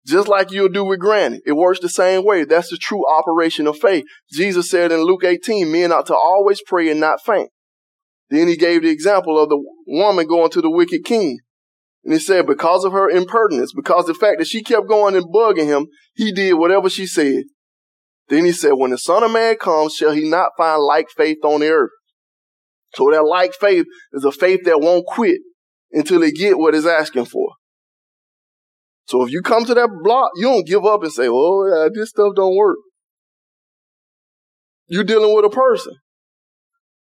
Just 0.06 0.28
like 0.28 0.50
you'll 0.50 0.70
do 0.70 0.84
with 0.84 1.00
granny. 1.00 1.40
It 1.44 1.52
works 1.52 1.80
the 1.80 1.88
same 1.88 2.24
way. 2.24 2.44
That's 2.44 2.70
the 2.70 2.78
true 2.78 3.06
operation 3.06 3.66
of 3.66 3.78
faith. 3.78 4.04
Jesus 4.32 4.70
said 4.70 4.90
in 4.90 5.02
Luke 5.02 5.24
18, 5.24 5.70
men 5.70 5.92
ought 5.92 6.06
to 6.06 6.14
always 6.14 6.62
pray 6.66 6.90
and 6.90 7.00
not 7.00 7.22
faint. 7.24 7.50
Then 8.30 8.48
he 8.48 8.56
gave 8.56 8.82
the 8.82 8.90
example 8.90 9.38
of 9.38 9.48
the 9.48 9.62
woman 9.86 10.26
going 10.26 10.50
to 10.50 10.62
the 10.62 10.70
wicked 10.70 11.04
king. 11.04 11.38
And 12.04 12.14
he 12.14 12.20
said, 12.20 12.46
because 12.46 12.84
of 12.84 12.92
her 12.92 13.11
impertinence, 13.11 13.72
because 13.74 14.06
the 14.06 14.14
fact 14.14 14.38
that 14.38 14.46
she 14.46 14.62
kept 14.62 14.88
going 14.88 15.14
and 15.14 15.26
bugging 15.26 15.66
him, 15.66 15.88
he 16.14 16.32
did 16.32 16.54
whatever 16.54 16.88
she 16.88 17.06
said. 17.06 17.44
Then 18.28 18.44
he 18.44 18.52
said, 18.52 18.72
when 18.72 18.90
the 18.92 18.98
son 18.98 19.22
of 19.22 19.30
man 19.30 19.56
comes, 19.56 19.94
shall 19.94 20.12
he 20.12 20.28
not 20.28 20.52
find 20.56 20.82
like 20.82 21.09
faith 21.11 21.38
on 21.44 21.61
the 21.61 21.68
earth? 21.68 21.90
So 22.94 23.11
that 23.11 23.24
like 23.24 23.52
faith 23.54 23.86
is 24.12 24.24
a 24.24 24.32
faith 24.32 24.61
that 24.64 24.80
won't 24.80 25.06
quit 25.06 25.40
until 25.92 26.20
they 26.20 26.30
get 26.30 26.59
what 26.59 26.74
it's 26.74 26.86
asking 26.86 27.26
for. 27.26 27.50
So 29.09 29.24
if 29.24 29.32
you 29.32 29.40
come 29.40 29.64
to 29.64 29.74
that 29.74 29.88
block, 30.02 30.32
you 30.36 30.42
don't 30.42 30.66
give 30.66 30.84
up 30.84 31.02
and 31.02 31.12
say, 31.12 31.28
"Oh, 31.28 31.66
yeah, 31.66 31.88
this 31.92 32.11
stuff 32.11 32.34
don't 32.36 32.56
work." 32.56 32.76
You're 34.86 35.04
dealing 35.04 35.34
with 35.34 35.46
a 35.46 35.50
person. 35.50 35.94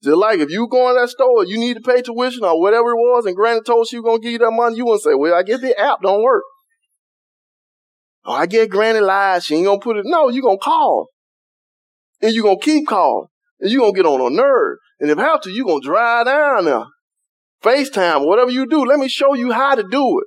Just 0.02 0.16
like 0.16 0.38
if 0.38 0.50
you 0.50 0.68
go 0.68 0.88
in 0.88 0.96
that 0.96 1.10
store, 1.10 1.44
you 1.44 1.58
need 1.58 1.74
to 1.74 1.82
pay 1.82 2.00
tuition 2.00 2.44
or 2.44 2.58
whatever 2.58 2.90
it 2.90 2.96
was, 2.96 3.26
and 3.26 3.36
Granny 3.36 3.60
told 3.60 3.92
you 3.92 3.98
you 3.98 4.02
gonna 4.02 4.20
give 4.20 4.32
you 4.32 4.38
that 4.38 4.50
money, 4.50 4.76
you 4.76 4.86
wouldn't 4.86 5.02
say, 5.02 5.14
"Well, 5.14 5.34
I 5.34 5.42
guess 5.42 5.60
the 5.60 5.78
app 5.78 6.00
don't 6.02 6.22
work." 6.22 6.44
Oh, 8.24 8.32
I 8.32 8.46
get 8.46 8.70
Granny 8.70 9.00
lied. 9.00 9.42
She 9.42 9.56
ain't 9.56 9.66
gonna 9.66 9.80
put 9.80 9.98
it. 9.98 10.06
No, 10.06 10.28
you 10.28 10.40
gonna 10.40 10.56
call. 10.56 11.08
And 12.22 12.32
you 12.32 12.42
gonna 12.42 12.58
keep 12.58 12.86
calling. 12.86 13.28
And 13.60 13.70
you 13.70 13.80
gonna 13.80 13.92
get 13.92 14.06
on 14.06 14.20
a 14.20 14.34
nerve. 14.34 14.78
And 14.98 15.10
if 15.10 15.18
have 15.18 15.42
to, 15.42 15.50
you 15.50 15.66
gonna 15.66 15.80
drive 15.80 16.26
down 16.26 16.64
there. 16.64 16.84
FaceTime, 17.62 18.26
whatever 18.26 18.50
you 18.50 18.66
do, 18.66 18.84
let 18.84 18.98
me 18.98 19.08
show 19.08 19.34
you 19.34 19.52
how 19.52 19.74
to 19.74 19.82
do 19.82 20.20
it. 20.20 20.26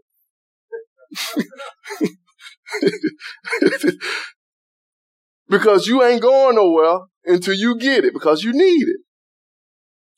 because 5.50 5.88
you 5.88 6.04
ain't 6.04 6.22
going 6.22 6.56
nowhere 6.56 7.00
until 7.26 7.54
you 7.54 7.78
get 7.78 8.06
it, 8.06 8.14
because 8.14 8.44
you 8.44 8.54
need 8.54 8.88
it. 8.88 9.02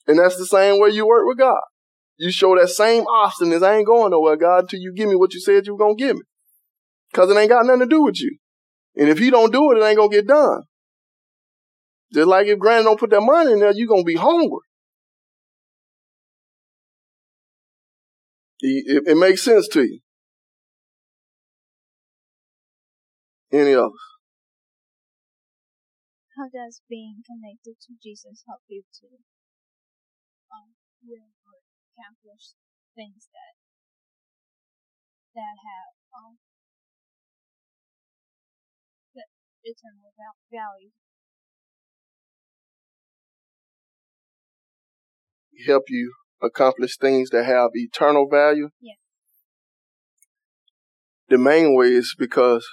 And 0.06 0.18
that's 0.18 0.36
the 0.36 0.46
same 0.46 0.80
way 0.80 0.90
you 0.90 1.06
work 1.06 1.26
with 1.26 1.38
God. 1.38 1.60
You 2.16 2.30
show 2.30 2.56
that 2.56 2.68
same 2.68 3.04
obstinance. 3.04 3.62
I 3.62 3.76
ain't 3.76 3.86
going 3.86 4.12
nowhere, 4.12 4.36
God, 4.36 4.64
until 4.64 4.80
you 4.80 4.92
give 4.94 5.08
me 5.08 5.16
what 5.16 5.34
you 5.34 5.40
said 5.40 5.66
you 5.66 5.72
were 5.72 5.78
going 5.78 5.96
to 5.96 6.04
give 6.04 6.16
me. 6.16 6.22
Because 7.10 7.30
it 7.30 7.36
ain't 7.36 7.50
got 7.50 7.66
nothing 7.66 7.80
to 7.80 7.86
do 7.86 8.02
with 8.02 8.20
you. 8.20 8.36
And 8.96 9.08
if 9.08 9.18
he 9.18 9.30
don't 9.30 9.52
do 9.52 9.72
it, 9.72 9.78
it 9.78 9.84
ain't 9.84 9.96
going 9.96 10.10
to 10.10 10.16
get 10.16 10.28
done. 10.28 10.62
Just 12.12 12.28
like 12.28 12.46
if 12.46 12.58
Granny 12.58 12.84
don't 12.84 13.00
put 13.00 13.10
that 13.10 13.20
money 13.20 13.52
in 13.52 13.58
there, 13.58 13.72
you're 13.72 13.88
going 13.88 14.02
to 14.02 14.06
be 14.06 14.14
hungry. 14.14 14.60
It, 18.60 19.08
it, 19.08 19.16
makes 19.16 19.42
sense 19.42 19.68
to 19.68 19.82
you. 19.82 20.00
Any 23.54 23.74
others? 23.74 24.02
How 26.34 26.50
does 26.50 26.82
being 26.90 27.22
connected 27.22 27.78
to 27.86 27.94
Jesus 28.02 28.42
help 28.48 28.66
you 28.66 28.82
to 28.82 29.06
um, 30.50 30.74
accomplish 31.94 32.58
things 32.94 33.28
that 33.30 33.54
that 35.34 35.56
have 35.62 35.94
um, 36.14 36.38
that 39.14 39.26
eternal 39.62 40.10
value. 40.50 40.90
Help 45.66 45.84
you 45.88 46.12
accomplish 46.42 46.96
things 46.96 47.30
that 47.30 47.44
have 47.44 47.70
eternal 47.74 48.28
value. 48.28 48.70
Yeah. 48.80 48.94
The 51.28 51.38
main 51.38 51.74
way 51.74 51.88
is 51.88 52.14
because 52.18 52.66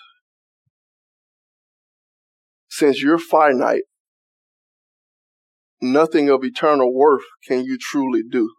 since 2.82 3.04
you're 3.04 3.20
finite, 3.20 3.84
nothing 5.84 6.32
of 6.32 6.44
eternal 6.44 6.92
worth 6.92 7.22
can 7.48 7.64
you 7.64 7.78
truly 7.80 8.24
do. 8.28 8.52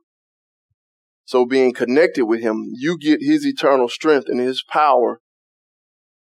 So 1.24 1.44
being 1.44 1.72
connected 1.72 2.26
with 2.26 2.40
him, 2.40 2.68
you 2.72 2.96
get 2.98 3.18
his 3.20 3.44
eternal 3.44 3.88
strength 3.88 4.28
and 4.28 4.38
his 4.38 4.62
power 4.62 5.18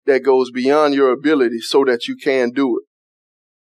that 0.06 0.20
goes 0.20 0.52
beyond 0.52 0.94
your 0.94 1.12
ability 1.12 1.62
so 1.62 1.84
that 1.86 2.08
you 2.08 2.16
can 2.16 2.52
do 2.52 2.78
it. 2.78 2.86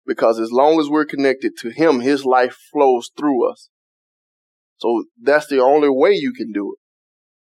Because 0.07 0.39
as 0.39 0.53
long 0.53 0.79
as 0.79 0.87
we're 0.87 1.05
connected 1.05 1.51
to 1.59 1.71
him, 1.71 1.99
his 1.99 2.23
life 2.23 2.55
flows 2.71 3.09
through 3.17 3.51
us. 3.51 3.67
So 4.77 5.03
that's 5.21 5.47
the 5.47 5.61
only 5.61 5.89
way 5.89 6.11
you 6.11 6.31
can 6.31 6.53
do 6.53 6.73
it. 6.73 6.79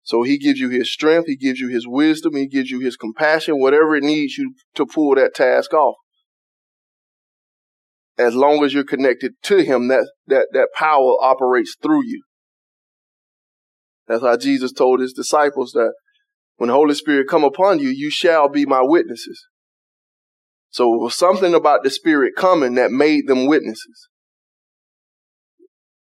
So 0.04 0.22
he 0.22 0.38
gives 0.38 0.60
you 0.60 0.68
his 0.68 0.92
strength, 0.92 1.26
he 1.26 1.36
gives 1.36 1.58
you 1.58 1.70
his 1.70 1.88
wisdom, 1.88 2.36
he 2.36 2.46
gives 2.46 2.70
you 2.70 2.78
his 2.78 2.96
compassion, 2.96 3.58
whatever 3.58 3.96
it 3.96 4.04
needs 4.04 4.38
you 4.38 4.54
to 4.76 4.86
pull 4.86 5.16
that 5.16 5.34
task 5.34 5.74
off. 5.74 5.96
As 8.18 8.34
long 8.34 8.64
as 8.64 8.74
you're 8.74 8.84
connected 8.84 9.32
to 9.44 9.58
him, 9.58 9.88
that, 9.88 10.10
that, 10.26 10.48
that 10.52 10.68
power 10.74 11.14
operates 11.20 11.76
through 11.82 12.04
you. 12.04 12.22
That's 14.06 14.22
how 14.22 14.36
Jesus 14.36 14.72
told 14.72 15.00
his 15.00 15.12
disciples 15.12 15.72
that 15.72 15.94
when 16.56 16.68
the 16.68 16.74
Holy 16.74 16.94
Spirit 16.94 17.28
come 17.28 17.44
upon 17.44 17.78
you, 17.78 17.88
you 17.88 18.10
shall 18.10 18.48
be 18.48 18.66
my 18.66 18.82
witnesses. 18.82 19.46
So 20.70 20.94
it 20.94 21.00
was 21.00 21.14
something 21.14 21.54
about 21.54 21.84
the 21.84 21.90
Spirit 21.90 22.34
coming 22.36 22.74
that 22.74 22.90
made 22.90 23.26
them 23.26 23.46
witnesses. 23.46 24.08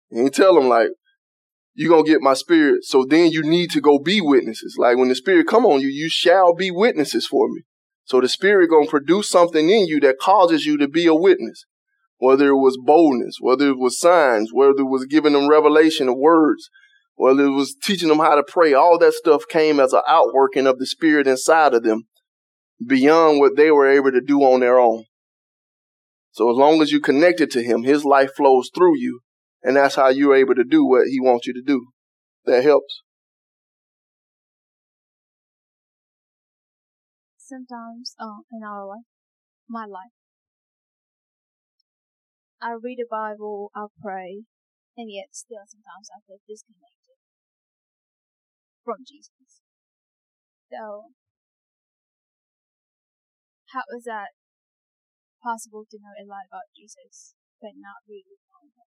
And 0.10 0.24
he 0.24 0.30
tell 0.30 0.56
them 0.56 0.68
like, 0.68 0.90
you're 1.76 2.04
to 2.04 2.10
get 2.10 2.22
my 2.22 2.34
spirit. 2.34 2.84
So 2.84 3.06
then 3.08 3.32
you 3.32 3.42
need 3.42 3.72
to 3.72 3.82
go 3.82 3.98
be 3.98 4.22
witnesses. 4.22 4.76
Like 4.78 4.98
when 4.98 5.10
the 5.10 5.16
spirit 5.16 5.48
come 5.48 5.66
on 5.66 5.82
you, 5.82 5.88
you 5.88 6.10
shall 6.10 6.54
be 6.54 6.70
witnesses 6.70 7.26
for 7.26 7.48
me. 7.50 7.64
So 8.06 8.22
the 8.22 8.30
spirit 8.30 8.70
to 8.70 8.88
produce 8.90 9.30
something 9.30 9.70
in 9.70 9.88
you 9.88 10.00
that 10.02 10.20
causes 10.20 10.66
you 10.66 10.78
to 10.78 10.88
be 10.88 11.08
a 11.08 11.16
witness. 11.16 11.66
Whether 12.24 12.48
it 12.48 12.58
was 12.58 12.80
boldness, 12.82 13.36
whether 13.42 13.68
it 13.68 13.78
was 13.78 14.00
signs, 14.00 14.54
whether 14.54 14.80
it 14.80 14.90
was 14.90 15.06
giving 15.06 15.34
them 15.34 15.50
revelation 15.50 16.08
of 16.08 16.16
words, 16.16 16.70
whether 17.16 17.44
it 17.44 17.50
was 17.50 17.76
teaching 17.84 18.08
them 18.08 18.20
how 18.20 18.36
to 18.36 18.44
pray. 18.48 18.74
All 18.74 18.98
that 19.00 19.12
stuff 19.12 19.44
came 19.50 19.78
as 19.78 19.92
an 19.92 20.04
outworking 20.08 20.66
of 20.66 20.80
the 20.80 20.86
spirit 20.86 21.28
inside 21.28 21.74
of 21.74 21.84
them 21.84 22.04
beyond 22.88 23.42
what 23.42 23.58
they 23.58 23.72
were 23.72 23.90
able 23.90 24.14
to 24.14 24.22
do 24.22 24.40
on 24.40 24.62
their 24.62 24.80
own. 24.80 25.04
So 26.32 26.50
as 26.50 26.56
long 26.56 26.82
as 26.82 26.94
you 26.94 27.02
connected 27.02 27.52
to 27.52 27.62
him, 27.62 27.84
his 27.84 28.06
life 28.06 28.30
flows 28.38 28.72
through 28.74 28.98
you. 28.98 29.20
And 29.62 29.76
that's 29.76 29.96
how 29.96 30.08
you're 30.08 30.34
able 30.34 30.56
to 30.56 30.64
do 30.64 30.86
what 30.86 31.08
he 31.08 31.20
wants 31.20 31.46
you 31.46 31.54
to 31.54 31.62
do. 31.62 31.88
That 32.46 32.64
helps. 32.64 33.02
Sometimes 37.38 38.16
uh, 38.18 38.48
in 38.50 38.64
our 38.64 38.88
life, 38.88 39.08
my 39.68 39.86
life, 39.86 40.16
I 42.64 42.80
read 42.80 42.96
the 42.96 43.12
Bible, 43.12 43.72
I 43.76 43.92
pray, 44.00 44.48
and 44.96 45.12
yet 45.12 45.36
still 45.36 45.68
sometimes 45.68 46.08
I 46.16 46.24
feel 46.24 46.40
disconnected 46.48 47.20
from 48.86 49.04
Jesus. 49.04 49.60
So, 50.72 51.12
how 53.76 53.84
is 53.98 54.06
that 54.06 54.32
possible 55.44 55.84
to 55.92 55.98
know 56.00 56.16
a 56.16 56.24
lot 56.24 56.48
about 56.48 56.72
Jesus 56.74 57.36
but 57.60 57.76
not 57.76 58.00
really 58.08 58.40
know 58.48 58.64
him? 58.72 58.88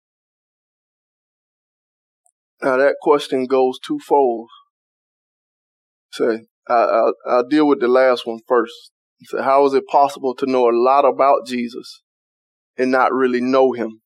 Now 2.62 2.76
that 2.82 2.96
question 3.02 3.44
goes 3.44 3.78
twofold. 3.78 4.48
Say, 6.10 6.46
I, 6.66 6.72
I'll, 6.72 7.14
I'll 7.28 7.46
deal 7.46 7.68
with 7.68 7.80
the 7.80 7.88
last 7.88 8.26
one 8.26 8.40
first. 8.48 8.92
So 9.24 9.42
how 9.42 9.66
is 9.66 9.74
it 9.74 9.86
possible 9.86 10.34
to 10.36 10.46
know 10.46 10.70
a 10.70 10.72
lot 10.72 11.04
about 11.04 11.46
Jesus 11.46 12.02
and 12.78 12.90
not 12.90 13.12
really 13.12 13.40
know 13.40 13.72
him? 13.72 14.00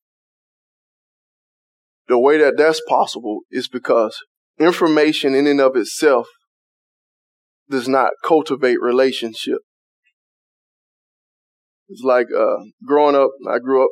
The 2.09 2.19
way 2.19 2.39
that 2.39 2.57
that's 2.57 2.81
possible 2.89 3.41
is 3.51 3.69
because 3.69 4.19
information 4.59 5.35
in 5.35 5.47
and 5.47 5.61
of 5.61 5.77
itself 5.77 6.27
does 7.71 7.89
not 7.89 8.13
cultivate 8.25 8.81
relationship. 8.81 9.59
It's 11.89 12.03
like 12.03 12.27
uh, 12.37 12.57
growing 12.85 13.15
up, 13.15 13.31
I 13.49 13.59
grew 13.59 13.85
up 13.85 13.91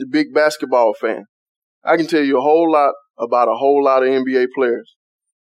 a 0.00 0.04
big 0.10 0.34
basketball 0.34 0.94
fan. 1.00 1.24
I 1.84 1.96
can 1.96 2.06
tell 2.06 2.22
you 2.22 2.38
a 2.38 2.42
whole 2.42 2.70
lot 2.70 2.92
about 3.18 3.48
a 3.48 3.56
whole 3.56 3.82
lot 3.82 4.02
of 4.02 4.08
NBA 4.08 4.48
players. 4.54 4.94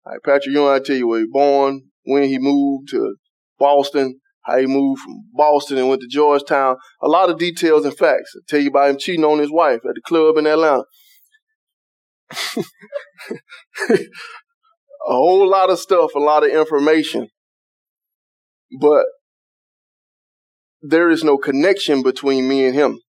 Like 0.06 0.20
Patrick 0.26 0.54
Ewing, 0.54 0.74
I 0.74 0.80
tell 0.80 0.96
you 0.96 1.08
where 1.08 1.20
he 1.20 1.28
born, 1.30 1.84
when 2.04 2.24
he 2.24 2.38
moved 2.40 2.90
to 2.90 3.16
Boston, 3.58 4.20
how 4.44 4.58
he 4.58 4.66
moved 4.66 5.02
from 5.02 5.24
Boston 5.34 5.78
and 5.78 5.90
went 5.90 6.02
to 6.02 6.08
Georgetown. 6.08 6.76
A 7.02 7.08
lot 7.08 7.30
of 7.30 7.40
details 7.40 7.86
and 7.86 7.98
facts. 7.98 8.34
I 8.36 8.40
tell 8.48 8.60
you 8.60 8.70
about 8.70 8.90
him 8.90 8.98
cheating 8.98 9.26
on 9.26 9.40
his 9.40 9.52
wife 9.52 9.82
at 9.88 9.96
the 9.96 10.02
club 10.06 10.38
in 10.38 10.48
Atlanta. 10.48 10.84
a 13.90 13.98
whole 15.02 15.50
lot 15.50 15.70
of 15.70 15.80
stuff, 15.80 16.16
a 16.16 16.20
lot 16.20 16.44
of 16.44 16.52
information. 16.52 17.28
But 18.80 19.06
there 20.82 21.10
is 21.10 21.24
no 21.24 21.38
connection 21.38 22.04
between 22.04 22.48
me 22.48 22.66
and 22.66 22.76
him. 22.76 23.00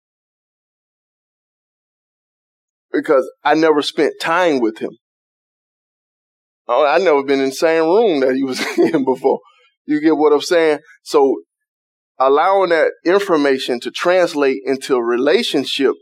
Because 2.93 3.29
I 3.43 3.55
never 3.55 3.83
spent 3.83 4.15
time 4.21 4.61
with 4.61 4.79
him. 4.79 4.91
I 6.69 6.99
never 6.99 7.23
been 7.25 7.41
in 7.41 7.47
the 7.47 7.55
same 7.55 7.85
room 7.85 8.21
that 8.21 8.35
he 8.35 8.45
was 8.45 8.61
in 8.79 9.05
before. 9.05 9.41
You 9.87 10.01
get 10.01 10.17
what 10.17 10.33
I'm 10.33 10.41
saying? 10.41 10.81
So 11.03 11.43
allowing 12.19 12.71
that 12.71 12.93
information 13.05 13.81
to 13.81 13.91
translate 13.91 14.59
into 14.65 14.97
a 14.97 15.05
relationship 15.05 15.95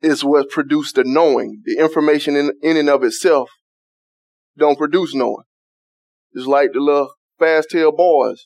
is 0.00 0.24
what 0.24 0.50
produced 0.50 0.96
the 0.96 1.04
knowing. 1.04 1.62
The 1.64 1.78
information 1.78 2.36
in, 2.36 2.52
in 2.62 2.76
and 2.76 2.88
of 2.88 3.02
itself 3.02 3.50
don't 4.56 4.78
produce 4.78 5.14
knowing. 5.14 5.44
It's 6.32 6.46
like 6.46 6.72
the 6.72 6.80
little 6.80 7.10
fast 7.38 7.70
tail 7.70 7.92
boys. 7.92 8.42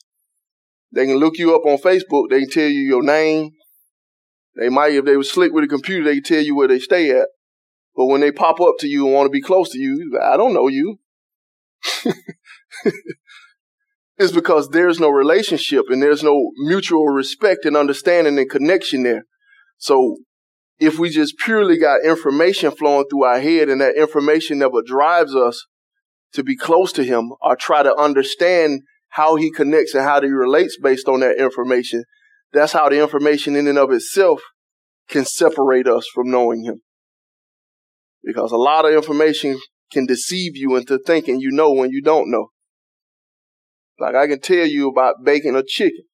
They 0.91 1.05
can 1.05 1.17
look 1.17 1.37
you 1.37 1.55
up 1.55 1.65
on 1.65 1.77
Facebook. 1.77 2.29
They 2.29 2.41
can 2.41 2.49
tell 2.49 2.69
you 2.69 2.81
your 2.81 3.03
name. 3.03 3.51
They 4.55 4.69
might, 4.69 4.93
if 4.93 5.05
they 5.05 5.17
were 5.17 5.23
slick 5.23 5.51
with 5.51 5.63
a 5.63 5.67
computer, 5.67 6.03
they 6.03 6.19
tell 6.19 6.41
you 6.41 6.55
where 6.55 6.67
they 6.67 6.79
stay 6.79 7.09
at. 7.11 7.27
But 7.95 8.05
when 8.05 8.21
they 8.21 8.31
pop 8.31 8.61
up 8.61 8.75
to 8.79 8.87
you 8.87 9.05
and 9.05 9.13
want 9.13 9.25
to 9.25 9.31
be 9.31 9.41
close 9.41 9.71
to 9.71 9.79
you, 9.79 10.19
I 10.21 10.37
don't 10.37 10.53
know 10.53 10.67
you. 10.67 10.99
it's 14.17 14.31
because 14.31 14.69
there's 14.69 14.99
no 14.99 15.09
relationship 15.09 15.85
and 15.89 16.01
there's 16.01 16.23
no 16.23 16.51
mutual 16.57 17.05
respect 17.05 17.65
and 17.65 17.75
understanding 17.75 18.37
and 18.37 18.49
connection 18.49 19.03
there. 19.03 19.23
So 19.77 20.17
if 20.79 20.99
we 20.99 21.09
just 21.09 21.37
purely 21.37 21.77
got 21.77 22.05
information 22.05 22.71
flowing 22.71 23.05
through 23.09 23.23
our 23.23 23.39
head 23.39 23.69
and 23.69 23.81
that 23.81 23.95
information 23.95 24.59
never 24.59 24.81
drives 24.85 25.35
us 25.35 25.65
to 26.33 26.43
be 26.43 26.55
close 26.55 26.91
to 26.93 27.03
him 27.03 27.31
or 27.41 27.55
try 27.55 27.83
to 27.83 27.95
understand 27.95 28.81
how 29.09 29.35
he 29.35 29.51
connects 29.51 29.93
and 29.93 30.03
how 30.03 30.21
he 30.21 30.27
relates 30.27 30.77
based 30.81 31.07
on 31.07 31.19
that 31.19 31.37
information, 31.37 32.03
that's 32.51 32.73
how 32.73 32.89
the 32.89 33.01
information 33.01 33.55
in 33.55 33.67
and 33.67 33.77
of 33.77 33.91
itself 33.91 34.41
can 35.07 35.25
separate 35.25 35.87
us 35.87 36.07
from 36.13 36.29
knowing 36.29 36.63
him. 36.63 36.81
Because 38.23 38.51
a 38.51 38.57
lot 38.57 38.85
of 38.85 38.93
information 38.93 39.59
can 39.91 40.05
deceive 40.05 40.55
you 40.55 40.75
into 40.75 40.97
thinking 40.97 41.39
you 41.39 41.51
know 41.51 41.71
when 41.71 41.91
you 41.91 42.01
don't 42.01 42.31
know. 42.31 42.47
Like 43.99 44.15
I 44.15 44.27
can 44.27 44.39
tell 44.39 44.65
you 44.65 44.89
about 44.89 45.23
baking 45.23 45.55
a 45.55 45.63
chicken. 45.63 46.05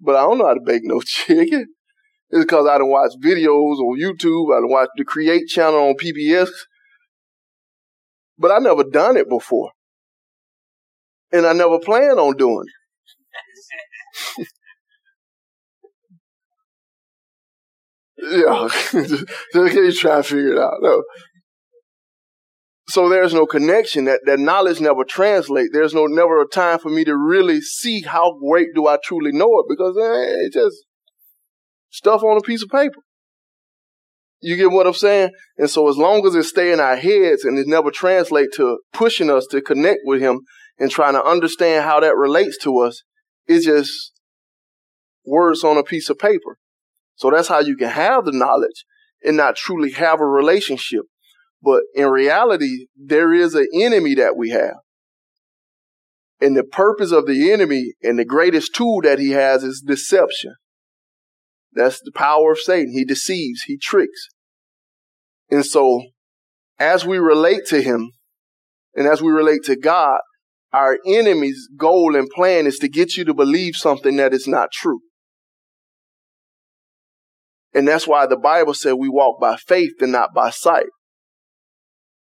But 0.00 0.16
I 0.16 0.22
don't 0.22 0.38
know 0.38 0.46
how 0.46 0.54
to 0.54 0.60
bake 0.60 0.82
no 0.84 1.00
chicken. 1.04 1.66
It's 2.30 2.44
because 2.44 2.66
I 2.66 2.78
don't 2.78 2.88
watch 2.90 3.12
videos 3.22 3.78
on 3.78 4.00
YouTube. 4.00 4.56
I 4.56 4.60
don't 4.60 4.70
watch 4.70 4.88
the 4.96 5.04
Create 5.04 5.46
channel 5.46 5.88
on 5.88 5.94
PBS. 5.94 6.48
But 8.38 8.50
I 8.50 8.58
never 8.58 8.84
done 8.84 9.16
it 9.16 9.28
before. 9.28 9.70
And 11.30 11.46
I 11.46 11.52
never 11.52 11.78
plan 11.78 12.18
on 12.18 12.36
doing 12.36 12.64
it. 14.38 14.48
yeah. 18.18 18.68
just, 18.90 19.26
just 19.52 20.00
try 20.00 20.16
to 20.16 20.22
figure 20.22 20.54
it 20.54 20.58
out. 20.58 20.78
No. 20.80 21.02
So 22.92 23.08
there's 23.08 23.32
no 23.32 23.46
connection. 23.46 24.04
That, 24.04 24.20
that 24.26 24.38
knowledge 24.38 24.78
never 24.78 25.02
translates. 25.02 25.70
There's 25.72 25.94
no 25.94 26.04
never 26.04 26.42
a 26.42 26.46
time 26.46 26.78
for 26.78 26.90
me 26.90 27.04
to 27.04 27.16
really 27.16 27.62
see 27.62 28.02
how 28.02 28.38
great 28.38 28.74
do 28.74 28.86
I 28.86 28.98
truly 29.02 29.32
know 29.32 29.48
it 29.60 29.64
because 29.66 29.96
eh, 29.96 30.44
it's 30.44 30.54
just 30.54 30.76
stuff 31.88 32.22
on 32.22 32.36
a 32.36 32.42
piece 32.42 32.62
of 32.62 32.68
paper. 32.68 33.00
You 34.42 34.56
get 34.56 34.70
what 34.70 34.86
I'm 34.86 34.92
saying? 34.92 35.30
And 35.56 35.70
so 35.70 35.88
as 35.88 35.96
long 35.96 36.26
as 36.26 36.34
it 36.34 36.42
stay 36.42 36.70
in 36.70 36.80
our 36.80 36.96
heads 36.96 37.46
and 37.46 37.58
it 37.58 37.66
never 37.66 37.90
translate 37.90 38.50
to 38.56 38.80
pushing 38.92 39.30
us 39.30 39.46
to 39.52 39.62
connect 39.62 40.00
with 40.04 40.20
him 40.20 40.42
and 40.78 40.90
trying 40.90 41.14
to 41.14 41.24
understand 41.24 41.86
how 41.86 41.98
that 42.00 42.14
relates 42.14 42.58
to 42.58 42.78
us, 42.80 43.04
it's 43.46 43.64
just 43.64 44.12
words 45.24 45.64
on 45.64 45.78
a 45.78 45.82
piece 45.82 46.10
of 46.10 46.18
paper. 46.18 46.58
So 47.14 47.30
that's 47.30 47.48
how 47.48 47.60
you 47.60 47.74
can 47.74 47.88
have 47.88 48.26
the 48.26 48.32
knowledge 48.32 48.84
and 49.24 49.38
not 49.38 49.56
truly 49.56 49.92
have 49.92 50.20
a 50.20 50.26
relationship. 50.26 51.04
But 51.62 51.82
in 51.94 52.08
reality, 52.08 52.86
there 52.96 53.32
is 53.32 53.54
an 53.54 53.68
enemy 53.72 54.14
that 54.16 54.36
we 54.36 54.50
have. 54.50 54.76
And 56.40 56.56
the 56.56 56.64
purpose 56.64 57.12
of 57.12 57.26
the 57.26 57.52
enemy 57.52 57.92
and 58.02 58.18
the 58.18 58.24
greatest 58.24 58.74
tool 58.74 59.00
that 59.02 59.20
he 59.20 59.30
has 59.30 59.62
is 59.62 59.80
deception. 59.80 60.56
That's 61.72 62.00
the 62.00 62.10
power 62.12 62.52
of 62.52 62.58
Satan. 62.58 62.92
He 62.92 63.04
deceives, 63.04 63.62
he 63.62 63.78
tricks. 63.78 64.28
And 65.50 65.64
so, 65.64 66.02
as 66.78 67.06
we 67.06 67.18
relate 67.18 67.66
to 67.66 67.80
him 67.80 68.10
and 68.94 69.06
as 69.06 69.22
we 69.22 69.30
relate 69.30 69.62
to 69.64 69.76
God, 69.76 70.18
our 70.72 70.98
enemy's 71.06 71.68
goal 71.76 72.16
and 72.16 72.28
plan 72.28 72.66
is 72.66 72.78
to 72.78 72.88
get 72.88 73.16
you 73.16 73.24
to 73.24 73.34
believe 73.34 73.76
something 73.76 74.16
that 74.16 74.34
is 74.34 74.48
not 74.48 74.72
true. 74.72 75.00
And 77.74 77.86
that's 77.86 78.08
why 78.08 78.26
the 78.26 78.36
Bible 78.36 78.74
said 78.74 78.94
we 78.94 79.08
walk 79.08 79.40
by 79.40 79.56
faith 79.56 79.94
and 80.00 80.12
not 80.12 80.34
by 80.34 80.50
sight. 80.50 80.86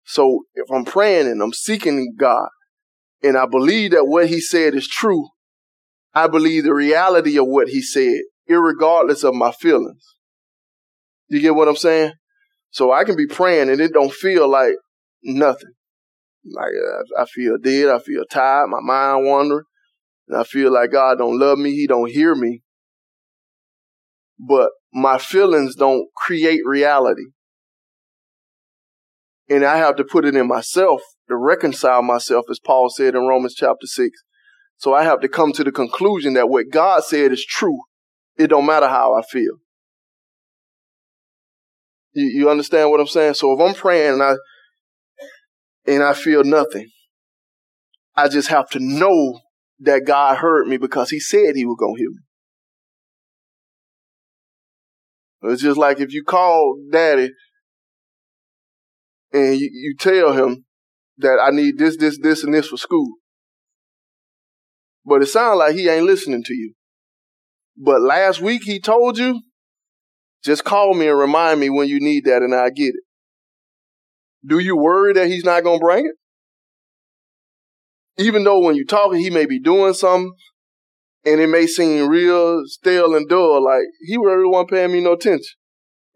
So 0.04 0.44
if 0.54 0.70
I'm 0.70 0.84
praying 0.84 1.26
and 1.26 1.42
I'm 1.42 1.52
seeking 1.52 2.14
God 2.18 2.48
and 3.22 3.36
I 3.36 3.46
believe 3.46 3.92
that 3.92 4.06
what 4.06 4.28
he 4.28 4.40
said 4.40 4.74
is 4.74 4.88
true, 4.88 5.28
I 6.14 6.26
believe 6.26 6.64
the 6.64 6.74
reality 6.74 7.38
of 7.38 7.46
what 7.46 7.68
he 7.68 7.82
said, 7.82 8.20
regardless 8.48 9.22
of 9.22 9.34
my 9.34 9.52
feelings. 9.52 10.02
You 11.28 11.40
get 11.40 11.54
what 11.54 11.68
I'm 11.68 11.76
saying? 11.76 12.12
So 12.70 12.92
I 12.92 13.04
can 13.04 13.16
be 13.16 13.26
praying 13.26 13.70
and 13.70 13.80
it 13.80 13.92
don't 13.92 14.12
feel 14.12 14.48
like 14.48 14.74
nothing. 15.22 15.72
Like 16.44 16.72
uh, 16.74 17.22
I 17.22 17.26
feel 17.26 17.58
dead. 17.58 17.88
I 17.88 17.98
feel 17.98 18.24
tired. 18.30 18.68
My 18.68 18.80
mind 18.80 19.26
wandering. 19.26 19.64
And 20.28 20.38
I 20.38 20.44
feel 20.44 20.72
like 20.72 20.92
God 20.92 21.18
don't 21.18 21.38
love 21.38 21.58
me. 21.58 21.72
He 21.72 21.86
don't 21.86 22.10
hear 22.10 22.34
me. 22.34 22.62
But 24.38 24.70
my 24.92 25.18
feelings 25.18 25.76
don't 25.76 26.06
create 26.16 26.62
reality. 26.64 27.26
And 29.50 29.64
I 29.64 29.78
have 29.78 29.96
to 29.96 30.04
put 30.04 30.24
it 30.24 30.36
in 30.36 30.46
myself 30.46 31.02
to 31.28 31.36
reconcile 31.36 32.02
myself, 32.02 32.46
as 32.48 32.60
Paul 32.60 32.88
said 32.88 33.16
in 33.16 33.26
Romans 33.26 33.54
chapter 33.56 33.86
6. 33.86 34.16
So 34.76 34.94
I 34.94 35.02
have 35.02 35.20
to 35.20 35.28
come 35.28 35.52
to 35.52 35.64
the 35.64 35.72
conclusion 35.72 36.34
that 36.34 36.48
what 36.48 36.70
God 36.70 37.02
said 37.02 37.32
is 37.32 37.44
true. 37.44 37.80
It 38.38 38.46
don't 38.46 38.64
matter 38.64 38.88
how 38.88 39.12
I 39.12 39.22
feel. 39.22 39.56
You, 42.12 42.26
you 42.26 42.50
understand 42.50 42.90
what 42.90 43.00
I'm 43.00 43.08
saying? 43.08 43.34
So 43.34 43.52
if 43.52 43.60
I'm 43.60 43.74
praying 43.74 44.14
and 44.14 44.22
I 44.22 44.34
and 45.86 46.02
I 46.02 46.14
feel 46.14 46.44
nothing, 46.44 46.88
I 48.16 48.28
just 48.28 48.48
have 48.48 48.70
to 48.70 48.78
know 48.80 49.40
that 49.80 50.06
God 50.06 50.38
heard 50.38 50.68
me 50.68 50.76
because 50.76 51.10
He 51.10 51.20
said 51.20 51.56
He 51.56 51.66
was 51.66 51.76
gonna 51.78 51.98
hear 51.98 52.10
me. 52.10 52.18
It's 55.52 55.62
just 55.62 55.78
like 55.78 56.00
if 56.00 56.12
you 56.12 56.22
call 56.24 56.78
daddy 56.90 57.30
and 59.32 59.58
you, 59.58 59.70
you 59.72 59.94
tell 59.98 60.32
him 60.32 60.64
that 61.18 61.38
I 61.42 61.50
need 61.50 61.78
this, 61.78 61.96
this, 61.96 62.18
this, 62.18 62.44
and 62.44 62.52
this 62.54 62.68
for 62.68 62.76
school. 62.76 63.14
But 65.04 65.22
it 65.22 65.26
sounds 65.26 65.58
like 65.58 65.74
he 65.74 65.88
ain't 65.88 66.06
listening 66.06 66.42
to 66.44 66.54
you. 66.54 66.74
But 67.76 68.02
last 68.02 68.40
week 68.40 68.62
he 68.64 68.80
told 68.80 69.18
you, 69.18 69.40
just 70.42 70.64
call 70.64 70.94
me 70.94 71.08
and 71.08 71.18
remind 71.18 71.60
me 71.60 71.70
when 71.70 71.88
you 71.88 72.00
need 72.00 72.24
that 72.24 72.42
and 72.42 72.54
I 72.54 72.70
get 72.70 72.94
it. 72.94 73.04
Do 74.46 74.58
you 74.58 74.76
worry 74.76 75.12
that 75.14 75.28
he's 75.28 75.44
not 75.44 75.62
going 75.62 75.78
to 75.78 75.84
bring 75.84 76.06
it? 76.06 76.14
Even 78.22 78.44
though 78.44 78.60
when 78.60 78.74
you're 78.74 78.86
talking, 78.86 79.20
he 79.20 79.30
may 79.30 79.46
be 79.46 79.60
doing 79.60 79.92
something 79.92 80.32
and 81.24 81.40
it 81.40 81.48
may 81.48 81.66
seem 81.66 82.08
real 82.08 82.62
stale 82.66 83.14
and 83.14 83.28
dull, 83.28 83.62
like 83.62 83.82
he 84.00 84.16
really 84.16 84.46
wasn't 84.46 84.70
paying 84.70 84.92
me 84.92 85.00
no 85.00 85.12
attention. 85.12 85.56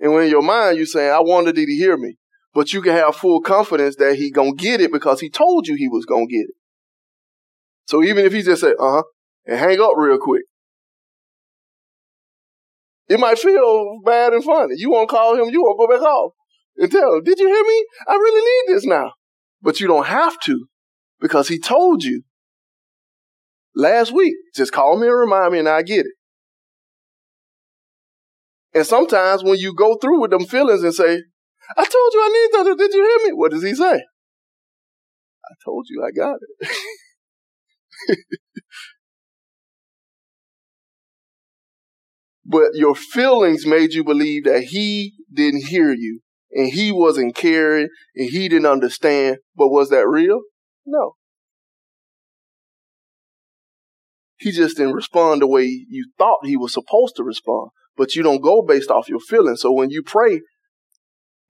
And 0.00 0.12
when 0.12 0.24
in 0.24 0.30
your 0.30 0.42
mind 0.42 0.76
you're 0.76 0.86
saying, 0.86 1.12
I 1.12 1.20
wonder 1.20 1.52
did 1.52 1.68
he 1.68 1.76
hear 1.76 1.96
me? 1.96 2.16
But 2.55 2.72
you 2.72 2.80
can 2.80 2.92
have 2.92 3.16
full 3.16 3.40
confidence 3.40 3.96
that 3.96 4.14
he 4.14 4.30
gonna 4.30 4.55
get 4.55 4.80
it 4.80 4.92
because 4.92 5.20
he 5.20 5.28
told 5.28 5.66
you 5.66 5.74
he 5.74 5.88
was 5.88 6.07
gonna 6.07 6.26
get 6.26 6.46
it. 6.48 6.55
So 7.86 8.02
even 8.02 8.24
if 8.24 8.32
he 8.32 8.42
just 8.42 8.62
said, 8.62 8.74
uh 8.78 8.92
huh, 8.92 9.02
and 9.46 9.59
hang 9.59 9.80
up 9.80 9.92
real 9.96 10.18
quick, 10.18 10.44
it 13.09 13.20
might 13.20 13.38
feel 13.38 13.98
bad 14.05 14.32
and 14.32 14.44
funny. 14.44 14.74
You 14.76 14.90
won't 14.90 15.11
call 15.11 15.34
him, 15.34 15.50
you 15.50 15.62
won't 15.62 15.78
go 15.78 15.88
back 15.88 16.02
off 16.02 16.32
and 16.76 16.90
tell 16.90 17.14
him, 17.14 17.24
did 17.24 17.38
you 17.38 17.46
hear 17.46 17.62
me? 17.62 17.86
I 18.09 18.14
really 18.14 18.68
need 18.68 18.74
this 18.74 18.86
now. 18.86 19.12
But 19.61 19.80
you 19.80 19.86
don't 19.86 20.07
have 20.07 20.38
to 20.40 20.66
because 21.20 21.48
he 21.48 21.59
told 21.59 22.05
you 22.05 22.22
last 23.74 24.12
week. 24.12 24.34
Just 24.55 24.72
call 24.72 24.98
me 24.98 25.07
and 25.07 25.18
remind 25.18 25.52
me 25.52 25.59
and 25.59 25.68
I 25.68 25.82
get 25.82 26.07
it. 26.07 26.12
And 28.74 28.86
sometimes 28.86 29.44
when 29.44 29.59
you 29.59 29.74
go 29.74 29.96
through 29.96 30.20
with 30.20 30.30
them 30.30 30.46
feelings 30.46 30.82
and 30.82 30.94
say, 30.94 31.22
I 31.76 31.84
told 31.84 32.12
you 32.12 32.20
I 32.22 32.28
need 32.28 32.56
something. 32.56 32.76
Did 32.76 32.94
you 32.94 33.02
hear 33.02 33.28
me? 33.28 33.32
What 33.34 33.50
does 33.52 33.62
he 33.62 33.74
say? 33.74 33.94
I 35.44 35.54
told 35.64 35.86
you 35.88 36.04
I 36.04 36.10
got 36.10 36.36
it. 36.40 36.76
but 42.44 42.74
your 42.74 42.94
feelings 42.94 43.66
made 43.66 43.92
you 43.92 44.04
believe 44.04 44.44
that 44.44 44.64
he 44.64 45.14
didn't 45.32 45.66
hear 45.66 45.92
you 45.92 46.20
and 46.52 46.68
he 46.72 46.92
wasn't 46.92 47.34
caring 47.34 47.88
and 48.14 48.30
he 48.30 48.48
didn't 48.48 48.66
understand. 48.66 49.38
But 49.56 49.68
was 49.68 49.90
that 49.90 50.08
real? 50.08 50.42
No. 50.86 51.14
He 54.36 54.50
just 54.52 54.76
didn't 54.76 54.94
respond 54.94 55.42
the 55.42 55.46
way 55.46 55.64
you 55.64 56.10
thought 56.18 56.44
he 56.44 56.56
was 56.56 56.72
supposed 56.72 57.16
to 57.16 57.24
respond. 57.24 57.70
But 57.96 58.14
you 58.14 58.22
don't 58.22 58.42
go 58.42 58.62
based 58.62 58.90
off 58.90 59.08
your 59.08 59.20
feelings. 59.20 59.60
So 59.60 59.72
when 59.72 59.90
you 59.90 60.02
pray 60.02 60.40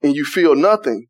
and 0.05 0.15
you 0.15 0.23
feel 0.23 0.55
nothing, 0.55 1.07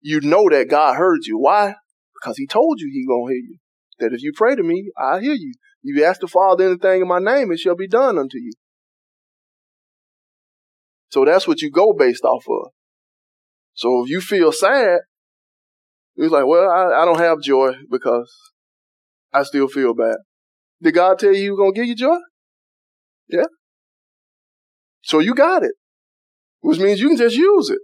you 0.00 0.20
know 0.20 0.48
that 0.48 0.68
God 0.68 0.94
heard 0.94 1.26
you. 1.26 1.40
Why? 1.40 1.74
Because 2.14 2.36
he 2.36 2.46
told 2.46 2.78
you 2.78 2.88
he 2.88 3.04
gonna 3.04 3.32
hear 3.32 3.42
you. 3.42 3.56
That 3.98 4.12
if 4.12 4.22
you 4.22 4.32
pray 4.32 4.54
to 4.54 4.62
me, 4.62 4.92
I 4.96 5.18
hear 5.18 5.34
you. 5.34 5.54
If 5.82 5.98
you 5.98 6.04
ask 6.04 6.20
the 6.20 6.28
Father 6.28 6.66
anything 6.66 7.02
in 7.02 7.08
my 7.08 7.18
name, 7.18 7.50
it 7.50 7.58
shall 7.58 7.74
be 7.74 7.88
done 7.88 8.16
unto 8.16 8.38
you. 8.38 8.52
So 11.08 11.24
that's 11.24 11.48
what 11.48 11.62
you 11.62 11.70
go 11.72 11.92
based 11.98 12.22
off 12.22 12.44
of. 12.48 12.70
So 13.74 14.04
if 14.04 14.10
you 14.10 14.20
feel 14.20 14.52
sad, 14.52 15.00
it's 16.14 16.32
like, 16.32 16.46
well, 16.46 16.70
I, 16.70 17.02
I 17.02 17.04
don't 17.04 17.18
have 17.18 17.40
joy 17.40 17.72
because 17.90 18.32
I 19.32 19.42
still 19.42 19.66
feel 19.66 19.94
bad. 19.94 20.18
Did 20.80 20.94
God 20.94 21.18
tell 21.18 21.34
you 21.34 21.42
he 21.42 21.50
was 21.50 21.72
to 21.74 21.80
give 21.80 21.88
you 21.88 21.96
joy? 21.96 22.18
Yeah. 23.28 23.46
So 25.02 25.18
you 25.18 25.34
got 25.34 25.64
it, 25.64 25.72
which 26.60 26.78
means 26.78 27.00
you 27.00 27.08
can 27.08 27.18
just 27.18 27.34
use 27.34 27.70
it. 27.70 27.80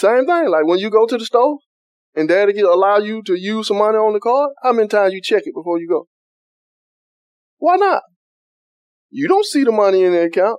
Same 0.00 0.24
thing, 0.24 0.48
like 0.48 0.64
when 0.64 0.78
you 0.78 0.88
go 0.88 1.04
to 1.04 1.18
the 1.18 1.26
store 1.26 1.58
and 2.14 2.26
daddy 2.26 2.54
get 2.54 2.64
allow 2.64 2.96
you 2.96 3.22
to 3.24 3.38
use 3.38 3.68
some 3.68 3.76
money 3.76 3.98
on 3.98 4.14
the 4.14 4.18
card, 4.18 4.52
how 4.62 4.72
many 4.72 4.88
times 4.88 5.12
you 5.12 5.20
check 5.20 5.42
it 5.44 5.52
before 5.54 5.78
you 5.78 5.86
go? 5.86 6.06
Why 7.58 7.76
not? 7.76 8.00
You 9.10 9.28
don't 9.28 9.44
see 9.44 9.62
the 9.62 9.72
money 9.72 10.02
in 10.04 10.12
the 10.12 10.22
account. 10.22 10.58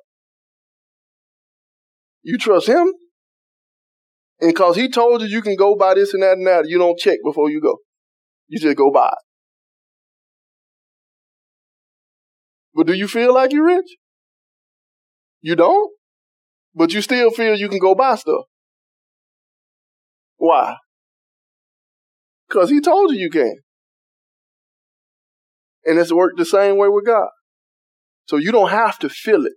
You 2.21 2.37
trust 2.37 2.67
him. 2.67 2.93
And 4.39 4.55
cause 4.55 4.75
he 4.75 4.87
told 4.89 5.21
you 5.21 5.27
you 5.27 5.41
can 5.41 5.55
go 5.55 5.75
buy 5.75 5.95
this 5.95 6.13
and 6.13 6.21
that 6.21 6.37
and 6.37 6.45
that, 6.45 6.67
you 6.67 6.77
don't 6.77 6.99
check 6.99 7.17
before 7.23 7.49
you 7.49 7.59
go. 7.61 7.77
You 8.47 8.59
just 8.59 8.77
go 8.77 8.91
buy 8.91 9.07
it. 9.07 9.25
But 12.75 12.85
do 12.85 12.93
you 12.93 13.07
feel 13.07 13.33
like 13.33 13.53
you're 13.53 13.65
rich? 13.65 13.89
You 15.41 15.55
don't? 15.55 15.91
But 16.75 16.93
you 16.93 17.01
still 17.01 17.31
feel 17.31 17.55
you 17.55 17.69
can 17.69 17.79
go 17.79 17.95
buy 17.95 18.13
stuff. 18.17 18.45
Why? 20.41 20.77
Because 22.49 22.71
he 22.71 22.81
told 22.81 23.11
you 23.11 23.19
you 23.19 23.29
can. 23.29 23.57
And 25.85 25.99
it's 25.99 26.11
worked 26.11 26.39
the 26.39 26.45
same 26.45 26.77
way 26.77 26.87
with 26.87 27.05
God. 27.05 27.29
So 28.25 28.37
you 28.37 28.51
don't 28.51 28.71
have 28.71 28.97
to 28.99 29.09
feel 29.09 29.45
it. 29.45 29.53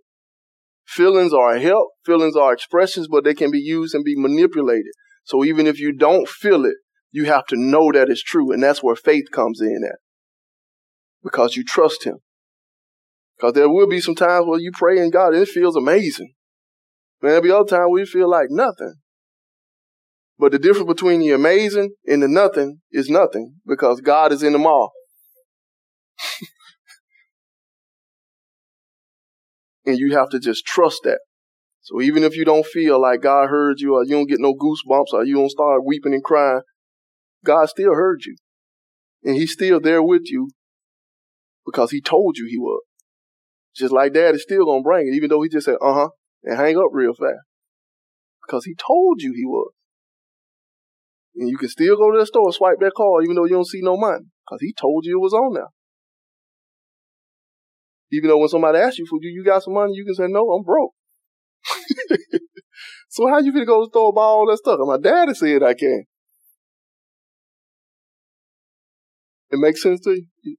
Feelings 0.85 1.33
are 1.33 1.57
help, 1.57 1.89
feelings 2.05 2.37
are 2.37 2.53
expressions, 2.53 3.09
but 3.09 3.25
they 3.25 3.33
can 3.33 3.51
be 3.51 3.61
used 3.61 3.95
and 3.95 4.05
be 4.05 4.15
manipulated. 4.15 4.93
So 5.25 5.43
even 5.43 5.67
if 5.67 5.81
you 5.81 5.91
don't 5.91 6.29
feel 6.29 6.67
it, 6.67 6.77
you 7.11 7.25
have 7.25 7.47
to 7.47 7.57
know 7.57 7.91
that 7.91 8.11
it's 8.11 8.23
true. 8.23 8.53
And 8.53 8.63
that's 8.63 8.83
where 8.83 8.95
faith 8.95 9.31
comes 9.33 9.63
in 9.63 9.81
at. 9.91 9.97
Because 11.23 11.57
you 11.57 11.65
trust 11.65 12.05
him. 12.05 12.19
Because 13.39 13.55
there 13.55 13.71
will 13.71 13.89
be 13.89 14.03
some 14.03 14.15
times 14.15 14.45
where 14.47 14.61
you 14.61 14.71
pray 14.75 14.99
in 14.99 15.09
God 15.09 15.33
and 15.33 15.45
it 15.45 15.49
feels 15.49 15.77
amazing. 15.77 16.35
Man, 17.23 17.31
there'll 17.31 17.43
be 17.43 17.51
other 17.51 17.65
times 17.65 17.89
where 17.89 18.01
you 18.01 18.07
feel 18.07 18.29
like 18.29 18.49
nothing. 18.51 18.97
But 20.39 20.53
the 20.53 20.59
difference 20.59 20.89
between 20.89 21.21
the 21.21 21.31
amazing 21.31 21.95
and 22.07 22.23
the 22.23 22.29
nothing 22.29 22.81
is 22.91 23.09
nothing 23.09 23.55
because 23.67 24.01
God 24.01 24.33
is 24.33 24.43
in 24.43 24.53
them 24.53 24.67
all. 24.67 24.93
and 29.87 29.99
you 29.99 30.17
have 30.17 30.29
to 30.31 30.41
just 30.41 30.67
trust 30.67 31.01
that. 31.05 31.21
So 31.83 32.01
even 32.01 32.25
if 32.25 32.35
you 32.37 32.45
don't 32.45 32.67
feel 32.67 33.01
like 33.01 33.21
God 33.21 33.49
heard 33.49 33.79
you 33.79 33.95
or 33.95 34.05
you 34.05 34.11
don't 34.13 34.29
get 34.29 34.41
no 34.41 34.55
goosebumps 34.55 35.13
or 35.13 35.25
you 35.25 35.35
don't 35.37 35.51
start 35.51 35.85
weeping 35.85 36.15
and 36.15 36.25
crying, 36.25 36.63
God 37.45 37.69
still 37.69 37.95
heard 37.95 38.23
you. 38.25 38.37
And 39.23 39.37
he's 39.37 39.53
still 39.53 39.81
there 39.81 40.03
with 40.03 40.23
you 40.25 40.49
because 41.65 41.91
he 41.91 42.01
told 42.01 42.39
you 42.39 42.47
he 42.49 42.59
was. 42.59 42.83
Just 43.77 43.93
like 43.93 44.15
dad 44.15 44.35
is 44.35 44.43
still 44.43 44.65
gonna 44.65 44.83
bring 44.83 45.09
it, 45.09 45.15
even 45.15 45.29
though 45.29 45.43
he 45.43 45.49
just 45.49 45.67
said, 45.67 45.77
uh 45.83 45.93
huh, 45.93 46.09
and 46.43 46.57
hang 46.57 46.77
up 46.77 46.91
real 46.93 47.13
fast. 47.13 47.45
Because 48.47 48.65
he 48.65 48.75
told 48.75 49.21
you 49.21 49.33
he 49.35 49.45
was. 49.45 49.73
And 51.37 51.49
you 51.49 51.59
can 51.59 51.69
still 51.69 51.97
go 51.97 52.13
to 52.13 52.19
the 52.19 52.27
store 52.27 52.47
and 52.47 52.55
swipe 52.55 52.79
that 52.81 52.93
card 52.97 53.25
even 53.25 53.37
though 53.37 53.45
you 53.45 53.55
don't 53.55 53.67
see 53.67 53.81
no 53.83 53.97
money. 53.97 54.27
Because 54.45 54.61
he 54.61 54.73
told 54.73 55.05
you 55.05 55.19
it 55.19 55.23
was 55.23 55.33
on 55.33 55.55
there. 55.55 55.73
Even 58.13 58.29
though 58.29 58.39
when 58.39 58.49
somebody 58.49 58.79
asks 58.79 58.99
you 58.99 59.07
for 59.07 59.19
you, 59.21 59.31
you 59.31 59.45
got 59.45 59.63
some 59.63 59.75
money, 59.75 59.95
you 59.95 60.05
can 60.05 60.15
say, 60.15 60.27
no, 60.29 60.51
I'm 60.53 60.63
broke. 60.63 60.93
so 63.09 63.27
how 63.29 63.39
you 63.39 63.53
gonna 63.53 63.65
go 63.67 63.81
to 63.81 63.87
the 63.87 63.91
store 63.91 64.09
and 64.09 64.15
buy 64.15 64.23
all 64.23 64.47
that 64.49 64.59
stuff? 64.59 64.79
And 64.79 64.89
my 64.89 64.99
daddy 64.99 65.35
said 65.35 65.63
I 65.63 65.75
can. 65.75 66.05
It 69.51 69.59
makes 69.59 69.83
sense 69.83 70.01
to 70.03 70.21
you? 70.43 70.57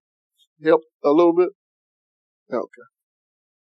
Help 0.63 0.81
a 1.03 1.09
little 1.09 1.35
bit? 1.35 1.49
Okay. 2.51 2.94